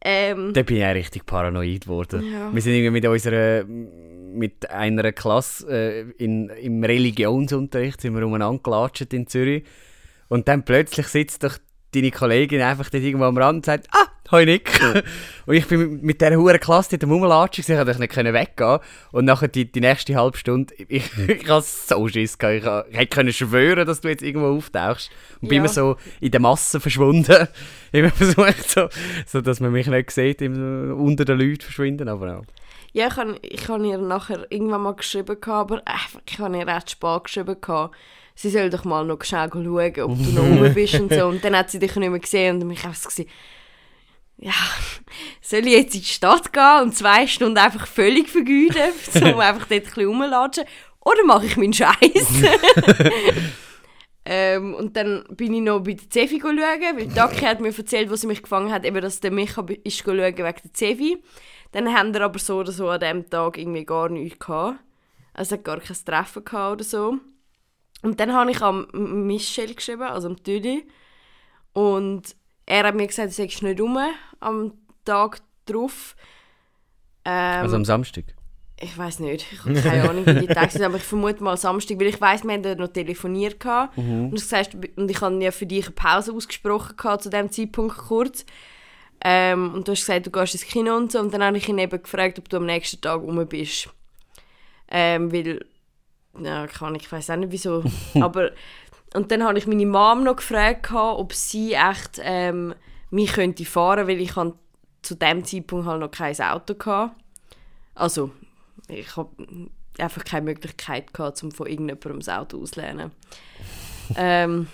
Ähm, 0.01 0.53
Da 0.53 0.63
bin 0.63 0.77
ich 0.77 0.85
auch 0.85 0.93
richtig 0.95 1.25
paranoid 1.25 1.81
geworden. 1.81 2.23
Ja. 2.31 2.53
Wir 2.53 2.61
sind 2.61 2.73
irgendwie 2.73 2.91
mit 3.01 3.05
unserer, 3.05 3.65
mit 3.65 4.69
einer 4.69 5.11
Klasse 5.11 5.67
äh, 5.69 6.23
in, 6.23 6.49
im 6.49 6.83
Religionsunterricht 6.83 8.01
sind 8.01 8.15
wir 8.15 8.25
umeinander 8.25 8.61
gelatscht 8.63 9.13
in 9.13 9.27
Zürich. 9.27 9.63
Und 10.29 10.47
dann 10.47 10.65
plötzlich 10.65 11.07
sitzt 11.07 11.43
doch 11.43 11.57
deine 11.93 12.11
Kollegin 12.11 12.61
einfach 12.61 12.89
dort 12.89 13.03
irgendwo 13.03 13.25
am 13.25 13.37
Rand 13.37 13.57
und 13.57 13.65
sagt, 13.65 13.87
ah, 13.91 14.07
hoi 14.33 14.45
Nick. 14.45 14.81
und 15.45 15.53
ich 15.55 15.67
bin 15.67 16.01
mit, 16.01 16.19
dieser 16.19 16.35
hohen 16.35 16.59
Klasse 16.59 16.97
am 17.01 17.11
Rumlatschen, 17.11 17.63
gewesen, 17.63 17.79
ich 17.79 17.85
konnte 17.85 17.99
nicht 18.01 18.13
können 18.13 18.33
weggehen. 18.33 18.79
Und 19.11 19.25
nachher 19.25 19.47
die, 19.47 19.71
die 19.71 19.79
nächste 19.79 20.15
halbe 20.15 20.37
Stunde, 20.37 20.73
ich, 20.89 21.05
ich 21.17 21.47
hatte 21.49 21.65
so 21.65 22.07
Schiss, 22.07 22.37
gehabt. 22.37 22.89
ich, 22.91 22.99
ich 22.99 23.09
können 23.09 23.31
schwören, 23.31 23.85
dass 23.87 24.01
du 24.01 24.09
jetzt 24.09 24.23
irgendwo 24.23 24.57
auftauchst. 24.57 25.11
Und 25.41 25.49
bin 25.49 25.57
Ja. 25.57 25.61
immer 25.61 25.69
so 25.69 25.95
in 26.19 26.31
der 26.31 26.41
Masse 26.41 26.79
verschwunden. 26.79 27.47
immer 27.91 28.09
versucht 28.09 28.69
so, 28.69 28.89
so, 29.25 29.39
dass 29.41 29.59
man 29.59 29.71
mich 29.71 29.87
nicht 29.87 30.11
sieht, 30.11 30.41
unter 30.41 31.25
den 31.25 31.39
Leuten 31.39 31.61
verschwinden, 31.61 32.09
aber 32.09 32.39
auch. 32.39 32.43
ja, 32.91 33.07
ich 33.07 33.15
habe 33.15 33.37
ich 33.41 33.69
hab 33.69 33.81
ihr 33.81 33.97
nachher 33.99 34.47
irgendwann 34.49 34.81
mal 34.81 34.95
geschrieben, 34.95 35.39
gehabt, 35.39 35.71
aber 35.71 35.81
einfach, 35.85 36.21
ich 36.27 36.39
habe 36.39 36.57
ihr 36.57 36.67
recht 36.67 36.89
spät 36.91 37.23
geschrieben. 37.23 37.55
Gehabt. 37.61 37.95
Sie 38.35 38.49
soll 38.49 38.71
doch 38.71 38.83
mal 38.83 39.05
noch 39.05 39.23
schnell 39.23 39.47
schauen, 39.51 39.63
ob 40.01 40.17
du 40.17 40.31
noch 40.31 40.41
rum 40.43 40.73
bist 40.73 40.99
und 40.99 41.13
so. 41.13 41.27
Und 41.27 41.43
dann 41.43 41.55
hat 41.55 41.69
sie 41.69 41.77
dich 41.77 41.95
nicht 41.95 42.09
mehr 42.09 42.19
gesehen 42.19 42.59
und 42.59 42.67
mich 42.67 42.83
einfach 42.83 43.03
gesehen, 43.09 43.29
ja, 44.43 44.51
soll 45.41 45.67
ich 45.67 45.73
jetzt 45.73 45.95
in 45.95 46.01
die 46.01 46.07
Stadt 46.07 46.51
gehen 46.51 46.81
und 46.81 46.95
zwei 46.95 47.27
Stunden 47.27 47.57
einfach 47.57 47.87
völlig 47.87 48.29
vergeuden, 48.29 48.93
um 49.33 49.39
einfach 49.39 49.67
dort 49.67 49.71
ein 49.71 49.83
bisschen 49.83 50.07
rumlatschen? 50.07 50.65
Oder 51.05 51.23
mache 51.25 51.45
ich 51.45 51.57
meinen 51.57 51.73
Scheiß? 51.73 51.97
ähm, 54.25 54.73
und 54.75 54.95
dann 54.95 55.25
bin 55.31 55.53
ich 55.53 55.61
noch 55.61 55.81
bei 55.81 55.93
der 55.93 56.09
Zefi 56.09 56.39
schauen, 56.41 56.55
weil 56.55 57.07
Daki 57.07 57.41
hat 57.41 57.59
mir 57.59 57.75
erzählt, 57.77 58.09
wo 58.09 58.15
sie 58.15 58.27
mich 58.27 58.41
gefangen 58.41 58.71
hat, 58.71 58.85
eben, 58.85 59.01
dass 59.01 59.19
der 59.19 59.31
Micha 59.31 59.65
ist 59.83 59.97
schauen 59.97 60.17
wegen 60.17 60.37
der 60.37 60.73
Zefi. 60.73 61.21
Dann 61.73 61.93
haben 61.93 62.13
wir 62.13 62.21
aber 62.21 62.39
so 62.39 62.59
oder 62.59 62.71
so 62.71 62.87
an 62.89 62.99
diesem 62.99 63.29
Tag 63.29 63.57
irgendwie 63.57 63.85
gar 63.85 64.07
nichts 64.09 64.39
gehabt. 64.39 64.79
Also 65.33 65.55
hat 65.55 65.63
gar 65.65 65.79
kein 65.79 65.97
Treffen 66.05 66.45
gehabt 66.45 66.73
oder 66.73 66.83
so. 66.83 67.17
Und 68.01 68.19
dann 68.19 68.33
habe 68.33 68.51
ich 68.51 68.61
am 68.61 68.87
M- 68.93 69.25
Michel 69.27 69.73
geschrieben, 69.73 70.03
also 70.03 70.27
am 70.27 70.41
Tüdi. 70.41 70.85
Und 71.73 72.35
er 72.65 72.83
hat 72.87 72.95
mir 72.95 73.07
gesagt, 73.07 73.29
du 73.29 73.33
sagst 73.33 73.61
nicht 73.63 73.79
rum 73.81 73.97
am 74.39 74.73
Tag 75.05 75.41
drauf. 75.65 76.15
Ähm, 77.25 77.61
Also 77.63 77.75
am 77.75 77.85
Samstag. 77.85 78.25
ich 78.79 78.97
weiß 78.97 79.19
nicht, 79.19 79.45
ich 79.51 79.59
habe 79.59 79.73
keine 79.81 80.09
Ahnung, 80.09 80.25
wie 80.25 80.47
die 80.47 80.53
Tage 80.53 80.71
sind, 80.71 80.83
aber 80.83 80.97
ich 80.97 81.03
vermute 81.03 81.43
mal 81.43 81.55
Samstag, 81.57 81.99
weil 81.99 82.07
ich 82.07 82.19
weiß, 82.19 82.43
wir 82.43 82.53
haben 82.53 82.63
dort 82.63 82.79
noch 82.79 82.87
telefoniert 82.89 83.59
gehabt. 83.59 83.97
und, 83.97 84.31
du 84.31 84.37
sagst, 84.37 84.75
und 84.75 85.09
ich 85.09 85.21
habe 85.21 85.41
ja 85.43 85.51
für 85.51 85.65
dich 85.65 85.85
eine 85.85 85.95
Pause 85.95 86.33
ausgesprochen 86.33 86.95
gehabt, 86.97 87.23
zu 87.23 87.29
dem 87.29 87.49
Zeitpunkt 87.51 87.97
kurz. 87.97 88.45
Ähm, 89.25 89.73
und 89.73 89.87
du 89.87 89.93
hast 89.93 90.01
gesagt, 90.01 90.25
du 90.27 90.31
gehst 90.31 90.53
ins 90.53 90.65
Kino 90.65 90.97
und 90.97 91.11
so, 91.11 91.19
und 91.19 91.33
dann 91.33 91.43
habe 91.43 91.57
ich 91.57 91.69
ihn 91.69 91.77
eben 91.77 92.01
gefragt, 92.01 92.39
ob 92.39 92.49
du 92.49 92.57
am 92.57 92.65
nächsten 92.65 92.99
Tag 92.99 93.21
rum 93.21 93.45
bist. 93.47 93.89
Ähm, 94.89 95.31
weil, 95.31 95.65
ja, 96.41 96.67
kann 96.67 96.95
ich, 96.95 97.03
ich 97.03 97.11
weiß 97.11 97.29
auch 97.29 97.37
nicht 97.37 97.51
wieso, 97.53 97.83
aber 98.15 98.51
und 99.13 99.31
dann 99.31 99.43
habe 99.43 99.57
ich 99.57 99.67
meine 99.67 99.85
Mom 99.85 100.23
noch 100.23 100.37
gefragt, 100.37 100.91
ob 100.91 101.33
sie 101.33 101.73
echt 101.73 102.19
ähm, 102.21 102.73
mich 103.11 103.33
könnte 103.33 103.65
fahren, 103.65 104.07
weil 104.07 104.19
ich 104.19 104.33
zu 105.01 105.15
dem 105.15 105.43
Zeitpunkt 105.43 105.85
halt 105.85 105.99
noch 105.99 106.11
kein 106.11 106.39
Auto 106.39 106.73
hatte. 106.73 107.11
Also, 107.95 108.31
ich 108.87 109.15
habe 109.15 109.29
einfach 109.99 110.23
keine 110.23 110.45
Möglichkeit 110.45 111.13
gehabt, 111.13 111.43
um 111.43 111.51
von 111.51 111.67
irgendjemandem 111.67 112.19
das 112.19 112.29
Auto 112.29 112.61
auszulehnen. 112.61 113.11
ähm, 114.15 114.67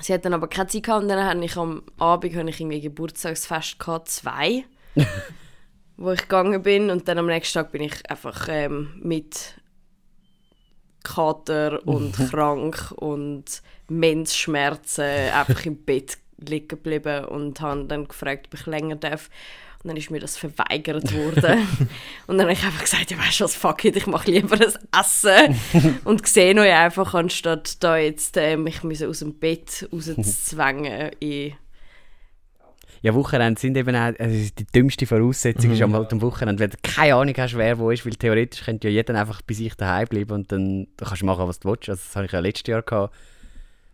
sie 0.00 0.14
hat 0.14 0.24
dann 0.24 0.34
aber 0.34 0.48
keine 0.48 0.68
Zeit 0.68 0.84
gehabt 0.84 1.02
und 1.02 1.08
dann 1.08 1.24
habe 1.24 1.44
ich 1.44 1.56
am 1.56 1.82
Abend 1.98 2.34
habe 2.34 2.50
ich 2.50 2.60
irgendwie 2.60 2.80
Geburtstagsfest 2.80 3.78
gehabt, 3.78 4.08
zwei, 4.08 4.64
wo 5.96 6.12
ich 6.12 6.22
gegangen 6.22 6.62
bin 6.62 6.90
und 6.90 7.08
dann 7.08 7.18
am 7.18 7.26
nächsten 7.26 7.58
Tag 7.58 7.72
bin 7.72 7.82
ich 7.82 8.10
einfach 8.10 8.48
ähm, 8.48 8.98
mit 9.02 9.60
Kater 11.02 11.86
und 11.86 12.12
krank 12.30 12.92
und 12.96 13.62
Menzschmerzen 13.88 15.04
einfach 15.04 15.64
im 15.64 15.76
Bett 15.76 16.18
liegen 16.38 16.68
geblieben 16.68 17.24
und 17.24 17.60
habe 17.60 17.84
dann 17.84 18.06
gefragt, 18.06 18.48
ob 18.48 18.60
ich 18.60 18.66
länger 18.66 18.96
darf. 18.96 19.30
Und 19.82 19.88
dann 19.88 19.96
ist 19.96 20.10
mir 20.10 20.18
das 20.18 20.36
verweigert 20.36 21.14
worden. 21.14 21.66
und 22.26 22.38
dann 22.38 22.42
habe 22.46 22.52
ich 22.52 22.64
einfach 22.64 22.82
gesagt, 22.82 23.10
ja 23.10 23.18
weißt 23.18 23.40
du 23.40 23.44
was, 23.44 23.54
fuck 23.54 23.84
it, 23.84 23.96
ich 23.96 24.06
mache 24.06 24.30
lieber 24.30 24.56
ein 24.56 25.00
Essen 25.00 26.00
und 26.04 26.26
sehe 26.26 26.54
euch 26.54 26.72
einfach, 26.72 27.14
anstatt 27.14 27.82
da 27.82 27.96
jetzt 27.96 28.36
äh, 28.36 28.56
mich 28.56 28.82
müssen 28.82 29.08
aus 29.08 29.20
dem 29.20 29.34
Bett 29.38 29.88
rauszuzwängen 29.92 31.12
in 31.20 31.54
Ja, 33.02 33.14
Wochenende 33.14 33.60
sind 33.60 33.76
eben 33.76 33.94
auch, 33.94 34.12
also 34.18 34.50
die 34.58 34.66
dümmste 34.74 35.06
Voraussetzung 35.06 35.70
ist 35.70 35.82
am 35.82 35.92
halt 35.94 36.12
am 36.12 36.20
Wochenende, 36.20 36.60
wenn 36.60 36.70
du 36.70 36.76
keine 36.82 37.14
Ahnung 37.14 37.34
hast, 37.36 37.56
wer 37.56 37.78
wo 37.78 37.90
ist, 37.90 38.04
weil 38.04 38.14
theoretisch 38.14 38.64
könnte 38.64 38.88
ja 38.88 38.94
jeder 38.94 39.14
einfach 39.14 39.40
bei 39.42 39.54
sich 39.54 39.74
daheim 39.74 40.06
bleiben 40.08 40.32
und 40.32 40.52
dann 40.52 40.88
kannst 40.96 41.22
du 41.22 41.26
machen, 41.26 41.46
was 41.46 41.60
du 41.60 41.68
willst. 41.68 41.88
Also 41.88 42.02
das 42.04 42.16
habe 42.16 42.26
ich 42.26 42.32
ja 42.32 42.40
letztes 42.40 42.66
Jahr 42.70 42.82
gehabt, 42.82 43.14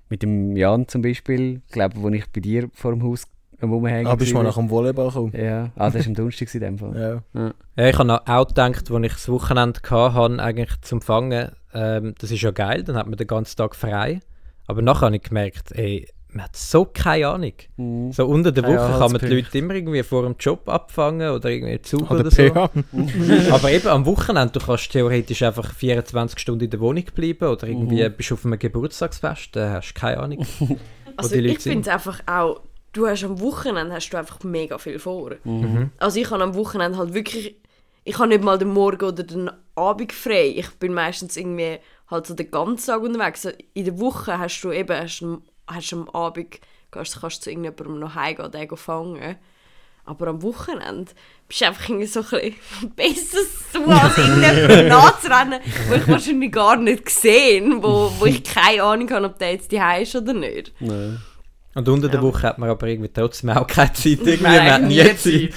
mit 0.08 0.22
dem 0.22 0.56
Jan 0.56 0.88
zum 0.88 1.02
Beispiel, 1.02 1.62
ich 1.66 1.72
glaube, 1.72 1.96
wo 1.96 2.08
ich 2.10 2.30
bei 2.30 2.40
dir 2.40 2.68
vor 2.72 2.92
dem 2.92 3.02
Haus 3.02 3.24
am 3.60 3.72
rumhängen 3.72 4.06
Ah, 4.06 4.14
bist 4.14 4.30
du 4.30 4.34
mal 4.34 4.40
war. 4.40 4.50
nach 4.50 4.56
dem 4.56 4.70
Volleyball 4.70 5.08
gekommen? 5.08 5.32
Ja, 5.36 5.70
ah, 5.76 5.90
das 5.90 5.94
war 5.94 6.06
am 6.06 6.14
Donnerstag 6.14 6.54
in 6.54 6.60
dem 6.60 6.78
Fall. 6.78 7.22
Ja. 7.34 7.52
Ja, 7.76 7.88
ich 7.88 7.98
habe 7.98 8.20
auch 8.26 8.46
gedacht, 8.48 8.90
als 8.90 9.04
ich 9.06 9.12
das 9.12 9.28
Wochenende 9.28 9.80
hatte, 9.88 10.42
eigentlich 10.42 10.80
zum 10.82 11.00
Fangen, 11.00 11.50
ähm, 11.72 12.14
das 12.18 12.30
ist 12.30 12.42
ja 12.42 12.50
geil, 12.50 12.82
dann 12.84 12.96
hat 12.96 13.06
man 13.06 13.16
den 13.16 13.26
ganzen 13.26 13.56
Tag 13.56 13.74
frei. 13.76 14.20
Aber 14.66 14.82
nachher 14.82 15.06
habe 15.06 15.16
ich 15.16 15.22
gemerkt, 15.22 15.72
ey, 15.72 16.08
man 16.34 16.44
hat 16.44 16.56
so 16.56 16.84
keine 16.84 17.28
Ahnung. 17.28 17.52
Mhm. 17.76 18.12
So 18.12 18.26
unter 18.26 18.52
der 18.52 18.64
Woche 18.64 18.98
kann 18.98 19.12
man 19.12 19.20
die. 19.20 19.26
Leute 19.26 19.56
immer 19.58 19.74
irgendwie 19.74 20.02
vor 20.02 20.22
dem 20.24 20.34
Job 20.38 20.68
abfangen 20.68 21.30
oder 21.30 21.48
irgendwie 21.48 21.80
Zug 21.82 22.10
Oder 22.10 22.20
oder 22.20 22.30
so. 22.30 22.42
Aber 23.52 23.70
eben 23.70 23.88
am 23.88 24.04
Wochenende, 24.06 24.52
du 24.58 24.64
kannst 24.64 24.90
theoretisch 24.92 25.42
einfach 25.42 25.72
24 25.74 26.38
Stunden 26.38 26.64
in 26.64 26.70
der 26.70 26.80
Wohnung 26.80 27.04
bleiben 27.14 27.48
oder 27.48 27.66
irgendwie 27.66 28.02
Mhm. 28.08 28.12
bist 28.16 28.30
du 28.30 28.34
auf 28.34 28.44
einem 28.44 28.58
Geburtstagsfest, 28.58 29.56
da 29.56 29.70
hast 29.74 29.94
du 29.94 30.00
keine 30.00 30.18
Ahnung. 30.20 30.46
Also 31.16 31.36
ich 31.36 31.60
finde 31.60 31.82
es 31.82 31.88
einfach 31.94 32.20
auch, 32.26 32.60
du 32.92 33.06
hast 33.06 33.22
am 33.22 33.38
Wochenende 33.40 33.94
hast 33.94 34.10
du 34.10 34.16
einfach 34.16 34.42
mega 34.42 34.78
viel 34.78 34.98
vor. 34.98 35.30
Mhm. 35.44 35.90
Also 35.98 36.18
ich 36.18 36.28
habe 36.28 36.42
am 36.42 36.56
Wochenende 36.56 36.98
halt 36.98 37.14
wirklich, 37.14 37.54
ich 38.02 38.18
habe 38.18 38.26
nicht 38.30 38.42
mal 38.42 38.58
den 38.58 38.70
Morgen 38.70 39.04
oder 39.04 39.22
den 39.22 39.48
Abend 39.76 40.12
frei. 40.12 40.52
Ich 40.56 40.68
bin 40.80 40.92
meistens 40.92 41.36
irgendwie 41.36 41.78
halt 42.10 42.26
so 42.26 42.34
den 42.34 42.50
ganzen 42.50 42.86
Tag 42.86 43.00
unterwegs. 43.02 43.46
In 43.74 43.84
der 43.84 44.00
Woche 44.00 44.36
hast 44.40 44.60
du 44.62 44.72
eben, 44.72 44.96
hast, 44.96 45.20
du- 45.20 45.40
hast 45.66 45.92
am 45.92 46.08
Abend, 46.10 46.60
kannst, 46.90 47.20
kannst 47.20 47.42
zu 47.42 47.50
irgendjemandem 47.50 47.98
noch 47.98 48.14
heimgehen, 48.14 48.50
den 48.50 48.68
gehen 48.68 48.76
fangen. 48.76 49.36
Aber 50.06 50.26
am 50.26 50.42
Wochenende 50.42 51.12
bist 51.48 51.62
du 51.62 51.66
einfach 51.66 51.88
irgendwie 51.88 52.06
so 52.06 52.20
ein 52.20 52.26
bisschen 52.28 52.90
besser 52.96 53.38
zu, 53.72 53.84
als 53.88 54.18
irgendjemand 54.18 54.88
nachzurennen, 54.88 55.60
wo 55.88 55.94
ich 55.94 56.08
wahrscheinlich 56.08 56.52
gar 56.52 56.76
nicht 56.76 57.06
gesehen, 57.06 57.82
wo, 57.82 58.12
wo 58.18 58.26
ich 58.26 58.44
keine 58.44 58.82
Ahnung 58.82 59.10
habe, 59.10 59.26
ob 59.26 59.38
der 59.38 59.52
jetzt 59.52 59.72
die 59.72 59.80
ist 60.00 60.14
oder 60.14 60.34
nicht. 60.34 60.72
Und 61.76 61.88
unter 61.88 62.08
der 62.08 62.20
Ja. 62.20 62.22
Woche 62.26 62.42
hat 62.46 62.58
man 62.58 62.68
aber 62.70 62.86
irgendwie 62.86 63.10
trotzdem 63.12 63.50
auch 63.50 63.66
keine 63.66 63.92
Zeit. 63.92 64.04
Irgendwie, 64.24 64.42
man 64.42 64.52
Nein, 64.54 64.72
hat 64.72 64.82
nie 64.82 65.16
Zeit. 65.16 65.50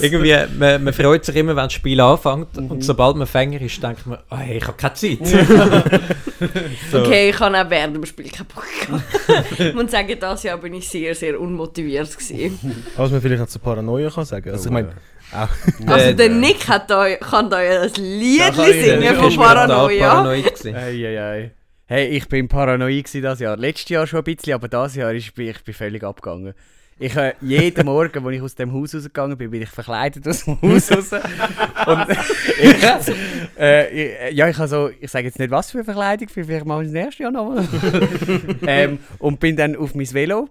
Irgendwie, 0.00 0.36
man, 0.56 0.84
man 0.84 0.92
freut 0.94 1.24
sich 1.24 1.34
immer, 1.34 1.56
wenn 1.56 1.64
das 1.64 1.72
Spiel 1.72 2.00
anfängt 2.00 2.56
Mhm. 2.56 2.70
und 2.70 2.84
sobald 2.84 3.16
man 3.16 3.26
Fänger 3.26 3.60
ist, 3.60 3.82
denkt 3.82 4.06
man, 4.06 4.18
oh, 4.30 4.36
hey, 4.36 4.58
ich 4.58 4.66
habe 4.66 4.76
keine 4.76 4.94
Zeit. 4.94 5.18
so. 6.90 6.98
Okay, 7.00 7.30
ich 7.30 7.40
habe 7.40 7.58
auch 7.60 7.70
während 7.70 7.96
dem 7.96 8.06
Spiel 8.06 8.30
keinen 8.30 8.46
Bock 8.46 8.64
gehabt. 8.86 9.60
Ich 9.60 9.74
muss 9.74 9.90
sagen, 9.90 10.08
dieses 10.20 10.42
Jahr 10.44 10.58
bin 10.58 10.74
ich 10.74 10.88
sehr, 10.88 11.14
sehr 11.14 11.40
unmotiviert 11.40 12.10
gewesen. 12.16 12.84
Was 12.96 13.10
man 13.10 13.20
vielleicht 13.20 13.40
noch 13.40 13.48
zu 13.48 13.58
Paranoia 13.58 14.10
kann 14.10 14.24
sagen. 14.24 14.50
Also 14.50 14.66
ich 14.66 14.72
meine, 14.72 14.90
auch 15.32 15.88
Also 15.90 16.12
der 16.12 16.28
Nick 16.28 16.68
hat 16.68 16.90
da, 16.90 17.08
kann 17.16 17.48
da 17.50 17.62
ja 17.62 17.80
ein 17.82 17.90
Lied 17.96 18.54
singen 18.54 19.14
von 19.16 19.28
Ich 19.28 19.36
bin 19.36 19.44
total 19.46 19.66
Paranoia. 19.66 20.08
paranoid 20.08 20.44
gewesen. 20.54 20.74
Ei, 20.76 21.06
ei, 21.06 21.20
ei. 21.20 21.50
Hey, 21.92 22.06
ich 22.06 22.26
bin 22.26 22.48
paranoid 22.48 23.12
dieses 23.12 23.38
Jahr. 23.38 23.54
Letztes 23.58 23.90
Jahr 23.90 24.06
schon 24.06 24.20
ein 24.20 24.24
bisschen, 24.24 24.54
aber 24.54 24.66
dieses 24.66 24.94
Jahr 24.94 25.12
ist, 25.12 25.34
bin 25.34 25.48
ich 25.48 25.62
bin 25.62 25.74
völlig 25.74 26.02
abgegangen. 26.02 26.54
Ich, 26.98 27.14
äh, 27.14 27.34
jeden 27.42 27.84
Morgen, 27.84 28.24
als 28.24 28.34
ich 28.34 28.40
aus 28.40 28.54
dem 28.54 28.72
Haus 28.72 28.94
rausgegangen 28.94 29.36
bin, 29.36 29.50
bin 29.50 29.60
ich 29.60 29.68
verkleidet 29.68 30.26
aus 30.26 30.46
dem 30.46 30.58
Haus 30.62 30.90
raus. 30.90 31.12
Und 31.12 32.06
ich, 32.62 33.58
äh, 33.58 33.90
ich, 33.90 34.34
ja, 34.34 34.48
ich 34.48 34.56
habe 34.56 34.68
so, 34.68 34.88
ich 34.88 35.10
sage 35.10 35.26
jetzt 35.26 35.38
nicht 35.38 35.50
was 35.50 35.70
für 35.70 35.80
eine 35.80 35.84
Verkleidung, 35.84 36.28
vielleicht 36.30 36.64
mache 36.64 36.80
ich 36.80 36.88
es 36.88 36.94
nächstes 36.94 37.18
Jahr 37.18 37.30
nochmal. 37.30 37.68
ähm, 38.66 38.98
und 39.18 39.38
bin 39.38 39.56
dann 39.56 39.76
auf 39.76 39.94
mein 39.94 40.10
Velo. 40.14 40.48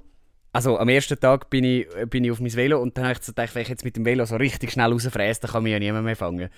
Also 0.54 0.78
am 0.78 0.90
ersten 0.90 1.20
Tag 1.20 1.50
bin 1.50 1.64
ich, 1.64 1.88
bin 2.12 2.24
ich 2.24 2.30
auf 2.30 2.40
mein 2.40 2.56
Velo 2.56 2.80
und 2.80 2.96
dann 2.96 3.06
habe 3.06 3.14
ich 3.14 3.26
so 3.26 3.32
gedacht, 3.32 3.56
wenn 3.56 3.64
ich 3.64 3.70
jetzt 3.70 3.84
mit 3.84 3.96
dem 3.96 4.06
Velo 4.06 4.26
so 4.26 4.36
richtig 4.36 4.74
schnell 4.74 4.92
rausfräse, 4.92 5.42
dann 5.42 5.52
kann 5.52 5.64
mich 5.64 5.72
ja 5.72 5.80
niemand 5.80 6.06
mehr 6.06 6.16
fangen, 6.16 6.50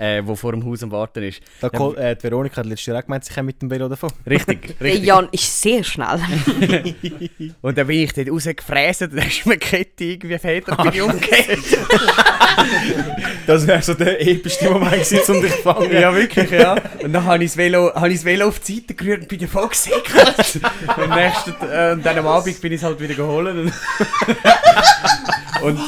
äh, 0.00 0.22
der 0.22 0.36
vor 0.36 0.52
dem 0.52 0.64
Haus 0.64 0.82
am 0.82 0.90
Warten 0.90 1.22
ist. 1.22 1.42
da 1.60 1.70
ja. 1.72 1.92
äh, 1.92 2.16
die 2.16 2.22
Veronika 2.22 2.56
hat 2.56 2.66
letztes 2.66 2.86
Jahr 2.86 2.98
auch 2.98 3.04
gemeint, 3.04 3.24
sie 3.24 3.34
kommt 3.34 3.46
mit 3.46 3.60
dem 3.60 3.70
Velo 3.70 3.86
davon. 3.88 4.10
Richtig, 4.26 4.74
richtig. 4.80 5.04
Jan 5.04 5.28
ist 5.30 5.60
sehr 5.60 5.84
schnell. 5.84 6.18
Und 7.60 7.76
dann 7.76 7.86
bin 7.86 8.00
ich 8.00 8.12
dort 8.14 8.30
rausgefräst, 8.30 9.00
dann 9.02 9.18
ist 9.18 9.44
mir 9.44 9.58
Kette 9.58 10.04
irgendwie 10.04 10.34
und 10.34 10.82
bin 10.82 10.92
ich 10.92 11.02
umgekehrt. 11.02 11.58
Das 13.46 13.66
wäre 13.66 13.82
so 13.82 13.94
der 13.94 14.20
epischste 14.26 14.70
Moment 14.70 14.92
gewesen, 14.92 15.34
um 15.34 15.42
dich 15.42 15.54
zu 15.56 15.62
fangen. 15.62 15.92
ja, 15.92 16.14
wirklich, 16.14 16.50
ja. 16.50 16.76
Und 17.02 17.12
dann 17.12 17.24
habe 17.24 17.44
ich 17.44 17.50
das 17.50 17.56
Velo, 17.56 17.94
habe 17.94 18.08
ich 18.08 18.16
das 18.16 18.24
Velo 18.24 18.48
auf 18.48 18.60
die 18.60 18.76
Seite 18.76 18.94
gerührt 18.94 19.22
und 19.22 19.28
bin 19.28 19.38
davon 19.40 19.68
gesäckelt. 19.68 20.60
und, 20.96 20.98
am 20.98 21.18
nächsten, 21.18 21.50
äh, 21.70 21.92
und 21.92 22.06
dann 22.06 22.18
am 22.18 22.26
Abend 22.26 22.60
bin 22.60 22.72
ich 22.72 22.80
es 22.80 22.84
halt 22.84 23.00
wieder 23.00 23.14
geholt. 23.14 23.48
Und, 23.48 23.72
und, 25.62 25.80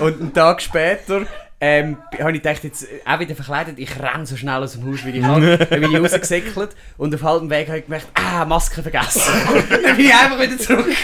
und 0.00 0.20
einen 0.20 0.32
Tag 0.34 0.60
später 0.60 1.26
ähm, 1.58 1.96
habe 2.18 2.32
ich 2.32 2.42
gedacht, 2.42 2.64
jetzt 2.64 2.84
äh, 2.84 3.00
auch 3.06 3.18
wieder 3.18 3.34
verkleidet, 3.34 3.78
ich 3.78 3.98
renne 3.98 4.26
so 4.26 4.36
schnell 4.36 4.62
aus 4.62 4.72
dem 4.72 4.86
Haus, 4.86 5.04
wie 5.06 5.10
ich 5.10 5.22
kann. 5.22 5.40
Dann 5.70 5.80
bin 5.80 5.90
ich 5.90 5.98
rausgesäckelt 5.98 6.76
und 6.98 7.14
auf 7.14 7.22
halbem 7.22 7.48
Weg 7.48 7.68
habe 7.68 7.78
ich 7.78 7.84
gemerkt, 7.86 8.08
ah, 8.14 8.44
Maske 8.44 8.82
vergessen. 8.82 9.22
dann 9.70 9.96
bin 9.96 10.06
ich 10.06 10.14
einfach 10.14 10.40
wieder 10.40 10.58
zurück. 10.58 10.86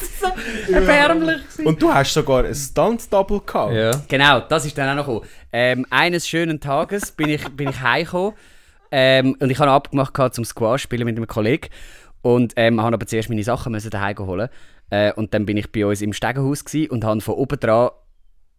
das 0.00 0.22
war 0.22 0.34
so 0.68 0.72
erbärmlich. 0.72 1.42
gewesen. 1.42 1.66
Und 1.66 1.82
du 1.82 1.92
hast 1.92 2.14
sogar 2.14 2.44
ein 2.44 2.54
Stunt-Double 2.54 3.40
gehabt. 3.44 3.74
Ja. 3.74 3.90
Genau, 4.06 4.40
das 4.40 4.66
ist 4.66 4.78
dann 4.78 4.90
auch 4.90 5.04
noch 5.04 5.12
gekommen. 5.12 5.28
Ähm, 5.52 5.86
eines 5.90 6.28
schönen 6.28 6.60
Tages 6.60 7.10
bin 7.10 7.28
ich, 7.28 7.44
bin 7.48 7.70
ich 7.70 7.80
heimgekommen 7.80 8.34
ähm, 8.92 9.36
und 9.40 9.50
ich 9.50 9.58
habe 9.58 9.72
abgemacht 9.72 10.14
gehabt, 10.14 10.36
zum 10.36 10.44
Squash 10.44 10.82
spielen 10.82 11.06
mit 11.06 11.16
einem 11.16 11.26
Kollegen 11.26 11.68
und 12.22 12.52
ähm, 12.54 12.80
habe 12.80 12.94
aber 12.94 13.06
zuerst 13.06 13.28
meine 13.28 13.42
Sachen 13.42 13.72
müssen 13.72 13.90
daheim 13.90 14.18
holen 14.18 14.48
äh, 14.90 15.12
und 15.12 15.34
dann 15.34 15.44
bin 15.44 15.56
ich 15.56 15.72
bei 15.72 15.84
uns 15.84 16.02
im 16.02 16.12
Stegenhaus 16.12 16.62
und 16.88 17.04
habe 17.04 17.20
von 17.20 17.34
oben 17.34 17.58
dran 17.58 17.90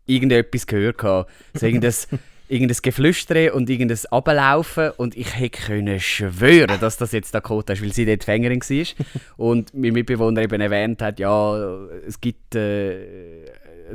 irgendetwas 0.06 0.68
gehört 0.68 0.98
gehabt. 0.98 1.32
So 1.54 1.66
irgendein, 1.66 1.94
irgendein 2.48 2.78
Geflüstere 2.82 3.54
und 3.54 3.70
irgendein 3.70 4.00
Ablaufen 4.12 4.92
und 4.98 5.16
ich 5.16 5.38
hätte 5.38 5.62
können 5.62 6.00
schwören, 6.00 6.80
dass 6.80 6.98
das 6.98 7.12
jetzt 7.14 7.34
Dakota 7.34 7.74
ist, 7.74 7.82
weil 7.82 7.94
sie 7.94 8.06
dort 8.06 8.24
Fängerin 8.24 8.60
war 8.60 9.06
und 9.38 9.74
mein 9.74 9.94
Mitbewohner 9.94 10.42
eben 10.42 10.60
erwähnt 10.60 11.02
hat, 11.02 11.20
ja, 11.20 11.56
es 12.06 12.20
gibt, 12.20 12.56
äh, 12.56 13.46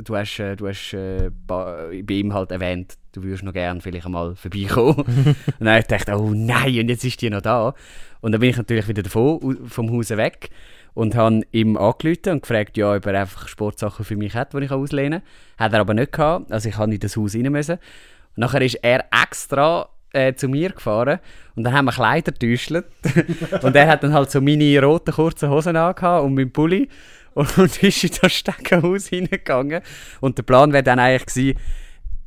du 0.03 0.15
hast, 0.15 0.39
äh, 0.39 0.55
du 0.55 0.67
hast 0.67 0.93
äh, 0.93 1.29
bei 1.45 1.91
ihm 2.09 2.33
halt 2.33 2.51
erwähnt, 2.51 2.95
du 3.11 3.23
würdest 3.23 3.43
noch 3.43 3.53
gerne 3.53 3.79
vielleicht 3.79 4.05
einmal 4.05 4.35
vorbeikommen. 4.35 4.95
und 5.05 5.35
dann 5.59 5.69
habe 5.69 5.79
ich 5.79 5.87
gedacht, 5.87 6.09
oh 6.09 6.31
nein, 6.33 6.79
und 6.79 6.89
jetzt 6.89 7.05
ist 7.05 7.21
die 7.21 7.29
noch 7.29 7.41
da. 7.41 7.75
Und 8.21 8.31
dann 8.31 8.41
bin 8.41 8.49
ich 8.49 8.57
natürlich 8.57 8.87
wieder 8.87 9.03
davon, 9.03 9.67
vom 9.67 9.91
Haus 9.91 10.09
weg 10.09 10.49
und 10.97 11.13
habe 11.13 11.41
ihm 11.51 11.77
angerufen 11.77 12.31
und 12.31 12.41
gefragt, 12.41 12.75
ja, 12.75 12.95
ob 12.95 13.05
er 13.05 13.21
einfach 13.21 13.47
Sportsachen 13.47 14.03
für 14.03 14.15
mich 14.15 14.33
hat, 14.33 14.53
die 14.53 14.63
ich 14.63 14.71
auslehnen 14.71 15.21
kann. 15.21 15.65
Hat 15.65 15.73
er 15.73 15.81
aber 15.81 15.93
nicht 15.93 16.11
gehabt, 16.11 16.51
also 16.51 16.67
ich 16.67 16.75
habe 16.75 16.91
in 16.91 16.99
das 16.99 17.15
Haus 17.15 17.35
rein 17.35 17.51
müssen. 17.51 17.75
Und 17.75 18.37
nachher 18.37 18.63
ist 18.63 18.79
er 18.81 19.05
extra 19.11 19.89
äh, 20.11 20.33
zu 20.33 20.47
mir 20.47 20.71
gefahren 20.71 21.19
und 21.55 21.65
dann 21.65 21.73
haben 21.73 21.85
wir 21.85 21.91
Kleider 21.91 22.31
getäuscht. 22.31 22.71
und 23.61 23.75
er 23.75 23.87
hat 23.87 24.01
dann 24.01 24.11
halt 24.11 24.31
so 24.31 24.41
meine 24.41 24.81
roten 24.81 25.13
kurzen 25.13 25.51
Hosen 25.51 25.75
angehabt 25.75 26.25
und 26.25 26.33
meinen 26.33 26.51
Pulli 26.51 26.89
und, 27.35 27.55
ist 27.83 28.03
in 28.03 28.11
das 28.19 28.33
Steckenhaus 28.33 29.05
hineingegangen. 29.05 29.83
Und 30.19 30.39
der 30.39 30.43
Plan 30.43 30.73
wäre 30.73 30.81
dann 30.81 30.97
eigentlich 30.97 31.27
gewesen, 31.27 31.59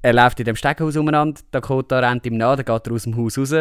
er 0.02 0.12
läuft 0.12 0.38
in 0.38 0.46
dem 0.46 0.54
Steckenhaus 0.54 0.96
umeinander, 0.96 1.40
Dakota 1.50 1.98
rennt 1.98 2.24
ihm 2.24 2.36
nach, 2.36 2.54
dann 2.54 2.66
geht 2.66 2.86
er 2.86 2.92
aus 2.92 3.02
dem 3.02 3.16
Haus 3.16 3.36
raus. 3.36 3.52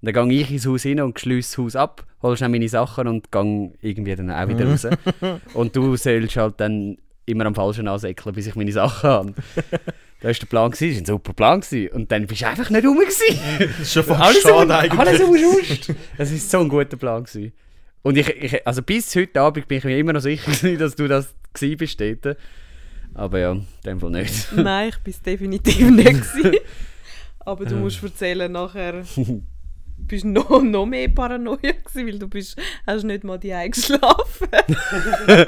Und 0.00 0.14
dann 0.14 0.28
gehe 0.28 0.40
ich 0.42 0.50
ins 0.50 0.66
Haus 0.66 0.86
rein 0.86 1.00
und 1.00 1.18
schließe 1.18 1.50
das 1.50 1.58
Haus 1.58 1.76
ab, 1.76 2.06
hol 2.22 2.36
schnell 2.36 2.50
meine 2.50 2.68
Sachen 2.68 3.08
und 3.08 3.32
gehe 3.32 3.72
irgendwie 3.80 4.14
dann 4.14 4.30
auch 4.30 4.48
wieder 4.48 4.70
raus. 4.70 4.86
und 5.54 5.74
du 5.74 5.96
sollst 5.96 6.36
halt 6.36 6.54
dann 6.60 6.98
immer 7.26 7.46
am 7.46 7.54
falschen 7.54 7.88
ansäckeln, 7.88 8.34
bis 8.34 8.46
ich 8.46 8.54
meine 8.54 8.72
Sachen 8.72 9.10
habe. 9.10 9.34
Das 10.20 10.24
war 10.24 10.32
der 10.32 10.46
Plan, 10.46 10.70
das 10.70 10.80
war 10.80 10.88
ein 10.88 11.04
super 11.04 11.32
Plan. 11.32 11.62
Und 11.92 12.10
dann 12.10 12.26
bist 12.26 12.42
du 12.42 12.46
einfach 12.46 12.70
nicht 12.70 12.84
rum. 12.84 12.98
Gewesen. 12.98 13.38
Das 13.58 13.80
ist 13.80 13.92
schon 13.92 14.04
fast 14.04 14.20
Alles 14.20 14.42
schade 14.42 14.64
um, 14.64 14.70
eigentlich. 14.70 14.98
alles 15.00 15.20
umsonst. 15.20 15.94
Das 16.16 16.30
war 16.32 16.38
so 16.38 16.58
ein 16.60 16.68
guter 16.68 16.96
Plan. 16.96 17.24
Gewesen. 17.24 17.52
Und 18.02 18.16
ich, 18.16 18.28
ich, 18.28 18.66
also 18.66 18.82
bis 18.82 19.14
heute 19.14 19.40
Abend 19.40 19.68
bin 19.68 19.78
ich 19.78 19.84
mir 19.84 19.98
immer 19.98 20.12
noch 20.12 20.20
sicher, 20.20 20.50
gewesen, 20.50 20.78
dass 20.78 20.96
du 20.96 21.06
das 21.08 21.34
gewesen 21.52 21.76
bist 21.76 22.00
dort. 22.00 22.36
Aber 23.14 23.38
ja, 23.38 23.52
in 23.52 23.66
dem 23.84 24.00
Fall 24.00 24.10
nicht. 24.10 24.52
Nein, 24.54 24.88
ich 24.88 24.96
war 24.96 25.02
es 25.06 25.22
definitiv 25.22 25.90
nicht. 25.90 26.06
gewesen. 26.34 26.56
Aber 27.40 27.64
du 27.64 27.76
musst 27.76 28.02
erzählen, 28.02 28.50
nachher 28.50 29.04
bist 30.06 30.24
noch, 30.24 30.62
noch 30.62 30.86
mehr 30.86 31.08
Paranoia 31.08 31.72
gewesen, 31.72 32.06
weil 32.06 32.18
du 32.18 32.28
bist, 32.28 32.56
hast 32.86 33.04
nicht 33.04 33.24
mal 33.24 33.38
die 33.38 33.54
geschlafen. 33.70 34.48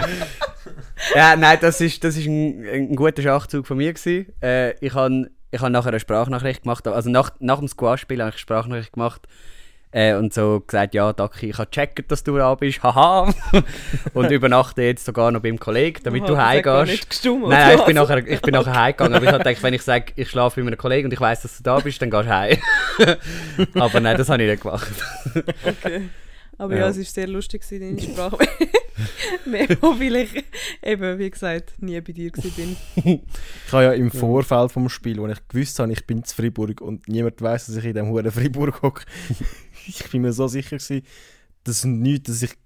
ja, 1.14 1.36
nein, 1.36 1.58
das 1.60 1.80
ist, 1.80 2.02
das 2.04 2.16
ist 2.16 2.26
ein, 2.26 2.64
ein 2.66 2.96
guter 2.96 3.22
Schachzug 3.22 3.66
von 3.66 3.76
mir. 3.76 3.92
Gewesen. 3.92 4.26
Äh, 4.42 4.74
ich 4.84 4.94
habe 4.94 5.30
ich 5.50 5.60
hab 5.60 5.70
nachher 5.70 5.88
eine 5.88 6.00
Sprachnachricht 6.00 6.62
gemacht. 6.62 6.86
Also 6.86 7.10
nach, 7.10 7.32
nach 7.40 7.58
dem 7.58 7.68
Squash-Spiel 7.68 8.20
habe 8.20 8.30
ich 8.30 8.34
eine 8.34 8.40
Sprachnachricht 8.40 8.92
gemacht. 8.92 9.26
Äh, 9.92 10.14
und 10.14 10.32
so 10.32 10.60
gesagt, 10.60 10.94
ja, 10.94 11.12
Daki, 11.12 11.50
ich 11.50 11.58
habe 11.58 11.66
gecheckt, 11.68 12.12
dass 12.12 12.22
du 12.22 12.36
da 12.36 12.54
bist, 12.54 12.80
haha. 12.82 13.32
und 14.14 14.30
übernachte 14.30 14.82
jetzt 14.82 15.04
sogar 15.04 15.32
noch 15.32 15.40
beim 15.42 15.58
Kollegen, 15.58 16.00
damit 16.04 16.22
Aha, 16.22 16.28
du 16.28 16.36
heimgehst. 16.38 17.24
Nein, 17.24 17.40
nein, 17.48 17.78
ich 17.78 17.84
bin 17.84 17.96
was? 17.96 18.08
nachher, 18.08 18.26
ich 18.26 18.40
bin 18.40 18.54
nachher 18.54 18.74
heimgegangen. 18.74 19.14
Aber 19.14 19.24
ich 19.24 19.32
habe 19.32 19.42
gedacht, 19.42 19.62
wenn 19.62 19.74
ich 19.74 19.82
sage, 19.82 20.12
ich 20.14 20.28
schlafe 20.30 20.60
bei 20.60 20.64
meinem 20.64 20.78
Kollegen 20.78 21.06
und 21.06 21.12
ich 21.12 21.20
weiß, 21.20 21.42
dass 21.42 21.56
du 21.56 21.64
da 21.64 21.80
bist, 21.80 22.00
dann 22.00 22.10
gehst 22.10 22.24
du 22.24 22.30
heim. 22.30 22.58
aber 23.74 23.98
nein, 24.00 24.16
das 24.16 24.28
habe 24.28 24.42
ich 24.44 24.50
nicht 24.50 24.62
gemacht. 24.62 24.92
Okay. 25.34 26.02
Aber 26.56 26.74
ja, 26.74 26.80
Ja. 26.82 26.88
es 26.90 26.98
war 26.98 27.04
sehr 27.04 27.26
lustig, 27.26 27.64
deine 27.70 27.98
Sprache. 27.98 28.36
Mehr, 29.46 29.66
weil 29.80 30.16
ich 30.16 30.44
eben, 30.82 31.18
wie 31.18 31.30
gesagt, 31.30 31.72
nie 31.78 31.98
bei 32.02 32.12
dir 32.12 32.30
war. 32.32 32.44
Ich 32.44 33.72
habe 33.72 33.84
ja 33.84 33.92
im 33.92 34.10
Vorfeld 34.10 34.70
vom 34.70 34.90
Spiel, 34.90 35.16
wo 35.18 35.26
ich 35.26 35.38
gewusst 35.48 35.78
habe, 35.78 35.90
ich 35.90 36.06
bin 36.06 36.22
zu 36.22 36.36
Freiburg 36.36 36.82
und 36.82 37.08
niemand 37.08 37.40
weiß, 37.40 37.66
dass 37.66 37.76
ich 37.76 37.84
in 37.86 37.94
dem 37.94 38.08
Huren 38.10 38.30
Freiburg 38.30 38.82
hocke, 38.82 39.04
ich 39.86 40.10
bin 40.10 40.22
mir 40.22 40.32
so 40.32 40.48
sicher 40.48 40.78
gewesen, 40.78 41.02
dass 41.64 41.84
nichts, 41.84 42.30
dass 42.30 42.42
ich 42.42 42.56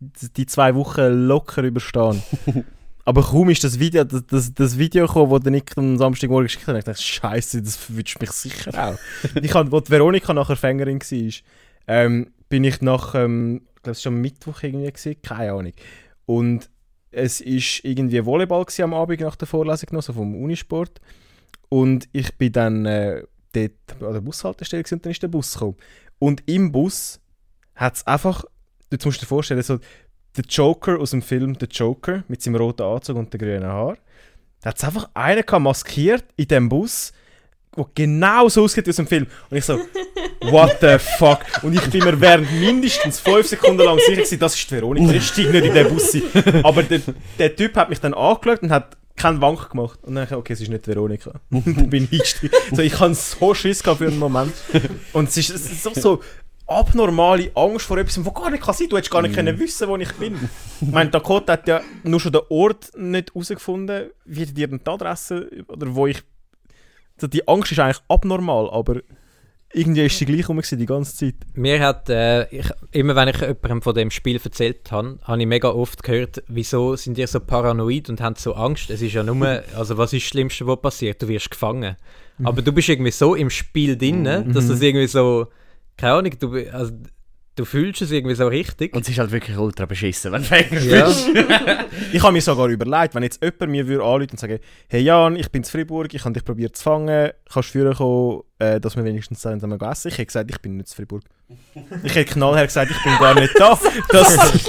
die 0.00 0.46
zwei 0.46 0.74
Wochen 0.74 1.26
locker 1.26 1.62
überstehe. 1.62 2.22
Aber 3.04 3.22
kaum 3.22 3.48
ist 3.48 3.64
das 3.64 3.78
Video, 3.78 4.04
das, 4.04 4.26
das, 4.26 4.52
das 4.52 4.76
Video 4.76 5.06
gekommen, 5.06 5.32
das 5.32 5.40
der 5.40 5.52
Nick 5.52 5.78
am 5.78 5.96
Samstagmorgen 5.96 6.46
geschickt 6.46 6.68
hat, 6.68 6.76
ich 6.76 6.84
dachte, 6.84 7.02
Scheiße, 7.02 7.62
das 7.62 7.94
wünscht 7.94 8.20
mich 8.20 8.30
sicher 8.32 8.70
auch. 8.74 8.98
ich 9.42 9.54
hab, 9.54 9.72
wo 9.72 9.80
die 9.80 9.90
Veronika 9.90 10.34
nachher 10.34 10.56
Fängerin 10.56 11.00
war, 11.00 11.32
ähm, 11.86 12.32
bin 12.50 12.64
ich 12.64 12.82
nach, 12.82 13.14
ähm, 13.14 13.62
ich 13.76 13.82
glaube, 13.82 13.96
es 13.96 14.04
war 14.04 14.12
am 14.12 14.20
Mittwoch 14.20 14.62
irgendwie, 14.62 14.92
gewesen, 14.92 15.22
keine 15.22 15.52
Ahnung. 15.52 15.72
Und 16.26 16.68
es 17.10 17.40
ist 17.40 17.82
irgendwie 17.84 18.24
Volleyball 18.24 18.64
gewesen 18.64 18.82
am 18.82 18.94
Abend 18.94 19.20
nach 19.20 19.36
der 19.36 19.48
Vorlesung 19.48 19.88
noch, 19.92 20.02
so 20.02 20.12
vom 20.12 20.34
Unisport. 20.42 21.00
Und 21.70 22.08
ich 22.12 22.36
bin 22.36 22.52
dann 22.52 22.84
äh, 22.84 23.22
dort 23.52 24.02
an 24.02 24.12
der 24.12 24.20
Bushaltestelle 24.20 24.82
gewesen 24.82 24.96
und 24.96 25.06
dann 25.06 25.12
ist 25.12 25.22
der 25.22 25.28
Bus 25.28 25.54
gekommen. 25.54 25.76
Und 26.18 26.42
im 26.46 26.72
Bus 26.72 27.20
hat 27.74 27.96
es 27.96 28.06
einfach, 28.06 28.44
jetzt 28.90 29.04
musst 29.04 29.18
du 29.18 29.24
dir 29.24 29.28
vorstellen, 29.28 29.62
so 29.62 29.78
der 30.36 30.44
Joker 30.48 30.98
aus 30.98 31.10
dem 31.10 31.22
Film 31.22 31.56
The 31.58 31.66
Joker 31.70 32.24
mit 32.28 32.42
seinem 32.42 32.56
roten 32.56 32.82
Anzug 32.82 33.16
und 33.16 33.32
den 33.32 33.38
grünen 33.38 33.66
Haar. 33.66 33.96
Da 34.60 34.70
hat 34.70 34.78
es 34.78 34.84
einfach 34.84 35.08
einen 35.14 35.44
gehabt, 35.44 35.62
maskiert 35.62 36.24
in 36.36 36.48
dem 36.48 36.68
Bus, 36.68 37.12
der 37.76 37.86
genau 37.94 38.48
so 38.48 38.64
aussieht 38.64 38.86
wie 38.86 38.90
aus 38.90 38.96
dem 38.96 39.06
Film. 39.06 39.26
Und 39.50 39.56
ich 39.56 39.64
so, 39.64 39.78
what 40.42 40.78
the 40.80 40.98
fuck? 40.98 41.40
Und 41.62 41.74
ich 41.74 41.90
bin 41.90 42.04
mir 42.04 42.20
während 42.20 42.50
mindestens 42.52 43.20
fünf 43.20 43.46
Sekunden 43.46 43.84
lang 43.84 43.98
sicher 43.98 44.16
gewesen, 44.16 44.38
das 44.38 44.54
ist 44.54 44.70
die 44.70 44.74
Veronika, 44.74 45.12
die 45.12 45.20
steigt 45.20 45.52
nicht 45.52 45.64
in 45.64 45.74
den 45.74 45.88
Bus. 45.88 46.14
ein. 46.14 46.64
Aber 46.64 46.82
der, 46.82 47.00
der 47.38 47.54
Typ 47.54 47.76
hat 47.76 47.88
mich 47.88 48.00
dann 48.00 48.14
angeschaut 48.14 48.62
und 48.62 48.70
hat 48.70 48.96
keinen 49.18 49.40
Wank 49.40 49.70
gemacht. 49.70 49.98
Und 50.02 50.14
dann 50.14 50.24
habe 50.24 50.34
ich 50.34 50.38
okay, 50.38 50.52
es 50.52 50.60
ist 50.60 50.68
nicht 50.68 50.86
Veronika. 50.86 51.32
Dann 51.50 51.90
bin 51.90 52.08
ich. 52.10 52.36
So, 52.72 52.82
ich 52.82 52.98
hatte 52.98 53.14
so 53.14 53.54
Schiss 53.54 53.82
gehabt 53.82 53.98
für 53.98 54.06
einen 54.06 54.18
Moment. 54.18 54.52
Und 55.12 55.28
es 55.28 55.36
ist, 55.36 55.50
es 55.50 55.72
ist 55.72 55.82
so, 55.82 55.92
so 55.94 56.20
abnormale 56.68 57.50
Angst 57.54 57.86
vor 57.86 57.98
etwas, 57.98 58.24
was 58.24 58.34
gar 58.34 58.50
nicht 58.50 58.62
kann 58.62 58.74
sein. 58.74 58.88
Du 58.88 58.96
hättest 58.96 59.10
gar 59.10 59.22
nicht 59.22 59.34
können 59.34 59.58
wissen, 59.58 59.88
wo 59.88 59.96
ich 59.96 60.12
bin. 60.12 60.36
Ich 60.80 60.88
meine, 60.88 61.10
Dakota 61.10 61.54
hat 61.54 61.66
ja 61.66 61.80
nur 62.04 62.20
schon 62.20 62.32
den 62.32 62.42
Ort 62.50 62.90
nicht 62.96 63.34
herausgefunden, 63.34 64.10
wie 64.24 64.46
die 64.46 64.64
Adresse 64.64 65.50
oder 65.68 65.94
wo 65.94 66.06
ich... 66.06 66.22
Die 67.20 67.48
Angst 67.48 67.72
ist 67.72 67.80
eigentlich 67.80 68.00
abnormal, 68.08 68.70
aber 68.70 69.00
irgendwie 69.72 70.06
ist 70.06 70.18
sie 70.18 70.24
gleich 70.24 70.48
rum 70.48 70.60
die 70.60 70.86
ganze 70.86 71.14
Zeit. 71.14 71.34
Mir 71.54 71.80
hat, 71.80 72.08
äh, 72.08 72.48
ich, 72.48 72.66
immer 72.92 73.14
wenn 73.16 73.28
ich 73.28 73.40
jemandem 73.40 73.82
von 73.82 73.94
dem 73.94 74.10
Spiel 74.10 74.40
erzählt 74.42 74.90
habe, 74.90 75.18
habe 75.22 75.40
ich 75.40 75.46
mega 75.46 75.68
oft 75.68 76.02
gehört, 76.02 76.42
wieso 76.48 76.96
sind 76.96 77.18
ihr 77.18 77.26
so 77.26 77.40
paranoid 77.40 78.08
und 78.08 78.20
haben 78.20 78.36
so 78.36 78.54
Angst. 78.54 78.90
Es 78.90 79.02
ist 79.02 79.12
ja 79.12 79.22
nur, 79.22 79.62
also 79.76 79.98
was 79.98 80.12
ist 80.12 80.24
das 80.24 80.28
Schlimmste, 80.30 80.66
was 80.66 80.80
passiert? 80.80 81.20
Du 81.20 81.28
wirst 81.28 81.50
gefangen. 81.50 81.96
Aber 82.44 82.62
du 82.62 82.72
bist 82.72 82.88
irgendwie 82.88 83.10
so 83.10 83.34
im 83.34 83.50
Spiel 83.50 83.96
drin, 83.96 84.24
dass 84.24 84.68
das 84.68 84.80
irgendwie 84.80 85.08
so, 85.08 85.48
keine 85.96 86.12
Ahnung, 86.14 86.38
du, 86.38 86.54
also, 86.72 86.92
du 87.58 87.64
fühlst 87.64 88.02
es 88.02 88.10
irgendwie 88.10 88.34
so 88.34 88.46
richtig. 88.46 88.94
Und 88.94 89.02
es 89.02 89.08
ist 89.08 89.18
halt 89.18 89.32
wirklich 89.32 89.58
ultra 89.58 89.86
beschissen, 89.86 90.32
wenn 90.32 90.42
du 90.42 90.48
Fänger 90.48 90.80
ja. 90.80 91.06
bist. 91.06 91.28
Ich 92.12 92.22
habe 92.22 92.32
mir 92.32 92.40
sogar 92.40 92.68
überlegt, 92.68 93.14
wenn 93.14 93.22
jetzt 93.22 93.42
jemand 93.42 93.70
mir 93.70 93.86
würde 93.86 94.04
anrufen 94.04 94.30
und 94.30 94.40
sagen, 94.40 94.60
hey 94.88 95.02
Jan, 95.02 95.36
ich 95.36 95.50
bin 95.50 95.62
in 95.62 95.68
Freiburg, 95.68 96.14
ich 96.14 96.24
habe 96.24 96.32
dich 96.32 96.44
probiert 96.44 96.76
zu 96.76 96.82
fangen, 96.84 97.32
kannst 97.52 97.68
du 97.68 97.72
führen 97.72 97.94
kommen, 97.94 98.42
äh, 98.58 98.80
dass 98.80 98.96
wir 98.96 99.04
wenigstens 99.04 99.40
zusammen 99.40 99.80
essen? 99.80 100.08
Ich 100.08 100.14
hätte 100.14 100.26
gesagt, 100.26 100.50
ich 100.50 100.60
bin 100.60 100.76
nicht 100.76 100.90
in 100.90 100.96
Freiburg. 100.96 101.22
Ich 102.02 102.14
hätte 102.14 102.32
knallhart 102.32 102.66
gesagt, 102.66 102.90
ich 102.90 103.02
bin 103.02 103.16
gar 103.18 103.34
nicht 103.34 103.58
da. 103.58 103.78
Das, 104.10 104.36
das, 104.36 104.64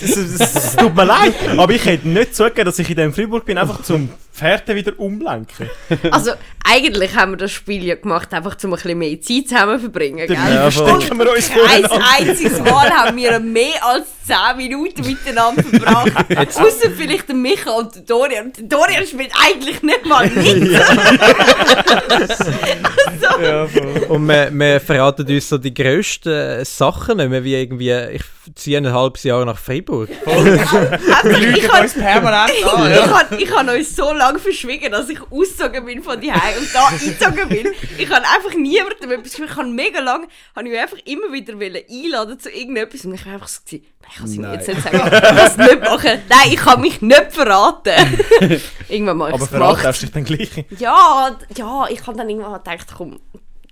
das, 0.00 0.38
das 0.38 0.76
tut 0.76 0.94
mir 0.94 1.04
leid, 1.04 1.34
aber 1.56 1.72
ich 1.72 1.84
hätte 1.84 2.08
nicht 2.08 2.34
zugegeben, 2.34 2.66
dass 2.66 2.78
ich 2.78 2.88
in 2.88 2.96
dem 2.96 3.12
Freiburg 3.12 3.44
bin, 3.44 3.58
einfach 3.58 3.82
zum 3.82 4.08
Pferde 4.32 4.74
wieder 4.74 4.98
umlenken. 4.98 5.70
Also, 6.10 6.32
eigentlich 6.64 7.14
haben 7.14 7.32
wir 7.32 7.36
das 7.36 7.52
Spiel 7.52 7.84
ja 7.84 7.94
gemacht, 7.94 8.32
einfach 8.32 8.56
um 8.64 8.72
ein 8.72 8.76
bisschen 8.76 8.98
mehr 8.98 9.20
Zeit 9.20 9.48
zusammen 9.48 9.76
zu 9.76 9.82
verbringen, 9.82 10.26
gell? 10.26 10.36
Dann 10.36 10.70
verstecken 10.72 11.18
wir 11.18 11.30
uns 11.30 11.50
Ein 11.50 12.02
einziges 12.18 12.58
Mal 12.60 12.90
haben 12.90 13.16
wir 13.16 13.38
mehr 13.38 13.84
als 13.84 14.06
10 14.26 14.56
Minuten 14.56 15.06
miteinander 15.06 15.62
verbracht. 15.62 16.12
Außer 16.58 16.90
vielleicht 16.96 17.28
der 17.28 17.36
Micha 17.36 17.70
und 17.70 17.94
der 17.94 18.02
Dorian. 18.02 18.52
Der 18.52 18.64
Dorian 18.64 19.06
spielt 19.06 19.30
eigentlich 19.38 19.82
nicht 19.82 20.06
mal 20.06 20.28
mit. 20.28 20.72
Ja, 20.72 20.80
voll. 23.68 24.06
Und 24.08 24.28
wir, 24.28 24.50
wir 24.52 24.80
verraten 24.80 25.26
uns 25.26 25.48
so 25.48 25.58
die 25.58 25.74
grössten 25.74 26.32
äh, 26.32 26.64
Sachen 26.64 27.18
wie 27.18 27.54
irgendwie, 27.54 27.92
ich 28.12 28.22
ziehe 28.54 28.78
ein 28.78 28.92
halbes 28.92 29.22
Jahr 29.24 29.44
nach 29.44 29.58
Freiburg. 29.58 30.10
ich 30.10 31.68
habe 31.72 31.88
permanent 31.88 32.52
ich 32.58 32.64
habe 32.64 33.36
ich 33.36 33.50
hab 33.50 33.68
euch 33.68 33.88
so 33.88 34.12
lange 34.12 34.38
verschwiegen, 34.38 34.92
dass 34.92 35.08
ich 35.08 35.20
ausgezogen 35.20 35.84
bin 35.86 36.02
von 36.02 36.20
die 36.20 36.28
und 36.28 36.74
da 36.74 36.86
eingezogen 36.88 37.48
bin. 37.48 37.68
Ich 37.98 38.10
habe 38.10 38.24
einfach 38.26 38.54
niemandem 38.56 39.12
etwas. 39.12 39.38
Ich 39.38 39.56
habe 39.56 39.68
mega 39.68 40.00
lange, 40.00 40.26
habe 40.54 40.66
ich 40.66 40.72
mich 40.72 40.80
einfach 40.80 40.98
immer 41.04 41.32
wieder 41.32 41.54
einladen 41.54 42.38
zu 42.38 42.50
irgendetwas 42.50 43.04
und 43.04 43.14
ich 43.14 43.26
war 43.26 43.34
einfach 43.34 43.48
so, 43.48 43.60
nein, 43.70 43.82
ich 44.10 44.16
kann 44.16 44.26
es 44.26 44.34
Ihnen 44.34 44.42
Nein. 44.42 44.54
jetzt 44.54 44.68
nicht 44.68 44.82
sagen, 44.82 44.96
ich 45.04 45.22
kann 45.22 45.36
es 45.38 45.56
nicht 45.56 45.80
machen. 45.80 46.22
Nein, 46.28 46.48
ich 46.48 46.56
kann 46.56 46.80
mich 46.80 47.02
nicht 47.02 47.32
verraten. 47.32 47.92
irgendwann 48.94 49.16
mal 49.18 49.32
Aber 49.32 49.46
verraten 49.46 49.82
darfst 49.82 50.02
du 50.02 50.06
dich 50.06 50.14
dann 50.14 50.24
gleich. 50.24 50.64
Ja, 50.78 51.36
ja, 51.56 51.86
ich 51.90 52.06
habe 52.06 52.16
dann 52.16 52.28
irgendwann 52.28 52.54
gedacht, 52.54 52.86
komm, 52.96 53.20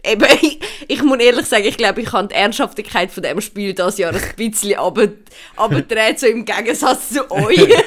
eben, 0.04 0.26
ich, 0.42 0.60
ich 0.88 1.02
muss 1.02 1.18
ehrlich 1.18 1.46
sagen, 1.46 1.64
ich 1.64 1.76
glaube, 1.76 2.00
ich 2.00 2.12
habe 2.12 2.28
die 2.28 2.34
Ernsthaftigkeit 2.34 3.10
von 3.10 3.22
dem 3.22 3.40
Spiel 3.40 3.74
das 3.74 3.98
Jahr 3.98 4.12
ein 4.12 4.20
bisschen 4.36 4.78
aber, 4.78 5.08
aber 5.56 5.82
dreht 5.82 6.20
so 6.20 6.26
im 6.26 6.44
Gegensatz 6.44 7.10
zu 7.10 7.30
euch. 7.30 7.60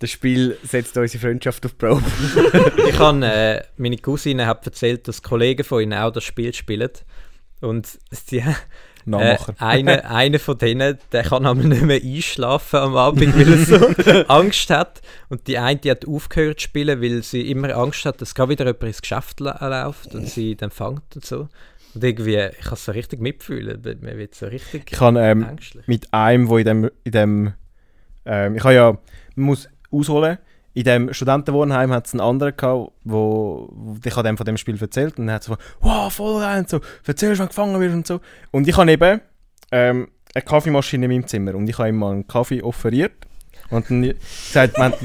Das 0.00 0.10
Spiel 0.10 0.58
setzt 0.62 0.98
unsere 0.98 1.22
Freundschaft 1.22 1.64
auf 1.64 1.78
Probe. 1.78 2.02
ich 2.88 2.98
habe, 2.98 3.24
äh, 3.24 3.62
meine 3.78 3.96
Cousine 3.96 4.46
hat 4.46 4.66
erzählt, 4.66 5.08
dass 5.08 5.22
Kollegen 5.22 5.64
von 5.64 5.82
ihnen 5.82 5.94
auch 5.94 6.10
das 6.10 6.24
Spiel 6.24 6.52
spielen. 6.52 6.90
Und 7.62 7.88
sie, 8.10 8.44
äh, 9.06 9.10
Nachmacher. 9.10 9.54
einer, 9.58 10.10
einer 10.10 10.38
von 10.38 10.58
denen, 10.58 10.98
der 11.12 11.22
kann 11.22 11.46
aber 11.46 11.62
nicht 11.62 11.82
mehr 11.82 12.00
einschlafen 12.02 12.78
am 12.78 12.96
Abend, 12.96 13.36
weil 13.36 13.52
er 13.52 13.58
so 13.58 14.24
Angst 14.28 14.70
hat. 14.70 15.00
Und 15.28 15.46
die 15.46 15.58
eine, 15.58 15.78
die 15.78 15.90
hat 15.90 16.06
aufgehört 16.06 16.60
zu 16.60 16.64
spielen, 16.64 17.00
weil 17.00 17.22
sie 17.22 17.50
immer 17.50 17.74
Angst 17.76 18.04
hat, 18.04 18.20
dass 18.20 18.34
gerade 18.34 18.50
wieder 18.50 18.66
jemand 18.66 18.82
ins 18.84 19.02
Geschäft 19.02 19.40
läuft 19.40 20.14
und 20.14 20.28
sie 20.28 20.56
dann 20.56 20.70
fängt 20.70 21.14
und 21.14 21.24
so. 21.24 21.48
Und 21.94 22.02
irgendwie, 22.02 22.36
ich 22.36 22.64
kann 22.64 22.74
es 22.74 22.84
so 22.84 22.92
richtig 22.92 23.20
mitfühlen, 23.20 23.80
man 23.82 24.18
wird 24.18 24.34
so 24.34 24.46
richtig 24.46 24.90
Ich 24.90 25.00
habe 25.00 25.20
ähm, 25.20 25.48
ängstlich. 25.48 25.86
mit 25.86 26.12
einem, 26.12 26.48
wo 26.48 26.58
in 26.58 26.64
dem, 26.64 26.90
in 27.04 27.12
dem 27.12 27.52
ähm, 28.26 28.56
ich 28.56 28.64
habe 28.64 28.74
ja, 28.74 28.98
man 29.36 29.46
muss 29.46 29.68
ausholen, 29.90 30.38
in 30.74 30.84
dem 30.84 31.12
Studentenwohnheim 31.14 31.92
hat 31.92 32.06
es 32.06 32.12
einen 32.14 32.20
anderen 32.20 32.56
gehabt, 32.56 32.90
wo, 33.04 33.68
wo 33.72 33.96
ich 34.04 34.14
dem 34.14 34.36
von 34.36 34.44
dem 34.46 34.56
Spiel 34.56 34.80
erzählt 34.80 35.18
und 35.18 35.28
er 35.28 35.36
hat 35.36 35.44
so, 35.44 35.56
wow, 35.80 36.12
voll 36.12 36.40
geil 36.40 36.58
und 36.60 36.68
so, 36.68 36.80
erzählst, 37.06 37.38
wenn 37.38 37.46
du 37.46 37.50
gefangen 37.50 37.80
wirst 37.80 37.94
und 37.94 38.06
so. 38.06 38.20
Und 38.50 38.66
ich 38.68 38.76
habe 38.76 38.90
eben 38.90 39.20
ähm, 39.70 40.08
eine 40.34 40.42
Kaffeemaschine 40.44 41.06
in 41.06 41.12
meinem 41.12 41.26
Zimmer 41.26 41.54
und 41.54 41.68
ich 41.68 41.78
habe 41.78 41.88
ihm 41.90 41.96
mal 41.96 42.12
einen 42.12 42.26
Kaffee 42.26 42.62
offeriert 42.62 43.12
und 43.70 43.88
dann 43.88 44.02
gesagt, 44.02 44.76
wenn, 44.78 44.90
du- 44.90 44.98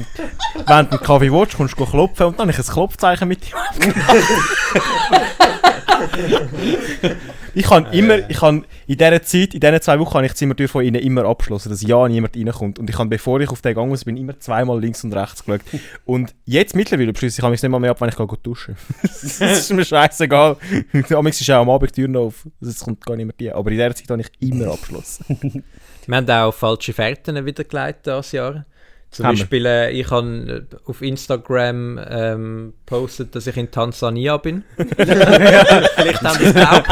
wenn 0.66 0.66
du 0.66 0.72
einen 0.92 1.00
Kaffee 1.00 1.32
willst, 1.32 1.56
kommst 1.56 1.78
du 1.78 1.86
klopfen 1.86 2.26
und 2.26 2.38
dann 2.38 2.48
habe 2.48 2.52
ich 2.60 2.68
ein 2.68 2.72
Klopfzeichen 2.72 3.28
mit 3.28 3.40
ihm 3.48 3.54
Ich 7.54 7.66
kann 7.66 7.86
immer, 7.92 8.28
ich 8.28 8.38
kann 8.38 8.64
in 8.86 8.96
dieser 8.96 9.22
Zeit, 9.22 9.54
in 9.54 9.60
diesen 9.60 9.80
zwei 9.80 9.98
Wochen, 9.98 10.14
habe 10.14 10.26
ich 10.26 10.32
die 10.32 10.38
Zimmertür 10.38 10.68
von 10.68 10.84
ihnen 10.84 11.00
immer 11.00 11.24
abgeschlossen, 11.24 11.70
dass 11.70 11.82
ja 11.82 12.08
niemand 12.08 12.36
reinkommt. 12.36 12.78
Und 12.78 12.88
ich 12.88 12.98
habe, 12.98 13.08
bevor 13.08 13.40
ich 13.40 13.48
auf 13.50 13.60
den 13.60 13.74
gegangen 13.74 13.98
bin, 14.04 14.16
immer 14.16 14.38
zweimal 14.38 14.80
links 14.80 15.04
und 15.04 15.12
rechts 15.14 15.44
geschaut. 15.44 15.62
Und 16.04 16.34
jetzt 16.44 16.74
mittlerweile 16.74 17.12
beschließe 17.12 17.40
ich, 17.40 17.44
ich 17.44 17.50
mich 17.50 17.62
nicht 17.62 17.70
mal 17.70 17.78
mehr 17.78 17.90
ab, 17.90 18.00
wenn 18.00 18.08
ich 18.08 18.16
gehe 18.16 18.26
duschen 18.42 18.76
Das 19.02 19.40
ist 19.40 19.72
mir 19.72 19.84
scheißegal. 19.84 20.56
Amigs 21.10 21.40
ist 21.40 21.50
auch 21.50 21.62
am 21.62 21.70
Abend 21.70 21.96
die 21.96 22.02
Tür 22.02 22.08
noch 22.08 22.26
auf. 22.26 22.46
Es 22.60 22.80
kommt 22.80 23.04
gar 23.04 23.16
nicht 23.16 23.38
mehr 23.38 23.52
rein. 23.52 23.58
Aber 23.58 23.70
in 23.70 23.76
dieser 23.76 23.94
Zeit 23.94 24.10
habe 24.10 24.22
ich 24.22 24.48
immer 24.48 24.72
abgeschlossen. 24.72 25.64
Wir 26.06 26.16
haben 26.16 26.30
auch 26.30 26.52
falsche 26.52 26.92
Fährten 26.92 27.44
wiedergelegt 27.44 28.06
dieses 28.06 28.32
Jahr. 28.32 28.64
Zum 29.10 29.24
wir. 29.24 29.30
Beispiel, 29.30 29.66
äh, 29.66 29.90
ich 29.90 30.08
habe 30.10 30.66
auf 30.84 31.02
Instagram 31.02 32.00
ähm, 32.08 32.74
postet, 32.86 33.34
dass 33.34 33.46
ich 33.48 33.56
in 33.56 33.68
Tansania 33.70 34.36
bin. 34.36 34.62
Vielleicht 34.76 36.22
haben 36.22 36.38
die 36.38 36.44
es 36.44 36.54
geglaubt. 36.54 36.88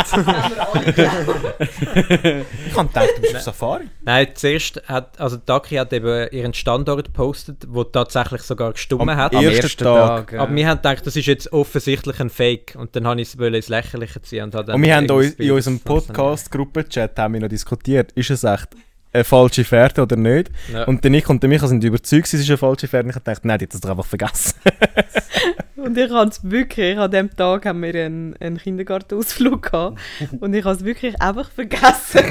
Ich 2.67 2.77
habe 2.77 2.89
gedacht, 2.89 3.09
du 3.17 3.21
bist 3.21 3.37
auf 3.37 3.43
Safari. 3.43 3.85
Nein, 4.05 4.29
zuerst 4.35 4.83
hat, 4.89 5.21
also 5.21 5.37
Daki 5.37 5.77
hat 5.77 5.93
eben 5.93 6.29
ihren 6.33 6.55
Standort 6.55 7.07
gepostet, 7.07 7.67
wo 7.69 7.85
tatsächlich 7.85 8.43
sogar 8.43 8.73
gestummen 8.73 9.17
hat. 9.17 9.35
Am 9.35 9.45
ersten 9.45 9.85
Tag. 9.85 10.33
ja. 10.33 10.41
Aber 10.41 10.55
wir 10.55 10.67
haben 10.69 10.79
gedacht, 10.79 11.07
das 11.07 11.15
ist 11.15 11.27
jetzt 11.27 11.53
offensichtlich 11.53 12.19
ein 12.19 12.31
Fake. 12.31 12.75
Und 12.77 12.97
dann 12.97 13.07
habe 13.07 13.21
ich 13.21 13.29
es 13.29 13.35
ins 13.35 13.69
Lächerliche 13.69 14.21
ziehen. 14.23 14.45
Und, 14.45 14.55
Und 14.57 14.83
wir 14.83 14.97
haben 14.97 15.07
in 15.09 15.51
unserem. 15.53 15.79
Podcast-Gruppenchat 15.79 17.17
haben 17.19 17.35
wir 17.35 17.41
noch 17.43 17.49
diskutiert, 17.49 18.11
ist 18.13 18.31
es 18.31 18.43
echt 18.43 18.71
eine 19.13 19.25
falsche 19.25 19.65
Fährte 19.65 20.03
oder 20.03 20.17
nicht? 20.17 20.51
Ja. 20.73 20.85
Und 20.85 21.03
der 21.03 21.11
Nick 21.11 21.29
und 21.29 21.43
der 21.43 21.49
Micha 21.49 21.67
sind 21.67 21.83
überzeugt, 21.83 22.27
es 22.27 22.35
ist 22.35 22.49
eine 22.49 22.59
falsche 22.59 22.89
Fährte. 22.89 23.05
Und 23.05 23.11
ich 23.11 23.17
habe 23.17 23.25
gedacht, 23.25 23.45
nein, 23.45 23.59
die 23.59 23.65
hat 23.65 23.75
das 23.75 23.81
doch 23.81 23.91
einfach 23.91 24.07
vergessen. 24.07 24.55
Und 25.77 25.97
ich 25.97 26.11
habe 26.11 26.29
es 26.29 26.41
wirklich, 26.43 26.99
an 26.99 27.11
dem 27.11 27.35
Tag 27.35 27.65
haben 27.65 27.83
wir 27.83 27.95
einen, 27.95 28.37
einen 28.41 28.59
Kindergartenausflug 28.59 29.63
gehabt 29.63 29.99
und 30.41 30.53
ich 30.53 30.65
habe 30.65 30.75
es 30.75 30.85
wirklich 30.85 31.21
einfach 31.23 31.51
vergessen. 31.51 32.25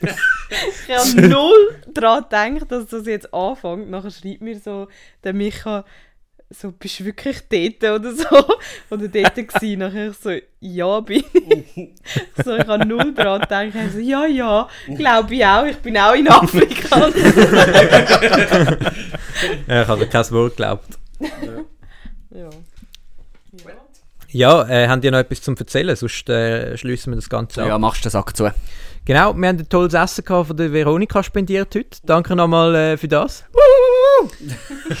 ich 0.00 0.96
habe 0.96 1.28
null 1.28 1.76
daran 1.92 2.24
gedacht, 2.54 2.72
dass 2.72 2.86
das 2.86 3.06
jetzt 3.06 3.32
anfängt. 3.34 3.90
Nachher 3.90 4.10
schreibt 4.10 4.40
mir 4.40 4.58
so 4.58 4.88
der 5.22 5.34
Micha, 5.34 5.84
so, 6.50 6.72
bist 6.72 7.00
du 7.00 7.04
wirklich 7.04 7.40
dort 7.48 8.00
oder 8.00 8.14
so? 8.14 8.26
Oder 8.90 9.08
dort 9.08 9.34
gewesen? 9.34 9.78
Nachher 9.78 10.10
ich 10.10 10.16
so, 10.16 10.30
ja, 10.60 11.00
bin 11.00 11.24
ich. 11.32 11.90
so, 12.44 12.54
ich 12.56 12.66
habe 12.66 12.86
null 12.86 13.12
daran 13.14 13.40
gedacht. 13.40 13.86
Ich 13.86 13.92
so, 13.92 13.98
ja, 13.98 14.26
ja, 14.26 14.68
glaube 14.96 15.34
ich 15.34 15.44
auch. 15.44 15.64
Ich 15.64 15.78
bin 15.78 15.96
auch 15.98 16.14
in 16.14 16.28
Afrika. 16.28 17.10
Ja, 19.66 19.82
ich 19.82 19.88
habe 19.88 20.06
kein 20.06 20.30
Wort 20.30 20.56
geglaubt. 20.56 20.98
ja. 22.30 22.50
Ja, 24.28 24.68
äh, 24.68 24.88
habt 24.88 25.04
ihr 25.04 25.12
noch 25.12 25.18
etwas 25.18 25.42
zum 25.42 25.56
Erzählen? 25.56 25.94
Sonst 25.94 26.28
äh, 26.28 26.76
schließen 26.76 27.12
wir 27.12 27.16
das 27.16 27.30
Ganze 27.30 27.62
ab. 27.62 27.68
Ja, 27.68 27.78
machst 27.78 28.00
du 28.00 28.08
den 28.08 28.10
Sack 28.10 28.36
zu. 28.36 28.50
Genau, 29.04 29.32
wir 29.32 29.48
haben 29.48 29.58
ein 29.58 29.68
tolles 29.68 29.94
Essen 29.94 30.24
gehabt 30.24 30.48
von 30.48 30.56
der 30.56 30.72
Veronika 30.72 31.22
spendiert 31.22 31.72
heute. 31.76 31.98
Danke 32.04 32.34
nochmal 32.34 32.74
äh, 32.74 32.96
für 32.96 33.06
das. 33.06 33.44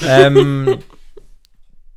ähm, 0.06 0.78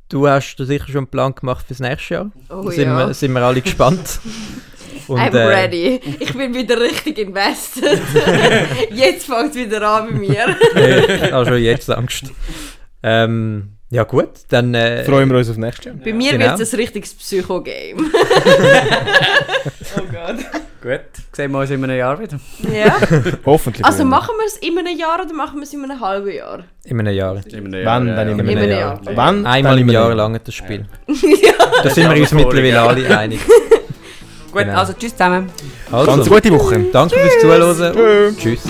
du 0.08 0.28
hast 0.28 0.56
sicher 0.58 0.86
schon 0.86 0.96
einen 0.98 1.06
Plan 1.06 1.34
gemacht 1.34 1.66
fürs 1.66 1.80
nächste 1.80 2.14
Jahr. 2.14 2.30
Oh 2.50 2.70
sind, 2.70 2.84
ja. 2.84 3.06
wir, 3.08 3.14
sind 3.14 3.32
wir 3.32 3.42
alle 3.42 3.60
gespannt. 3.60 4.20
Und, 5.08 5.18
I'm 5.20 5.34
äh, 5.34 5.46
ready. 5.46 6.00
Ich 6.20 6.34
bin 6.34 6.52
wieder 6.54 6.78
richtig 6.78 7.16
invested. 7.18 7.98
Jetzt 8.90 9.24
fängt 9.24 9.50
es 9.52 9.56
wieder 9.56 9.80
an 9.88 10.08
bei 10.08 10.14
mir. 10.18 10.56
Ich 11.24 11.32
habe 11.32 11.46
schon 11.46 11.62
jetzt 11.62 11.90
Angst. 11.90 12.24
Ähm, 13.02 13.70
ja 13.88 14.02
gut, 14.04 14.28
dann... 14.50 14.74
Äh, 14.74 15.04
Freuen 15.04 15.30
wir 15.30 15.38
uns 15.38 15.48
auf 15.48 15.56
nächstes 15.56 15.86
Jahr. 15.86 15.94
Bei 15.94 16.12
mir 16.12 16.32
Genau. 16.32 16.50
wird 16.50 16.60
es 16.60 16.74
ein 16.74 16.80
richtiges 16.80 17.14
Psycho-Game. 17.14 18.12
Oh 19.96 20.02
Gott. 20.12 20.44
Gut, 20.80 21.00
sehen 21.32 21.50
wir 21.50 21.58
uns 21.58 21.70
in 21.70 21.82
einem 21.82 21.96
Jahr 21.98 22.18
wieder. 22.20 22.38
ja. 22.72 22.96
Hoffentlich. 23.44 23.84
Also 23.84 23.98
wieder. 23.98 24.08
machen 24.08 24.34
wir 24.38 24.46
es 24.46 24.56
in 24.58 24.78
einem 24.78 24.96
Jahr 24.96 25.20
oder 25.24 25.34
machen 25.34 25.56
wir 25.56 25.64
es 25.64 25.72
in 25.74 25.82
einem 25.82 26.00
halben 26.00 26.30
Jahr? 26.30 26.60
In 26.84 27.00
einem 27.00 27.14
Jahr. 27.14 27.36
In 27.46 27.74
einem 27.74 27.84
Wann, 27.86 28.06
dann 28.06 28.28
in 28.28 28.38
In 28.38 28.40
einem 28.48 28.48
einem 28.58 28.70
Jahr. 28.70 28.78
Jahr. 28.78 29.00
Wann? 29.16 29.44
Einmal 29.46 29.78
im 29.78 29.88
Jahr 29.90 30.06
einem 30.06 30.16
lang 30.18 30.40
das 30.44 30.54
Spiel. 30.54 30.86
ja. 31.08 31.52
Da 31.82 31.90
sind 31.90 32.12
wir 32.12 32.20
uns 32.20 32.32
mittlerweile 32.32 32.80
alle 32.80 33.18
einig. 33.18 33.40
Gut, 34.50 34.62
Genau. 34.62 34.78
also 34.78 34.92
tschüss 34.94 35.12
zusammen. 35.12 35.50
Also, 35.92 36.06
Ganz 36.10 36.28
gute 36.28 36.50
Woche. 36.50 36.86
danke 36.92 37.14
fürs 37.16 37.38
Zuhören. 37.40 38.28
und 38.30 38.38
Tschüss. 38.38 38.62